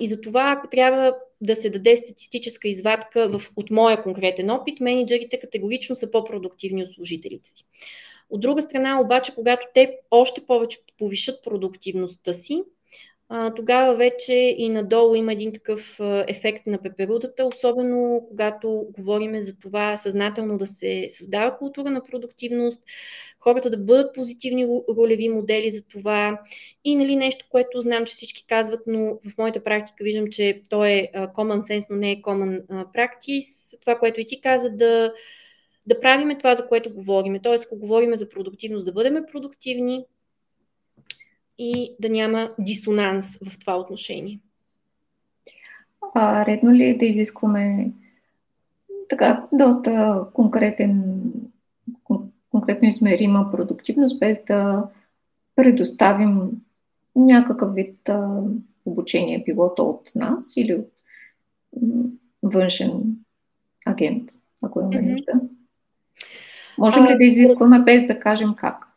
И 0.00 0.08
за 0.08 0.20
това, 0.20 0.54
ако 0.56 0.68
трябва 0.68 1.14
да 1.40 1.56
се 1.56 1.70
даде 1.70 1.96
статистическа 1.96 2.68
извадка 2.68 3.28
в, 3.28 3.50
от 3.56 3.70
моя 3.70 4.02
конкретен 4.02 4.50
опит, 4.50 4.80
менеджерите 4.80 5.38
категорично 5.38 5.96
са 5.96 6.10
по-продуктивни 6.10 6.82
от 6.82 6.90
служителите 6.90 7.50
си. 7.50 7.64
От 8.30 8.40
друга 8.40 8.62
страна, 8.62 9.00
обаче, 9.00 9.34
когато 9.34 9.66
те 9.74 9.96
още 10.10 10.46
повече 10.46 10.78
повишат 10.98 11.44
продуктивността 11.44 12.32
си, 12.32 12.62
тогава 13.56 13.96
вече 13.96 14.34
и 14.58 14.68
надолу 14.68 15.14
има 15.14 15.32
един 15.32 15.52
такъв 15.52 16.00
ефект 16.28 16.66
на 16.66 16.82
пеперудата, 16.82 17.44
особено 17.44 18.24
когато 18.28 18.86
говорим 18.90 19.40
за 19.40 19.58
това 19.58 19.96
съзнателно 19.96 20.58
да 20.58 20.66
се 20.66 21.06
създава 21.10 21.58
култура 21.58 21.90
на 21.90 22.02
продуктивност, 22.02 22.82
хората 23.40 23.70
да 23.70 23.78
бъдат 23.78 24.14
позитивни 24.14 24.66
ролеви 24.96 25.28
модели 25.28 25.70
за 25.70 25.82
това 25.82 26.40
и 26.84 26.94
нали, 26.96 27.16
нещо, 27.16 27.46
което 27.50 27.80
знам, 27.80 28.04
че 28.04 28.14
всички 28.14 28.46
казват, 28.46 28.80
но 28.86 29.18
в 29.28 29.38
моята 29.38 29.64
практика 29.64 30.04
виждам, 30.04 30.26
че 30.30 30.62
то 30.70 30.84
е 30.84 31.10
common 31.14 31.58
sense, 31.58 31.86
но 31.90 31.96
не 31.96 32.12
е 32.12 32.22
common 32.22 32.66
practice. 32.68 33.80
Това, 33.80 33.98
което 33.98 34.20
и 34.20 34.26
ти 34.26 34.40
каза, 34.40 34.70
да, 34.70 35.12
да 35.86 36.00
правиме 36.00 36.38
това, 36.38 36.54
за 36.54 36.68
което 36.68 36.94
говорим. 36.94 37.40
Тоест, 37.42 37.64
ако 37.64 37.76
говорим 37.76 38.16
за 38.16 38.28
продуктивност, 38.28 38.86
да 38.86 38.92
бъдем 38.92 39.24
продуктивни, 39.32 40.04
и 41.58 41.94
да 42.00 42.08
няма 42.08 42.50
дисонанс 42.58 43.36
в 43.36 43.58
това 43.58 43.78
отношение. 43.78 44.40
А 46.14 46.46
редно 46.46 46.72
ли 46.72 46.84
е 46.84 46.98
да 46.98 47.06
изискваме 47.06 47.92
така 49.08 49.46
доста 49.52 50.24
конкретен, 50.32 51.22
конкретно 52.50 52.88
измерима 52.88 53.48
продуктивност, 53.52 54.18
без 54.18 54.44
да 54.44 54.88
предоставим 55.56 56.50
някакъв 57.16 57.74
вид 57.74 58.08
а, 58.08 58.42
обучение, 58.86 59.42
било 59.46 59.74
то 59.74 59.82
от 59.84 60.12
нас 60.14 60.56
или 60.56 60.74
от 60.74 60.92
външен 62.42 63.16
агент, 63.86 64.30
ако 64.62 64.80
имаме 64.80 64.96
mm-hmm. 64.96 65.10
нужда. 65.10 65.32
Можем 66.78 67.04
ли 67.04 67.16
да 67.16 67.24
изискваме 67.24 67.78
без 67.78 68.06
да 68.06 68.20
кажем 68.20 68.54
как? 68.56 68.87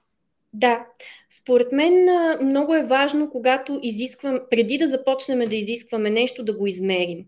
Да, 0.54 0.86
според 1.30 1.72
мен 1.72 2.08
много 2.42 2.76
е 2.76 2.84
важно, 2.84 3.30
когато 3.30 3.80
изисквам, 3.84 4.40
преди 4.50 4.78
да 4.78 4.88
започнем 4.88 5.50
да 5.50 5.56
изискваме 5.56 6.10
нещо, 6.10 6.44
да 6.44 6.58
го 6.58 6.68
измерим. 6.68 7.26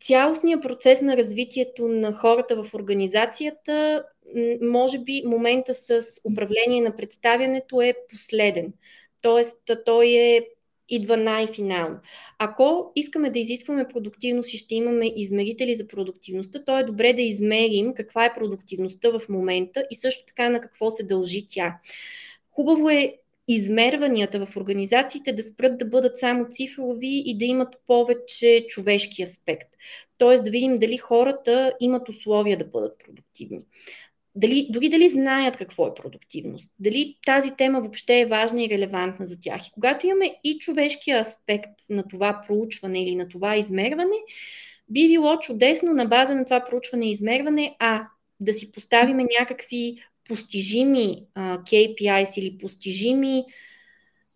Цялостният 0.00 0.62
процес 0.62 1.00
на 1.00 1.16
развитието 1.16 1.88
на 1.88 2.12
хората 2.12 2.62
в 2.62 2.74
организацията, 2.74 4.04
може 4.62 4.98
би 4.98 5.22
момента 5.26 5.74
с 5.74 6.00
управление 6.32 6.80
на 6.80 6.96
представянето 6.96 7.80
е 7.80 7.94
последен. 8.10 8.72
Тоест, 9.22 9.70
той 9.84 10.06
е 10.06 10.46
идва 10.88 11.16
най-финално. 11.16 11.98
Ако 12.38 12.92
искаме 12.96 13.30
да 13.30 13.38
изискваме 13.38 13.88
продуктивност 13.88 14.54
и 14.54 14.58
ще 14.58 14.74
имаме 14.74 15.12
измерители 15.16 15.74
за 15.74 15.86
продуктивността, 15.86 16.64
то 16.64 16.78
е 16.78 16.84
добре 16.84 17.12
да 17.12 17.22
измерим 17.22 17.94
каква 17.94 18.24
е 18.24 18.32
продуктивността 18.32 19.10
в 19.10 19.28
момента 19.28 19.84
и 19.90 19.94
също 19.94 20.24
така 20.26 20.48
на 20.48 20.60
какво 20.60 20.90
се 20.90 21.02
дължи 21.02 21.46
тя. 21.48 21.78
Хубаво 22.50 22.90
е 22.90 23.14
измерванията 23.48 24.46
в 24.46 24.56
организациите 24.56 25.32
да 25.32 25.42
спрат 25.42 25.78
да 25.78 25.84
бъдат 25.84 26.18
само 26.18 26.46
цифрови 26.50 27.22
и 27.26 27.38
да 27.38 27.44
имат 27.44 27.74
повече 27.86 28.66
човешки 28.68 29.22
аспект. 29.22 29.68
Тоест 30.18 30.44
да 30.44 30.50
видим 30.50 30.74
дали 30.74 30.96
хората 30.96 31.72
имат 31.80 32.08
условия 32.08 32.56
да 32.56 32.64
бъдат 32.64 32.98
продуктивни 32.98 33.60
дали, 34.34 34.66
дори 34.70 34.88
дали 34.88 35.08
знаят 35.08 35.56
какво 35.56 35.86
е 35.86 35.94
продуктивност, 35.94 36.70
дали 36.78 37.16
тази 37.26 37.50
тема 37.56 37.80
въобще 37.80 38.20
е 38.20 38.26
важна 38.26 38.62
и 38.62 38.68
релевантна 38.68 39.26
за 39.26 39.40
тях. 39.40 39.66
И 39.66 39.72
когато 39.74 40.06
имаме 40.06 40.36
и 40.44 40.58
човешкия 40.58 41.20
аспект 41.20 41.80
на 41.90 42.08
това 42.08 42.40
проучване 42.46 43.02
или 43.02 43.16
на 43.16 43.28
това 43.28 43.56
измерване, 43.56 44.16
би 44.88 45.08
било 45.08 45.38
чудесно 45.38 45.92
на 45.92 46.04
база 46.04 46.34
на 46.34 46.44
това 46.44 46.64
проучване 46.64 47.06
и 47.06 47.10
измерване, 47.10 47.76
а 47.78 48.06
да 48.40 48.54
си 48.54 48.72
поставиме 48.72 49.24
някакви 49.40 49.96
постижими 50.28 51.22
а, 51.34 51.58
KPIs 51.58 52.38
или 52.38 52.58
постижими 52.58 53.44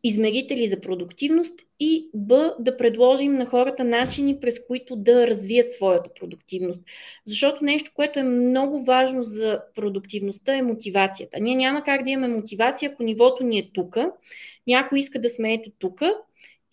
измерители 0.08 0.66
за 0.66 0.80
продуктивност 0.80 1.54
и 1.80 2.10
Б 2.14 2.54
да 2.58 2.76
предложим 2.76 3.34
на 3.34 3.46
хората 3.46 3.84
начини, 3.84 4.40
през 4.40 4.66
които 4.66 4.96
да 4.96 5.26
развият 5.26 5.72
своята 5.72 6.10
продуктивност. 6.14 6.82
Защото 7.26 7.64
нещо, 7.64 7.90
което 7.94 8.18
е 8.18 8.22
много 8.22 8.84
важно 8.84 9.22
за 9.22 9.62
продуктивността 9.74 10.56
е 10.56 10.62
мотивацията. 10.62 11.40
Ние 11.40 11.54
няма 11.54 11.82
как 11.84 12.04
да 12.04 12.10
имаме 12.10 12.34
мотивация, 12.34 12.90
ако 12.90 13.02
нивото 13.02 13.44
ни 13.44 13.58
е 13.58 13.70
тук, 13.72 13.96
някой 14.66 14.98
иска 14.98 15.20
да 15.20 15.30
сме 15.30 15.54
ето 15.54 15.70
тук 15.78 16.02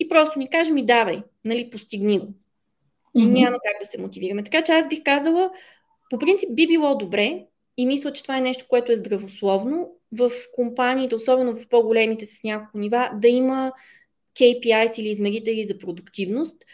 и 0.00 0.08
просто 0.08 0.38
ни 0.38 0.50
каже 0.50 0.72
ми 0.72 0.86
давай, 0.86 1.22
нали, 1.44 1.70
постигни 1.70 2.18
го. 2.18 2.26
Mm-hmm. 2.26 3.32
Няма 3.32 3.56
как 3.64 3.80
да 3.80 3.86
се 3.86 4.00
мотивираме. 4.00 4.44
Така 4.44 4.62
че 4.62 4.72
аз 4.72 4.88
бих 4.88 5.02
казала, 5.04 5.50
по 6.10 6.18
принцип 6.18 6.54
би 6.54 6.66
било 6.66 6.98
добре 6.98 7.44
и 7.76 7.86
мисля, 7.86 8.12
че 8.12 8.22
това 8.22 8.38
е 8.38 8.40
нещо, 8.40 8.64
което 8.68 8.92
е 8.92 8.96
здравословно 8.96 9.95
в 10.12 10.30
компаниите, 10.54 11.14
особено 11.14 11.56
в 11.56 11.68
по-големите 11.68 12.26
с 12.26 12.42
няколко 12.44 12.78
нива, 12.78 13.10
да 13.14 13.28
има 13.28 13.72
KPIs 14.40 15.00
или 15.00 15.08
измерители 15.08 15.64
за 15.64 15.78
продуктивност. 15.78 16.64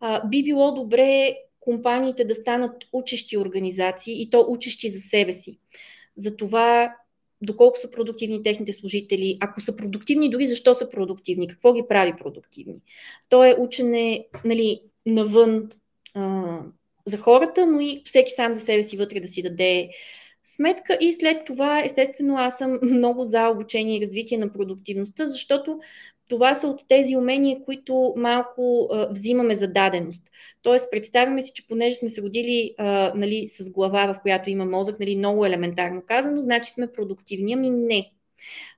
А, 0.00 0.28
би 0.28 0.42
било 0.42 0.74
добре 0.74 1.36
компаниите 1.60 2.24
да 2.24 2.34
станат 2.34 2.84
учещи 2.92 3.38
организации 3.38 4.22
и 4.22 4.30
то 4.30 4.46
учещи 4.48 4.90
за 4.90 5.00
себе 5.00 5.32
си. 5.32 5.58
За 6.16 6.36
това 6.36 6.96
доколко 7.42 7.78
са 7.78 7.90
продуктивни 7.90 8.42
техните 8.42 8.72
служители, 8.72 9.38
ако 9.40 9.60
са 9.60 9.76
продуктивни, 9.76 10.30
дори 10.30 10.46
защо 10.46 10.74
са 10.74 10.88
продуктивни, 10.88 11.48
какво 11.48 11.72
ги 11.72 11.82
прави 11.88 12.12
продуктивни. 12.18 12.76
То 13.28 13.44
е 13.44 13.56
учене 13.58 14.26
нали, 14.44 14.82
навън 15.06 15.68
а, 16.14 16.58
за 17.06 17.18
хората, 17.18 17.66
но 17.66 17.80
и 17.80 18.02
всеки 18.04 18.30
сам 18.30 18.54
за 18.54 18.60
себе 18.60 18.82
си 18.82 18.96
вътре 18.96 19.20
да 19.20 19.28
си 19.28 19.42
даде 19.42 19.90
сметка 20.46 20.98
и 21.00 21.12
след 21.12 21.44
това, 21.44 21.82
естествено, 21.84 22.36
аз 22.38 22.58
съм 22.58 22.78
много 22.82 23.22
за 23.22 23.48
обучение 23.48 23.98
и 23.98 24.00
развитие 24.00 24.38
на 24.38 24.52
продуктивността, 24.52 25.26
защото 25.26 25.80
това 26.28 26.54
са 26.54 26.66
от 26.66 26.82
тези 26.88 27.16
умения, 27.16 27.58
които 27.64 28.14
малко 28.16 28.88
а, 28.92 29.08
взимаме 29.10 29.56
за 29.56 29.68
даденост. 29.68 30.30
Тоест, 30.62 30.90
представяме 30.90 31.42
си, 31.42 31.52
че 31.54 31.66
понеже 31.66 31.96
сме 31.96 32.08
се 32.08 32.22
родили 32.22 32.74
а, 32.78 33.12
нали, 33.14 33.48
с 33.48 33.70
глава, 33.70 34.14
в 34.14 34.22
която 34.22 34.50
има 34.50 34.64
мозък, 34.64 35.00
нали, 35.00 35.16
много 35.16 35.46
елементарно 35.46 36.02
казано, 36.06 36.42
значи 36.42 36.72
сме 36.72 36.92
продуктивни. 36.92 37.52
Ами 37.52 37.70
не. 37.70 38.10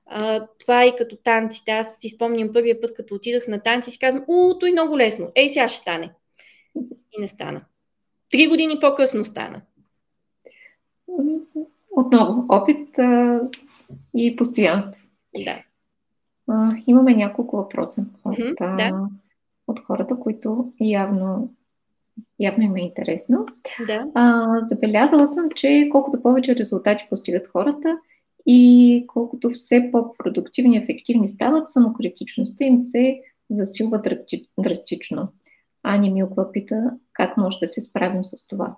А, 0.05 0.47
това 0.59 0.83
е 0.83 0.95
като 0.95 1.15
танците. 1.15 1.71
Аз 1.71 1.97
си 1.99 2.09
спомням 2.09 2.53
първия 2.53 2.81
път, 2.81 2.93
като 2.93 3.15
отидах 3.15 3.47
на 3.47 3.59
танци, 3.59 3.91
си 3.91 3.99
казвам, 3.99 4.23
у, 4.27 4.59
той 4.59 4.71
много 4.71 4.97
лесно. 4.97 5.31
Ей, 5.35 5.49
сега 5.49 5.67
ще 5.67 5.77
стане. 5.77 6.11
И 7.11 7.21
не 7.21 7.27
стана. 7.27 7.61
Три 8.31 8.47
години 8.47 8.79
по-късно 8.79 9.25
стана. 9.25 9.61
Отново, 11.91 12.45
опит 12.49 12.99
а, 12.99 13.41
и 14.13 14.35
постоянство. 14.35 15.07
Да. 15.45 15.63
А, 16.47 16.71
имаме 16.87 17.15
няколко 17.15 17.57
въпроса 17.57 18.05
от, 18.25 18.37
mm-hmm, 18.37 18.55
а, 18.59 18.75
да. 18.75 19.07
от 19.67 19.79
хората, 19.79 20.19
които 20.19 20.73
явно, 20.79 21.53
явно 22.39 22.63
им 22.63 22.75
е 22.75 22.81
интересно. 22.81 23.45
Да. 23.87 24.07
А, 24.13 24.47
забелязала 24.67 25.27
съм, 25.27 25.45
че 25.55 25.89
колкото 25.91 26.21
повече 26.21 26.55
резултати 26.55 27.07
постигат 27.09 27.47
хората 27.47 27.99
и 28.45 29.03
колкото 29.07 29.49
все 29.49 29.89
по-продуктивни 29.91 30.75
и 30.75 30.79
ефективни 30.79 31.29
стават, 31.29 31.69
самокритичността 31.69 32.65
им 32.65 32.77
се 32.77 33.21
засилва 33.49 34.01
драстично. 34.59 35.27
Ани 35.83 36.11
Милкова 36.11 36.51
пита 36.51 36.97
как 37.13 37.37
може 37.37 37.57
да 37.59 37.67
се 37.67 37.81
справим 37.81 38.23
с 38.23 38.47
това. 38.47 38.75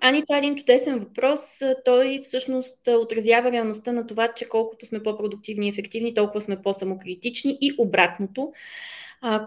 Ани, 0.00 0.22
това 0.22 0.36
е 0.36 0.38
един 0.38 0.56
чудесен 0.56 0.98
въпрос. 0.98 1.40
Той 1.84 2.20
всъщност 2.22 2.78
отразява 2.88 3.52
реалността 3.52 3.92
на 3.92 4.06
това, 4.06 4.32
че 4.32 4.48
колкото 4.48 4.86
сме 4.86 5.02
по-продуктивни 5.02 5.66
и 5.66 5.68
ефективни, 5.68 6.14
толкова 6.14 6.40
сме 6.40 6.62
по-самокритични 6.62 7.58
и 7.60 7.72
обратното, 7.78 8.52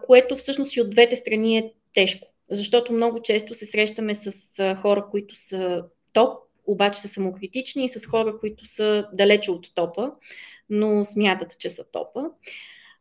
което 0.04 0.36
всъщност 0.36 0.76
и 0.76 0.82
от 0.82 0.90
двете 0.90 1.16
страни 1.16 1.58
е 1.58 1.74
тежко. 1.94 2.28
Защото 2.50 2.94
много 2.94 3.22
често 3.22 3.54
се 3.54 3.66
срещаме 3.66 4.16
с 4.16 4.76
хора, 4.82 5.08
които 5.12 5.36
са 5.36 5.84
топ, 6.14 6.38
обаче 6.66 7.00
са 7.00 7.08
самокритични 7.08 7.86
и 7.86 7.90
с 7.90 8.06
хора, 8.06 8.38
които 8.38 8.66
са 8.66 9.08
далече 9.14 9.52
от 9.52 9.76
топа, 9.76 10.12
но 10.70 11.06
смятат, 11.06 11.60
че 11.60 11.70
са 11.70 11.84
топа. 11.92 12.24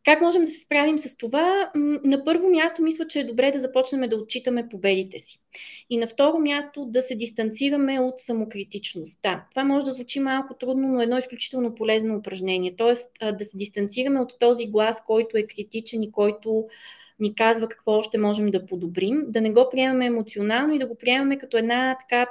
Как 0.04 0.20
можем 0.20 0.42
да 0.42 0.46
се 0.46 0.60
справим 0.60 0.98
с 0.98 1.16
това? 1.16 1.70
На 2.04 2.24
първо 2.24 2.48
място 2.48 2.82
мисля, 2.82 3.06
че 3.06 3.20
е 3.20 3.24
добре 3.24 3.50
да 3.50 3.60
започнем 3.60 4.08
да 4.08 4.16
отчитаме 4.16 4.68
победите 4.68 5.18
си. 5.18 5.38
И 5.90 5.98
на 5.98 6.06
второ 6.06 6.38
място 6.38 6.84
да 6.84 7.02
се 7.02 7.14
дистанцираме 7.14 8.00
от 8.00 8.18
самокритичността. 8.18 9.46
Това 9.50 9.64
може 9.64 9.86
да 9.86 9.92
звучи 9.92 10.20
малко 10.20 10.54
трудно, 10.54 10.88
но 10.88 11.00
е 11.00 11.04
едно 11.04 11.18
изключително 11.18 11.74
полезно 11.74 12.16
упражнение. 12.16 12.76
Тоест 12.76 13.10
да 13.38 13.44
се 13.44 13.56
дистанцираме 13.56 14.20
от 14.20 14.38
този 14.40 14.66
глас, 14.66 15.04
който 15.06 15.36
е 15.36 15.42
критичен 15.42 16.02
и 16.02 16.12
който 16.12 16.64
ни 17.20 17.34
казва 17.34 17.68
какво 17.68 17.92
още 17.92 18.18
можем 18.18 18.50
да 18.50 18.66
подобрим, 18.66 19.24
да 19.28 19.40
не 19.40 19.50
го 19.50 19.68
приемаме 19.70 20.06
емоционално 20.06 20.74
и 20.74 20.78
да 20.78 20.86
го 20.86 20.94
приемаме 20.94 21.38
като 21.38 21.56
една 21.56 21.96
така 22.00 22.26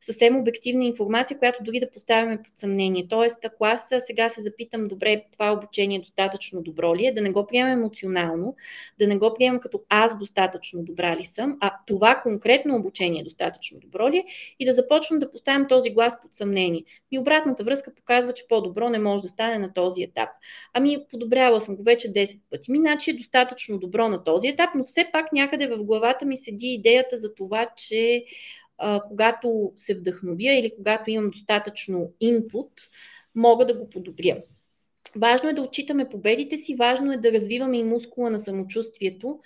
съвсем 0.00 0.36
обективна 0.36 0.84
информация, 0.84 1.38
която 1.38 1.62
дори 1.62 1.80
да 1.80 1.90
поставяме 1.90 2.36
под 2.36 2.58
съмнение. 2.58 3.06
Тоест, 3.08 3.44
ако 3.44 3.64
аз 3.64 3.92
сега 3.98 4.28
се 4.28 4.40
запитам, 4.40 4.84
добре, 4.84 5.24
това 5.32 5.52
обучение 5.52 5.96
е 5.96 6.00
достатъчно 6.00 6.62
добро 6.62 6.96
ли 6.96 7.06
е, 7.06 7.12
да 7.12 7.20
не 7.20 7.30
го 7.30 7.46
приемам 7.46 7.72
емоционално, 7.72 8.56
да 8.98 9.06
не 9.06 9.16
го 9.16 9.34
приемам 9.34 9.60
като 9.60 9.80
аз 9.88 10.18
достатъчно 10.18 10.84
добра 10.84 11.16
ли 11.16 11.24
съм, 11.24 11.56
а 11.60 11.72
това 11.86 12.20
конкретно 12.22 12.76
обучение 12.76 13.20
е 13.20 13.24
достатъчно 13.24 13.80
добро 13.80 14.10
ли 14.10 14.16
е 14.16 14.24
и 14.58 14.66
да 14.66 14.72
започвам 14.72 15.18
да 15.18 15.30
поставям 15.30 15.68
този 15.68 15.90
глас 15.90 16.20
под 16.20 16.34
съмнение. 16.34 16.84
И 17.10 17.18
обратната 17.18 17.64
връзка 17.64 17.94
показва, 17.94 18.32
че 18.32 18.44
по-добро 18.48 18.88
не 18.88 18.98
може 18.98 19.22
да 19.22 19.28
стане 19.28 19.58
на 19.58 19.72
този 19.72 20.02
етап. 20.02 20.28
Ами, 20.72 20.98
подобряла 21.10 21.60
съм 21.60 21.76
го 21.76 21.82
вече 21.82 22.12
10 22.12 22.40
пъти. 22.50 22.72
Ми, 22.72 22.78
значи 22.78 23.10
е 23.10 23.14
достатъчно 23.14 23.78
добро 23.78 24.08
на 24.08 24.24
този 24.24 24.31
този 24.32 24.48
етап, 24.48 24.70
но 24.74 24.82
все 24.82 25.08
пак 25.12 25.32
някъде 25.32 25.66
в 25.66 25.84
главата 25.84 26.24
ми 26.24 26.36
седи 26.36 26.66
идеята 26.66 27.16
за 27.16 27.34
това, 27.34 27.68
че 27.76 28.24
а, 28.78 29.00
когато 29.08 29.72
се 29.76 29.94
вдъхновя 29.94 30.52
или 30.52 30.72
когато 30.76 31.10
имам 31.10 31.30
достатъчно 31.30 32.12
инпут, 32.20 32.70
мога 33.34 33.66
да 33.66 33.74
го 33.74 33.88
подобря. 33.88 34.36
Важно 35.16 35.48
е 35.48 35.52
да 35.52 35.62
отчитаме 35.62 36.08
победите 36.08 36.56
си, 36.56 36.74
важно 36.74 37.12
е 37.12 37.16
да 37.16 37.32
развиваме 37.32 37.78
и 37.78 37.84
мускула 37.84 38.30
на 38.30 38.38
самочувствието, 38.38 39.38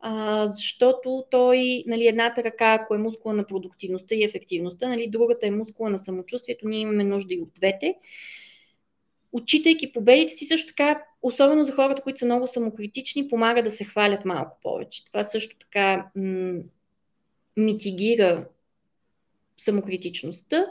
а, 0.00 0.46
защото 0.46 1.24
той, 1.30 1.84
нали, 1.86 2.06
едната 2.06 2.44
ръка, 2.44 2.74
ако 2.74 2.94
е 2.94 2.98
мускула 2.98 3.34
на 3.34 3.44
продуктивността 3.44 4.14
и 4.14 4.24
ефективността, 4.24 4.88
нали, 4.88 5.08
другата 5.08 5.46
е 5.46 5.50
мускула 5.50 5.90
на 5.90 5.98
самочувствието, 5.98 6.68
ние 6.68 6.80
имаме 6.80 7.04
нужда 7.04 7.34
и 7.34 7.40
от 7.40 7.50
двете 7.54 7.94
отчитайки 9.32 9.92
победите 9.92 10.32
си, 10.32 10.46
също 10.46 10.68
така, 10.68 11.02
особено 11.22 11.64
за 11.64 11.72
хората, 11.72 12.02
които 12.02 12.18
са 12.18 12.24
много 12.24 12.46
самокритични, 12.46 13.28
помага 13.28 13.62
да 13.62 13.70
се 13.70 13.84
хвалят 13.84 14.24
малко 14.24 14.58
повече. 14.62 15.04
Това 15.04 15.24
също 15.24 15.56
така 15.58 16.06
м- 16.16 16.60
митигира 17.56 18.44
самокритичността. 19.58 20.66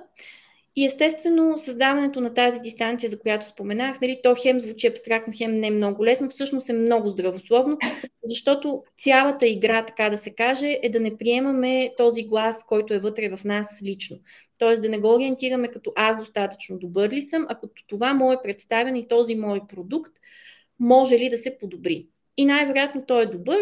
И 0.75 0.85
естествено, 0.85 1.59
създаването 1.59 2.21
на 2.21 2.33
тази 2.33 2.59
дистанция, 2.59 3.09
за 3.09 3.19
която 3.19 3.47
споменах, 3.47 4.01
нали, 4.01 4.19
то 4.23 4.35
хем 4.41 4.59
звучи 4.59 4.87
абстрактно, 4.87 5.33
хем 5.37 5.59
не 5.59 5.67
е 5.67 5.71
много 5.71 6.05
лесно, 6.05 6.29
всъщност 6.29 6.69
е 6.69 6.73
много 6.73 7.09
здравословно, 7.09 7.77
защото 8.23 8.83
цялата 8.97 9.47
игра, 9.47 9.85
така 9.85 10.09
да 10.09 10.17
се 10.17 10.35
каже, 10.35 10.79
е 10.83 10.89
да 10.89 10.99
не 10.99 11.17
приемаме 11.17 11.93
този 11.97 12.23
глас, 12.23 12.65
който 12.65 12.93
е 12.93 12.99
вътре 12.99 13.35
в 13.35 13.43
нас 13.43 13.81
лично. 13.85 14.17
Тоест 14.59 14.81
да 14.81 14.89
не 14.89 14.99
го 14.99 15.15
ориентираме 15.15 15.67
като 15.67 15.93
аз 15.95 16.17
достатъчно 16.17 16.77
добър 16.77 17.09
ли 17.09 17.21
съм, 17.21 17.45
а 17.49 17.55
като 17.55 17.83
това 17.87 18.13
мое 18.13 18.37
представяне 18.43 18.99
и 18.99 19.07
този 19.07 19.35
мой 19.35 19.61
продукт 19.67 20.11
може 20.81 21.15
ли 21.15 21.29
да 21.29 21.37
се 21.37 21.57
подобри. 21.57 22.07
И 22.37 22.45
най-вероятно 22.45 23.03
той 23.07 23.23
е 23.23 23.25
добър, 23.25 23.59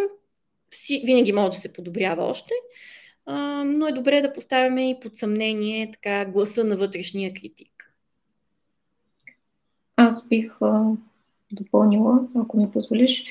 винаги 1.06 1.34
може 1.34 1.52
да 1.52 1.58
се 1.58 1.74
подобрява 1.74 2.24
още, 2.24 2.54
но 3.66 3.88
е 3.88 3.92
добре 3.92 4.22
да 4.22 4.34
поставяме 4.34 4.90
и 4.90 5.00
под 5.00 5.16
съмнение 5.16 5.92
така, 5.92 6.26
гласа 6.26 6.64
на 6.64 6.76
вътрешния 6.76 7.34
критик. 7.34 7.94
Аз 9.96 10.28
бих 10.28 10.52
а, 10.62 10.92
допълнила, 11.52 12.28
ако 12.36 12.58
ми 12.58 12.72
позволиш, 12.72 13.26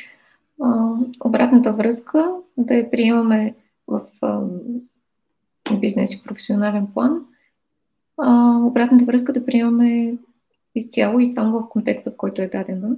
а, 0.62 0.92
обратната 1.24 1.72
връзка 1.72 2.34
да 2.56 2.74
я 2.74 2.90
приемаме 2.90 3.54
в 3.86 4.00
а, 4.20 4.40
бизнес 5.80 6.14
и 6.14 6.22
професионален 6.24 6.86
план. 6.94 7.26
А, 8.16 8.58
обратната 8.58 9.04
връзка 9.04 9.32
да 9.32 9.46
приемаме 9.46 10.14
изцяло 10.74 11.20
и 11.20 11.26
само 11.26 11.60
в 11.60 11.68
контекста, 11.68 12.10
в 12.10 12.16
който 12.16 12.42
е 12.42 12.48
дадена, 12.48 12.96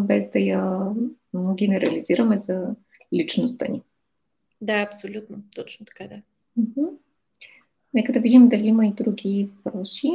без 0.00 0.30
да 0.30 0.38
я 0.38 0.90
генерализираме 1.54 2.38
за 2.38 2.74
личността 3.14 3.66
ни. 3.68 3.82
Да, 4.60 4.82
абсолютно. 4.82 5.36
Точно 5.56 5.86
така, 5.86 6.04
да. 6.04 6.20
Нека 7.94 8.12
да 8.12 8.20
видим 8.20 8.48
дали 8.48 8.66
има 8.66 8.86
и 8.86 8.92
други 8.92 9.48
въпроси. 9.64 10.10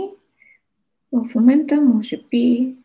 В 1.12 1.36
момента, 1.36 1.82
може 1.82 2.22
би, 2.32 2.76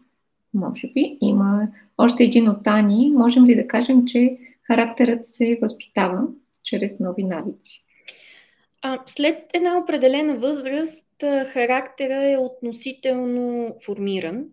може 0.54 0.86
би, 0.86 1.18
има 1.20 1.68
още 1.98 2.24
един 2.24 2.48
от 2.48 2.66
Ани. 2.66 3.10
Можем 3.10 3.46
ли 3.46 3.54
да 3.54 3.66
кажем, 3.66 4.06
че 4.06 4.38
характерът 4.62 5.26
се 5.26 5.58
възпитава 5.62 6.22
чрез 6.64 7.00
нови 7.00 7.24
навици? 7.24 7.82
А, 8.82 9.02
след 9.06 9.38
една 9.54 9.78
определена 9.78 10.38
възраст, 10.38 11.06
характера 11.46 12.30
е 12.30 12.36
относително 12.36 13.74
формиран. 13.84 14.44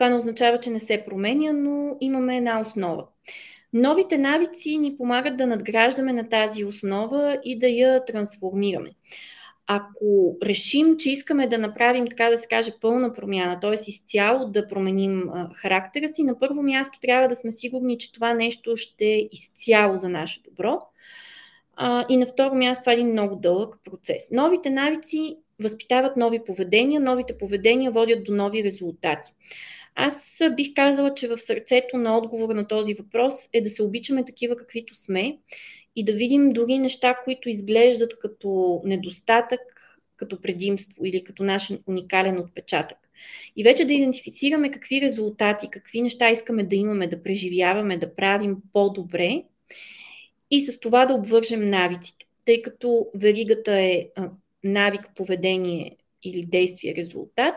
Това 0.00 0.10
не 0.10 0.16
означава, 0.16 0.58
че 0.58 0.70
не 0.70 0.78
се 0.78 1.04
променя, 1.08 1.52
но 1.52 1.96
имаме 2.00 2.36
една 2.36 2.60
основа. 2.60 3.06
Новите 3.72 4.18
навици 4.18 4.78
ни 4.78 4.96
помагат 4.96 5.36
да 5.36 5.46
надграждаме 5.46 6.12
на 6.12 6.28
тази 6.28 6.64
основа 6.64 7.38
и 7.44 7.58
да 7.58 7.68
я 7.68 8.04
трансформираме. 8.04 8.90
Ако 9.66 10.36
решим, 10.42 10.96
че 10.96 11.10
искаме 11.10 11.46
да 11.46 11.58
направим, 11.58 12.06
така 12.06 12.30
да 12.30 12.38
се 12.38 12.46
каже, 12.46 12.72
пълна 12.80 13.12
промяна, 13.12 13.60
т.е. 13.60 13.74
изцяло 13.74 14.50
да 14.50 14.66
променим 14.66 15.30
характера 15.54 16.08
си, 16.08 16.22
на 16.22 16.38
първо 16.38 16.62
място 16.62 16.98
трябва 17.02 17.28
да 17.28 17.36
сме 17.36 17.52
сигурни, 17.52 17.98
че 17.98 18.12
това 18.12 18.34
нещо 18.34 18.76
ще 18.76 19.04
е 19.04 19.28
изцяло 19.32 19.98
за 19.98 20.08
наше 20.08 20.42
добро. 20.42 20.80
И 22.08 22.16
на 22.16 22.26
второ 22.26 22.54
място 22.54 22.82
това 22.82 22.92
е 22.92 22.94
един 22.94 23.12
много 23.12 23.36
дълъг 23.36 23.76
процес. 23.84 24.30
Новите 24.30 24.70
навици 24.70 25.36
възпитават 25.62 26.16
нови 26.16 26.44
поведения, 26.44 27.00
новите 27.00 27.38
поведения 27.38 27.90
водят 27.90 28.24
до 28.24 28.32
нови 28.32 28.64
резултати. 28.64 29.32
Аз 29.94 30.40
бих 30.56 30.74
казала, 30.74 31.14
че 31.14 31.28
в 31.28 31.38
сърцето 31.38 31.96
на 31.96 32.18
отговора 32.18 32.54
на 32.54 32.66
този 32.66 32.94
въпрос 32.94 33.34
е 33.52 33.60
да 33.60 33.70
се 33.70 33.82
обичаме 33.82 34.24
такива 34.24 34.56
каквито 34.56 34.94
сме 34.94 35.38
и 35.96 36.04
да 36.04 36.12
видим 36.12 36.48
дори 36.48 36.78
неща, 36.78 37.18
които 37.24 37.48
изглеждат 37.48 38.18
като 38.18 38.80
недостатък, 38.84 39.60
като 40.16 40.40
предимство 40.40 41.06
или 41.06 41.24
като 41.24 41.42
наш 41.42 41.72
уникален 41.86 42.38
отпечатък. 42.38 42.98
И 43.56 43.62
вече 43.62 43.84
да 43.84 43.94
идентифицираме 43.94 44.70
какви 44.70 45.00
резултати, 45.00 45.68
какви 45.70 46.02
неща 46.02 46.30
искаме 46.30 46.64
да 46.64 46.76
имаме, 46.76 47.06
да 47.06 47.22
преживяваме, 47.22 47.96
да 47.96 48.14
правим 48.14 48.56
по-добре 48.72 49.42
и 50.50 50.60
с 50.60 50.80
това 50.80 51.06
да 51.06 51.14
обвържем 51.14 51.70
навиците. 51.70 52.26
Тъй 52.44 52.62
като 52.62 53.06
веригата 53.14 53.72
е 53.72 54.08
навик, 54.64 55.00
поведение 55.16 55.96
или 56.22 56.44
действие, 56.44 56.94
резултат, 56.94 57.56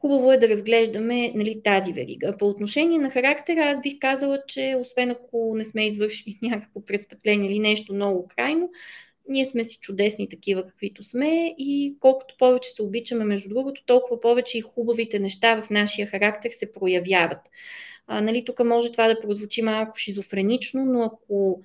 хубаво 0.00 0.32
е 0.32 0.38
да 0.38 0.48
разглеждаме 0.48 1.32
нали, 1.34 1.60
тази 1.64 1.92
верига. 1.92 2.34
По 2.38 2.48
отношение 2.48 2.98
на 2.98 3.10
характера, 3.10 3.60
аз 3.60 3.80
бих 3.80 3.98
казала, 4.00 4.38
че 4.46 4.76
освен 4.80 5.10
ако 5.10 5.54
не 5.56 5.64
сме 5.64 5.86
извършили 5.86 6.38
някакво 6.42 6.84
престъпление 6.84 7.50
или 7.50 7.58
нещо 7.58 7.94
много 7.94 8.28
крайно, 8.36 8.70
ние 9.28 9.44
сме 9.44 9.64
си 9.64 9.78
чудесни 9.80 10.28
такива, 10.28 10.64
каквито 10.64 11.02
сме 11.02 11.54
и 11.58 11.96
колкото 12.00 12.34
повече 12.38 12.70
се 12.70 12.82
обичаме, 12.82 13.24
между 13.24 13.48
другото, 13.48 13.82
толкова 13.86 14.20
повече 14.20 14.58
и 14.58 14.60
хубавите 14.60 15.18
неща 15.18 15.62
в 15.62 15.70
нашия 15.70 16.06
характер 16.06 16.50
се 16.50 16.72
проявяват. 16.72 17.40
А, 18.06 18.20
нали, 18.20 18.44
тук 18.44 18.64
може 18.64 18.92
това 18.92 19.08
да 19.08 19.20
прозвучи 19.20 19.62
малко 19.62 19.98
шизофренично, 19.98 20.84
но 20.84 21.02
ако 21.02 21.62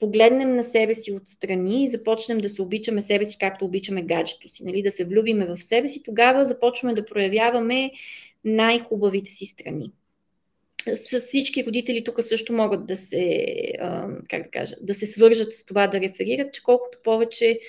погледнем 0.00 0.56
на 0.56 0.64
себе 0.64 0.94
си 0.94 1.12
отстрани 1.12 1.84
и 1.84 1.88
започнем 1.88 2.38
да 2.38 2.48
се 2.48 2.62
обичаме 2.62 3.00
себе 3.00 3.24
си, 3.24 3.36
както 3.40 3.64
обичаме 3.64 4.02
гаджето 4.02 4.48
си, 4.48 4.64
нали, 4.64 4.82
да 4.82 4.90
се 4.90 5.04
влюбиме 5.04 5.46
в 5.46 5.62
себе 5.62 5.88
си, 5.88 6.02
тогава 6.02 6.44
започваме 6.44 6.94
да 6.94 7.04
проявяваме 7.04 7.90
най-хубавите 8.44 9.30
си 9.30 9.46
страни. 9.46 9.92
С 10.94 11.20
всички 11.20 11.64
родители 11.66 12.04
тук 12.04 12.22
също 12.22 12.52
могат 12.52 12.86
да 12.86 12.96
се, 12.96 13.44
как 14.28 14.42
да 14.42 14.50
кажа, 14.50 14.76
да 14.80 14.94
се 14.94 15.06
свържат 15.06 15.52
с 15.52 15.64
това 15.64 15.86
да 15.86 16.00
реферират, 16.00 16.52
че 16.52 16.62
колкото 16.62 16.98
повече 17.04 17.60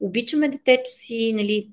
обичаме 0.00 0.48
детето 0.48 0.90
си, 0.90 1.32
нали, 1.32 1.68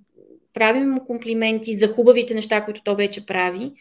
правим 0.54 0.90
му 0.90 1.06
комплименти 1.06 1.76
за 1.76 1.88
хубавите 1.88 2.34
неща, 2.34 2.66
които 2.66 2.84
то 2.84 2.96
вече 2.96 3.26
прави, 3.26 3.72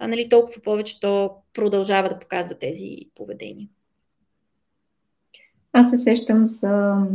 нали, 0.00 0.28
толкова 0.28 0.62
повече 0.62 1.00
то 1.00 1.30
продължава 1.52 2.08
да 2.08 2.18
показва 2.18 2.58
тези 2.58 2.96
поведения. 3.14 3.68
Аз 5.72 5.90
се 5.90 5.98
сещам 5.98 6.46
за 6.46 7.06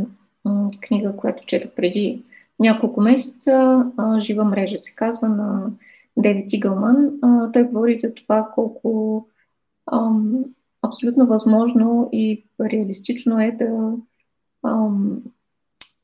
книга, 0.80 1.16
която 1.16 1.46
четох 1.46 1.70
преди 1.70 2.24
няколко 2.58 3.00
месеца. 3.00 3.86
Жива 4.20 4.44
мрежа 4.44 4.78
се 4.78 4.94
казва 4.94 5.28
на 5.28 5.70
Девид 6.16 6.52
Игълман. 6.52 7.10
Той 7.52 7.62
говори 7.62 7.98
за 7.98 8.14
това 8.14 8.50
колко 8.54 9.26
ам, 9.92 10.44
абсолютно 10.82 11.26
възможно 11.26 12.08
и 12.12 12.44
реалистично 12.60 13.40
е 13.40 13.50
да, 13.50 13.92
ам, 14.66 15.22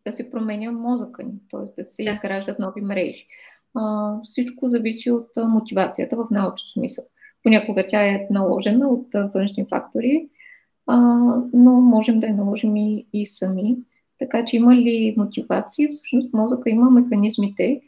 да 0.06 0.12
се 0.12 0.30
променя 0.30 0.72
мозъка 0.72 1.22
ни, 1.22 1.32
т.е. 1.50 1.80
да 1.80 1.84
се 1.84 2.02
изграждат 2.02 2.58
нови 2.58 2.80
мрежи. 2.80 3.26
А, 3.74 4.14
всичко 4.22 4.68
зависи 4.68 5.10
от 5.10 5.28
мотивацията 5.36 6.16
в 6.16 6.26
научен 6.30 6.66
смисъл. 6.72 7.04
Понякога 7.42 7.84
тя 7.88 8.02
е 8.04 8.26
наложена 8.30 8.88
от 8.88 9.06
външни 9.34 9.66
фактори, 9.68 10.28
а, 10.86 10.96
но 11.52 11.80
можем 11.80 12.20
да 12.20 12.26
я 12.26 12.34
наложим 12.34 12.76
и, 12.76 13.06
и 13.12 13.26
сами. 13.26 13.76
Така 14.18 14.44
че 14.44 14.56
има 14.56 14.76
ли 14.76 15.14
мотивация? 15.16 15.88
Всъщност 15.90 16.32
мозъка 16.32 16.70
има 16.70 16.90
механизмите 16.90 17.80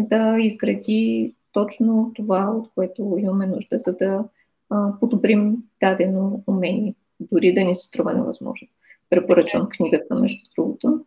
да 0.00 0.38
изгради 0.40 1.34
точно 1.52 2.12
това, 2.14 2.50
от 2.50 2.70
което 2.74 3.16
имаме 3.18 3.46
нужда, 3.46 3.78
за 3.78 3.96
да 3.96 4.24
а, 4.70 4.92
подобрим 5.00 5.56
дадено 5.80 6.42
умение, 6.46 6.94
дори 7.20 7.54
да 7.54 7.64
ни 7.64 7.74
се 7.74 7.84
струва 7.84 8.14
невъзможно. 8.14 8.68
Препоръчвам 9.10 9.68
книгата, 9.68 10.14
между 10.14 10.44
другото. 10.56 11.00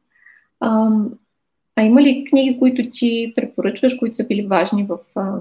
А, 0.59 0.89
а 1.75 1.83
има 1.83 2.01
ли 2.01 2.25
книги, 2.29 2.59
които 2.59 2.89
ти 2.91 3.33
препоръчваш, 3.35 3.93
които 3.93 4.15
са 4.15 4.27
били 4.27 4.47
важни 4.47 4.83
в 4.83 4.99
а, 5.15 5.39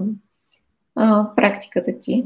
а, 0.95 1.35
практиката 1.35 1.99
ти? 1.99 2.25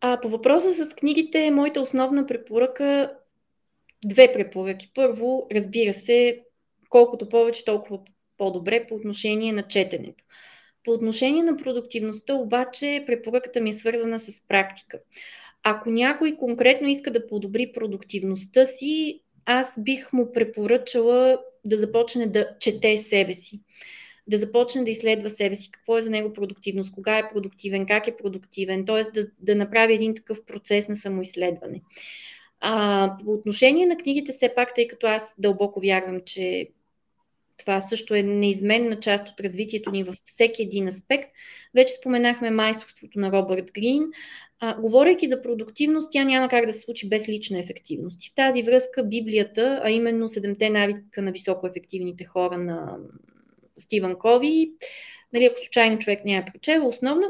А 0.00 0.20
по 0.20 0.28
въпроса 0.28 0.84
с 0.84 0.94
книгите, 0.94 1.50
моята 1.50 1.80
основна 1.80 2.26
препоръка, 2.26 3.12
две 4.04 4.32
препоръки. 4.32 4.90
Първо, 4.94 5.46
разбира 5.52 5.92
се, 5.92 6.40
колкото 6.88 7.28
повече, 7.28 7.64
толкова 7.64 7.98
по-добре 8.38 8.86
по 8.86 8.94
отношение 8.94 9.52
на 9.52 9.62
четенето. 9.62 10.24
По 10.84 10.90
отношение 10.90 11.42
на 11.42 11.56
продуктивността, 11.56 12.34
обаче, 12.34 13.04
препоръката 13.06 13.60
ми 13.60 13.70
е 13.70 13.72
свързана 13.72 14.20
с 14.20 14.46
практика. 14.48 15.00
Ако 15.62 15.90
някой 15.90 16.36
конкретно 16.36 16.88
иска 16.88 17.10
да 17.10 17.26
подобри 17.26 17.72
продуктивността 17.72 18.66
си, 18.66 19.20
аз 19.44 19.82
бих 19.82 20.12
му 20.12 20.32
препоръчала 20.32 21.38
да 21.64 21.76
започне 21.76 22.26
да 22.26 22.48
чете 22.60 22.98
себе 22.98 23.34
си 23.34 23.60
да 24.26 24.38
започне 24.38 24.84
да 24.84 24.90
изследва 24.90 25.30
себе 25.30 25.54
си, 25.54 25.70
какво 25.70 25.98
е 25.98 26.02
за 26.02 26.10
него 26.10 26.32
продуктивност, 26.32 26.94
кога 26.94 27.18
е 27.18 27.30
продуктивен, 27.32 27.86
как 27.86 28.08
е 28.08 28.16
продуктивен, 28.16 28.84
т.е. 28.84 29.02
Да, 29.20 29.26
да 29.38 29.54
направи 29.54 29.94
един 29.94 30.14
такъв 30.14 30.44
процес 30.44 30.88
на 30.88 30.96
самоизследване. 30.96 31.80
А, 32.60 33.16
по 33.24 33.32
отношение 33.32 33.86
на 33.86 33.96
книгите, 33.96 34.32
все 34.32 34.54
пак, 34.54 34.74
тъй 34.74 34.86
като 34.86 35.06
аз 35.06 35.34
дълбоко 35.38 35.80
вярвам, 35.80 36.20
че 36.26 36.68
това 37.58 37.80
също 37.80 38.14
е 38.14 38.22
неизменна 38.22 39.00
част 39.00 39.28
от 39.28 39.40
развитието 39.40 39.90
ни 39.90 40.04
във 40.04 40.16
всеки 40.24 40.62
един 40.62 40.88
аспект. 40.88 41.30
Вече 41.74 41.92
споменахме 41.92 42.50
майсторството 42.50 43.18
на 43.20 43.32
Робърт 43.32 43.72
Грин. 43.74 44.04
А, 44.60 44.80
говорейки 44.80 45.28
за 45.28 45.42
продуктивност, 45.42 46.08
тя 46.12 46.24
няма 46.24 46.48
как 46.48 46.66
да 46.66 46.72
се 46.72 46.78
случи 46.78 47.08
без 47.08 47.28
лична 47.28 47.58
ефективност. 47.58 48.24
И 48.24 48.30
в 48.30 48.34
тази 48.34 48.62
връзка 48.62 49.04
Библията, 49.04 49.80
а 49.84 49.90
именно 49.90 50.28
седемте 50.28 50.70
навика 50.70 51.22
на 51.22 51.32
високоефективните 51.32 52.24
хора 52.24 52.58
на 52.58 52.96
Стивън 53.78 54.18
Кови, 54.18 54.72
нали, 55.32 55.44
ако 55.44 55.60
случайно 55.60 55.98
човек 55.98 56.24
не 56.24 56.36
е 56.36 56.44
прочел, 56.52 56.88
основно 56.88 57.26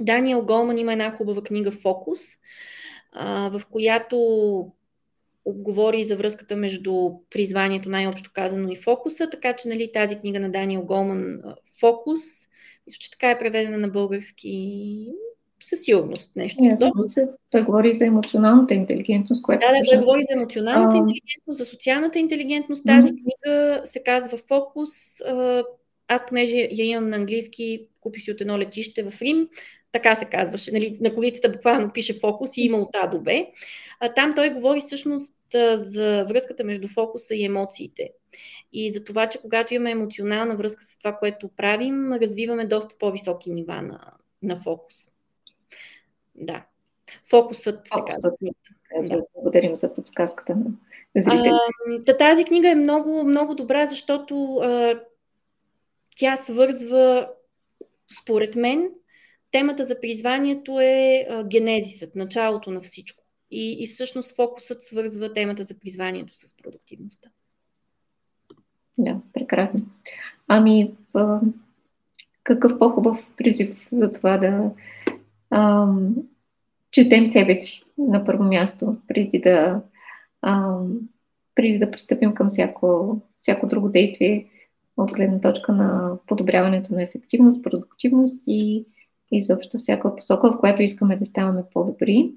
Даниел 0.00 0.42
Голман 0.42 0.78
има 0.78 0.92
една 0.92 1.16
хубава 1.16 1.42
книга 1.42 1.70
Фокус, 1.70 2.20
в 3.50 3.62
която 3.70 4.16
говори 5.46 6.04
за 6.04 6.16
връзката 6.16 6.56
между 6.56 7.10
призванието, 7.30 7.88
най-общо 7.88 8.30
казано, 8.34 8.72
и 8.72 8.76
фокуса, 8.76 9.30
така 9.30 9.52
че 9.52 9.68
нали, 9.68 9.92
тази 9.92 10.18
книга 10.18 10.40
на 10.40 10.50
Даниел 10.50 10.82
Голман 10.82 11.42
Фокус, 11.80 12.20
мисля, 12.86 12.98
че 12.98 13.10
така 13.10 13.30
е 13.30 13.38
преведена 13.38 13.78
на 13.78 13.88
български 13.88 15.06
със 15.64 15.80
сигурност 15.80 16.36
нещо. 16.36 16.60
Yeah, 16.60 17.06
се, 17.06 17.28
той 17.50 17.62
говори 17.64 17.92
за 17.92 18.06
емоционалната 18.06 18.74
интелигентност, 18.74 19.42
която. 19.42 19.66
Да, 19.66 19.78
да, 19.78 19.84
той 19.90 19.98
говори 19.98 20.22
за 20.30 20.32
емоционалната 20.32 20.96
а... 20.96 20.98
интелигентност, 20.98 21.58
за 21.58 21.64
социалната 21.64 22.18
интелигентност. 22.18 22.84
Тази 22.86 23.12
mm-hmm. 23.12 23.22
книга 23.22 23.82
се 23.84 24.02
казва 24.02 24.38
Фокус. 24.38 24.90
Аз, 26.08 26.26
понеже 26.26 26.68
я 26.70 26.84
имам 26.84 27.10
на 27.10 27.16
английски, 27.16 27.86
купи 28.00 28.20
си 28.20 28.30
от 28.30 28.40
едно 28.40 28.58
летище 28.58 29.02
в 29.02 29.22
Рим, 29.22 29.48
така 29.92 30.16
се 30.16 30.24
казваше. 30.24 30.72
Нали, 30.72 30.98
на 31.00 31.14
колицата 31.14 31.48
буквално 31.48 31.92
пише 31.92 32.18
фокус 32.20 32.56
и 32.56 32.62
има 32.62 32.78
от 32.78 32.88
А 32.94 33.06
до 33.06 33.20
Б. 33.20 33.32
А, 34.00 34.14
там 34.14 34.32
той 34.36 34.50
говори 34.50 34.80
всъщност 34.80 35.34
за 35.74 36.24
връзката 36.28 36.64
между 36.64 36.88
фокуса 36.88 37.34
и 37.34 37.44
емоциите. 37.44 38.10
И 38.72 38.92
за 38.92 39.04
това, 39.04 39.28
че 39.28 39.38
когато 39.38 39.74
имаме 39.74 39.90
емоционална 39.90 40.56
връзка 40.56 40.84
с 40.84 40.98
това, 40.98 41.12
което 41.12 41.48
правим, 41.56 42.12
развиваме 42.12 42.66
доста 42.66 42.94
по-високи 42.98 43.50
нива 43.50 43.82
на, 43.82 44.00
на 44.42 44.56
фокус. 44.56 44.94
Да. 46.34 46.64
Фокусът 47.30 47.86
се 47.86 48.00
казва. 48.06 48.32
Да. 49.02 49.22
Благодарим 49.34 49.76
за 49.76 49.94
подсказката 49.94 50.56
на 50.56 50.64
зрителите. 51.16 52.16
Тази 52.18 52.44
книга 52.44 52.68
е 52.70 52.74
много, 52.74 53.24
много 53.24 53.54
добра, 53.54 53.86
защото 53.86 54.56
а, 54.56 55.00
тя 56.16 56.36
свързва, 56.36 57.28
според 58.22 58.54
мен, 58.54 58.90
темата 59.50 59.84
за 59.84 60.00
призванието 60.00 60.80
е 60.80 61.26
а, 61.30 61.44
генезисът, 61.44 62.14
началото 62.14 62.70
на 62.70 62.80
всичко. 62.80 63.24
И, 63.50 63.84
и 63.84 63.86
всъщност 63.86 64.36
фокусът 64.36 64.82
свързва 64.82 65.32
темата 65.32 65.62
за 65.62 65.78
призванието 65.78 66.34
с 66.34 66.56
продуктивността. 66.56 67.28
Да, 68.98 69.16
прекрасно. 69.32 69.80
Ами, 70.48 70.94
а, 71.14 71.40
какъв 72.44 72.78
по-хубав 72.78 73.30
призив 73.36 73.88
за 73.92 74.12
това 74.12 74.38
да 74.38 74.70
ам, 75.52 76.14
четем 76.90 77.26
себе 77.26 77.54
си 77.54 77.82
на 77.98 78.24
първо 78.24 78.44
място, 78.44 78.96
преди 79.08 79.38
да, 79.38 79.82
ам, 80.42 80.98
преди 81.54 81.78
да 81.78 81.90
пристъпим 81.90 82.34
към 82.34 82.48
всяко, 82.48 83.20
всяко 83.38 83.66
друго 83.66 83.88
действие 83.88 84.46
от 84.96 85.12
гледна 85.12 85.40
точка 85.40 85.72
на 85.72 86.16
подобряването 86.26 86.94
на 86.94 87.02
ефективност, 87.02 87.62
продуктивност 87.62 88.44
и 88.46 88.86
изобщо 89.32 89.78
всяка 89.78 90.16
посока, 90.16 90.52
в 90.52 90.60
която 90.60 90.82
искаме 90.82 91.16
да 91.16 91.24
ставаме 91.24 91.62
по-добри. 91.74 92.30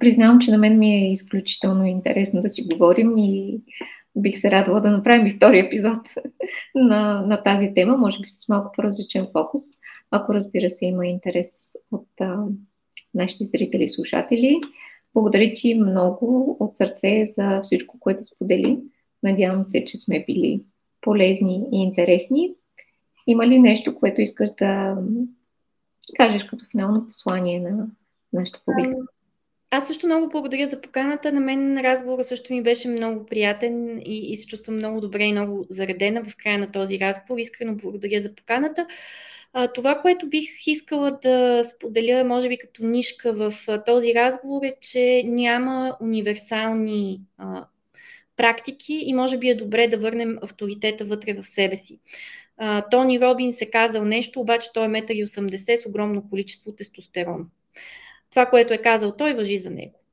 Признавам, 0.00 0.38
че 0.38 0.50
на 0.50 0.58
мен 0.58 0.78
ми 0.78 0.94
е 0.94 1.12
изключително 1.12 1.84
интересно 1.84 2.40
да 2.40 2.48
си 2.48 2.68
говорим 2.72 3.18
и 3.18 3.60
бих 4.16 4.38
се 4.38 4.50
радвала 4.50 4.80
да 4.80 4.90
направим 4.90 5.26
и 5.26 5.30
втори 5.30 5.58
епизод 5.58 5.98
на, 6.74 7.22
на 7.26 7.42
тази 7.42 7.72
тема, 7.74 7.96
може 7.96 8.20
би 8.20 8.28
с 8.28 8.48
малко 8.48 8.72
по-различен 8.76 9.26
фокус, 9.32 9.62
ако 10.16 10.34
разбира 10.34 10.70
се 10.70 10.86
има 10.86 11.06
интерес 11.06 11.74
от 11.92 12.08
а, 12.20 12.44
нашите 13.14 13.44
зрители 13.44 13.84
и 13.84 13.88
слушатели. 13.88 14.60
Благодаря 15.14 15.52
ти 15.54 15.74
много 15.74 16.56
от 16.60 16.76
сърце 16.76 17.26
за 17.38 17.60
всичко, 17.62 17.98
което 18.00 18.24
сподели. 18.24 18.78
Надявам 19.22 19.64
се, 19.64 19.84
че 19.84 19.96
сме 19.96 20.24
били 20.26 20.62
полезни 21.00 21.66
и 21.72 21.82
интересни. 21.82 22.54
Има 23.26 23.46
ли 23.46 23.58
нещо, 23.58 23.94
което 23.94 24.20
искаш 24.20 24.50
да 24.58 24.96
кажеш 26.16 26.44
като 26.44 26.64
финално 26.72 27.06
послание 27.06 27.60
на 27.60 27.86
нашата 28.32 28.62
публика? 28.64 28.96
Аз 29.70 29.86
също 29.86 30.06
много 30.06 30.28
благодаря 30.28 30.66
за 30.66 30.80
поканата. 30.80 31.32
На 31.32 31.40
мен 31.40 31.78
разговорът 31.78 32.26
също 32.26 32.52
ми 32.52 32.62
беше 32.62 32.88
много 32.88 33.26
приятен 33.26 33.98
и, 34.04 34.32
и 34.32 34.36
се 34.36 34.46
чувствам 34.46 34.76
много 34.76 35.00
добре 35.00 35.24
и 35.24 35.32
много 35.32 35.66
заредена 35.68 36.24
в 36.24 36.36
края 36.36 36.58
на 36.58 36.70
този 36.70 37.00
разговор. 37.00 37.38
Искрено 37.38 37.74
благодаря 37.74 38.20
за 38.20 38.34
поканата. 38.34 38.86
Това, 39.74 40.00
което 40.00 40.28
бих 40.28 40.66
искала 40.66 41.18
да 41.22 41.62
споделя, 41.64 42.24
може 42.24 42.48
би 42.48 42.58
като 42.58 42.84
нишка 42.84 43.32
в 43.32 43.54
този 43.86 44.14
разговор 44.14 44.64
е, 44.64 44.74
че 44.80 45.22
няма 45.26 45.96
универсални 46.00 47.20
практики 48.36 49.02
и 49.06 49.14
може 49.14 49.38
би 49.38 49.48
е 49.48 49.54
добре 49.54 49.88
да 49.88 49.98
върнем 49.98 50.38
авторитета 50.42 51.04
вътре 51.04 51.34
в 51.34 51.48
себе 51.48 51.76
си. 51.76 52.00
А, 52.56 52.88
Тони 52.88 53.20
Робинс 53.20 53.60
е 53.60 53.70
казал 53.70 54.04
нещо, 54.04 54.40
обаче 54.40 54.68
той 54.74 54.84
е 54.84 54.88
1,80 54.88 55.72
м 55.72 55.78
с 55.78 55.86
огромно 55.86 56.28
количество 56.30 56.72
тестостерон. 56.72 57.46
Това, 58.30 58.46
което 58.46 58.74
е 58.74 58.78
казал 58.78 59.16
той, 59.16 59.34
въжи 59.34 59.58
за 59.58 59.70
него. 59.70 60.03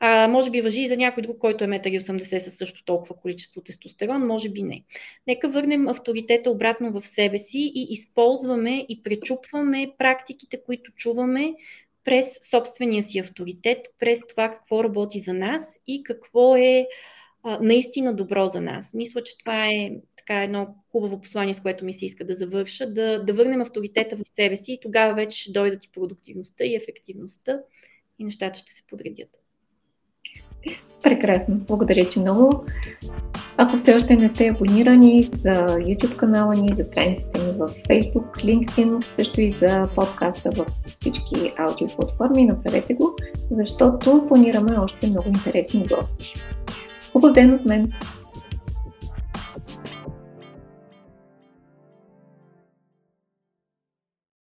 А, 0.00 0.28
може 0.28 0.50
би 0.50 0.60
въжи 0.60 0.82
и 0.82 0.88
за 0.88 0.96
някой 0.96 1.22
друг, 1.22 1.38
който 1.38 1.64
е 1.64 1.66
1,80 1.66 2.12
м 2.12 2.40
със 2.40 2.54
също 2.54 2.84
толкова 2.84 3.16
количество 3.16 3.60
тестостерон, 3.60 4.26
може 4.26 4.48
би 4.48 4.62
не. 4.62 4.84
Нека 5.26 5.48
върнем 5.48 5.88
авторитета 5.88 6.50
обратно 6.50 7.00
в 7.00 7.08
себе 7.08 7.38
си 7.38 7.72
и 7.74 7.86
използваме 7.90 8.86
и 8.88 9.02
пречупваме 9.02 9.92
практиките, 9.98 10.62
които 10.66 10.92
чуваме 10.92 11.54
през 12.04 12.38
собствения 12.50 13.02
си 13.02 13.18
авторитет, 13.18 13.78
през 13.98 14.26
това 14.26 14.50
какво 14.50 14.84
работи 14.84 15.20
за 15.20 15.34
нас 15.34 15.80
и 15.86 16.02
какво 16.02 16.56
е 16.56 16.86
а, 17.42 17.58
наистина 17.62 18.14
добро 18.14 18.46
за 18.46 18.60
нас. 18.60 18.94
Мисля, 18.94 19.22
че 19.22 19.38
това 19.38 19.66
е 19.66 19.90
така 20.16 20.42
едно 20.42 20.74
хубаво 20.92 21.20
послание, 21.20 21.54
с 21.54 21.60
което 21.60 21.84
ми 21.84 21.92
се 21.92 22.06
иска 22.06 22.24
да 22.26 22.34
завърша, 22.34 22.92
да, 22.92 23.24
да 23.24 23.32
върнем 23.32 23.60
авторитета 23.60 24.16
в 24.16 24.24
себе 24.24 24.56
си 24.56 24.72
и 24.72 24.80
тогава 24.80 25.14
вече 25.14 25.52
дойдат 25.52 25.84
и 25.84 25.90
продуктивността 25.90 26.64
и 26.64 26.76
ефективността 26.76 27.60
и 28.18 28.24
нещата 28.24 28.58
ще 28.58 28.72
се 28.72 28.86
подредят. 28.86 29.45
Прекрасно. 31.02 31.56
Благодаря 31.56 32.08
ти 32.08 32.18
много. 32.18 32.64
Ако 33.56 33.76
все 33.76 33.94
още 33.94 34.16
не 34.16 34.28
сте 34.28 34.48
абонирани 34.48 35.22
за 35.22 35.54
YouTube 35.66 36.16
канала 36.16 36.54
ни, 36.54 36.74
за 36.74 36.84
страниците 36.84 37.40
ни 37.40 37.52
в 37.52 37.68
Facebook, 37.88 38.44
LinkedIn, 38.44 39.14
също 39.14 39.40
и 39.40 39.50
за 39.50 39.86
подкаста 39.94 40.50
в 40.50 40.66
всички 40.94 41.52
аудиоплатформи, 41.56 42.44
направете 42.44 42.94
го, 42.94 43.16
защото 43.50 44.24
планираме 44.28 44.78
още 44.78 45.10
много 45.10 45.28
интересни 45.28 45.86
гости. 45.86 46.34
Хубав 47.12 47.32
ден 47.32 47.54
от 47.54 47.64
мен! 47.64 47.92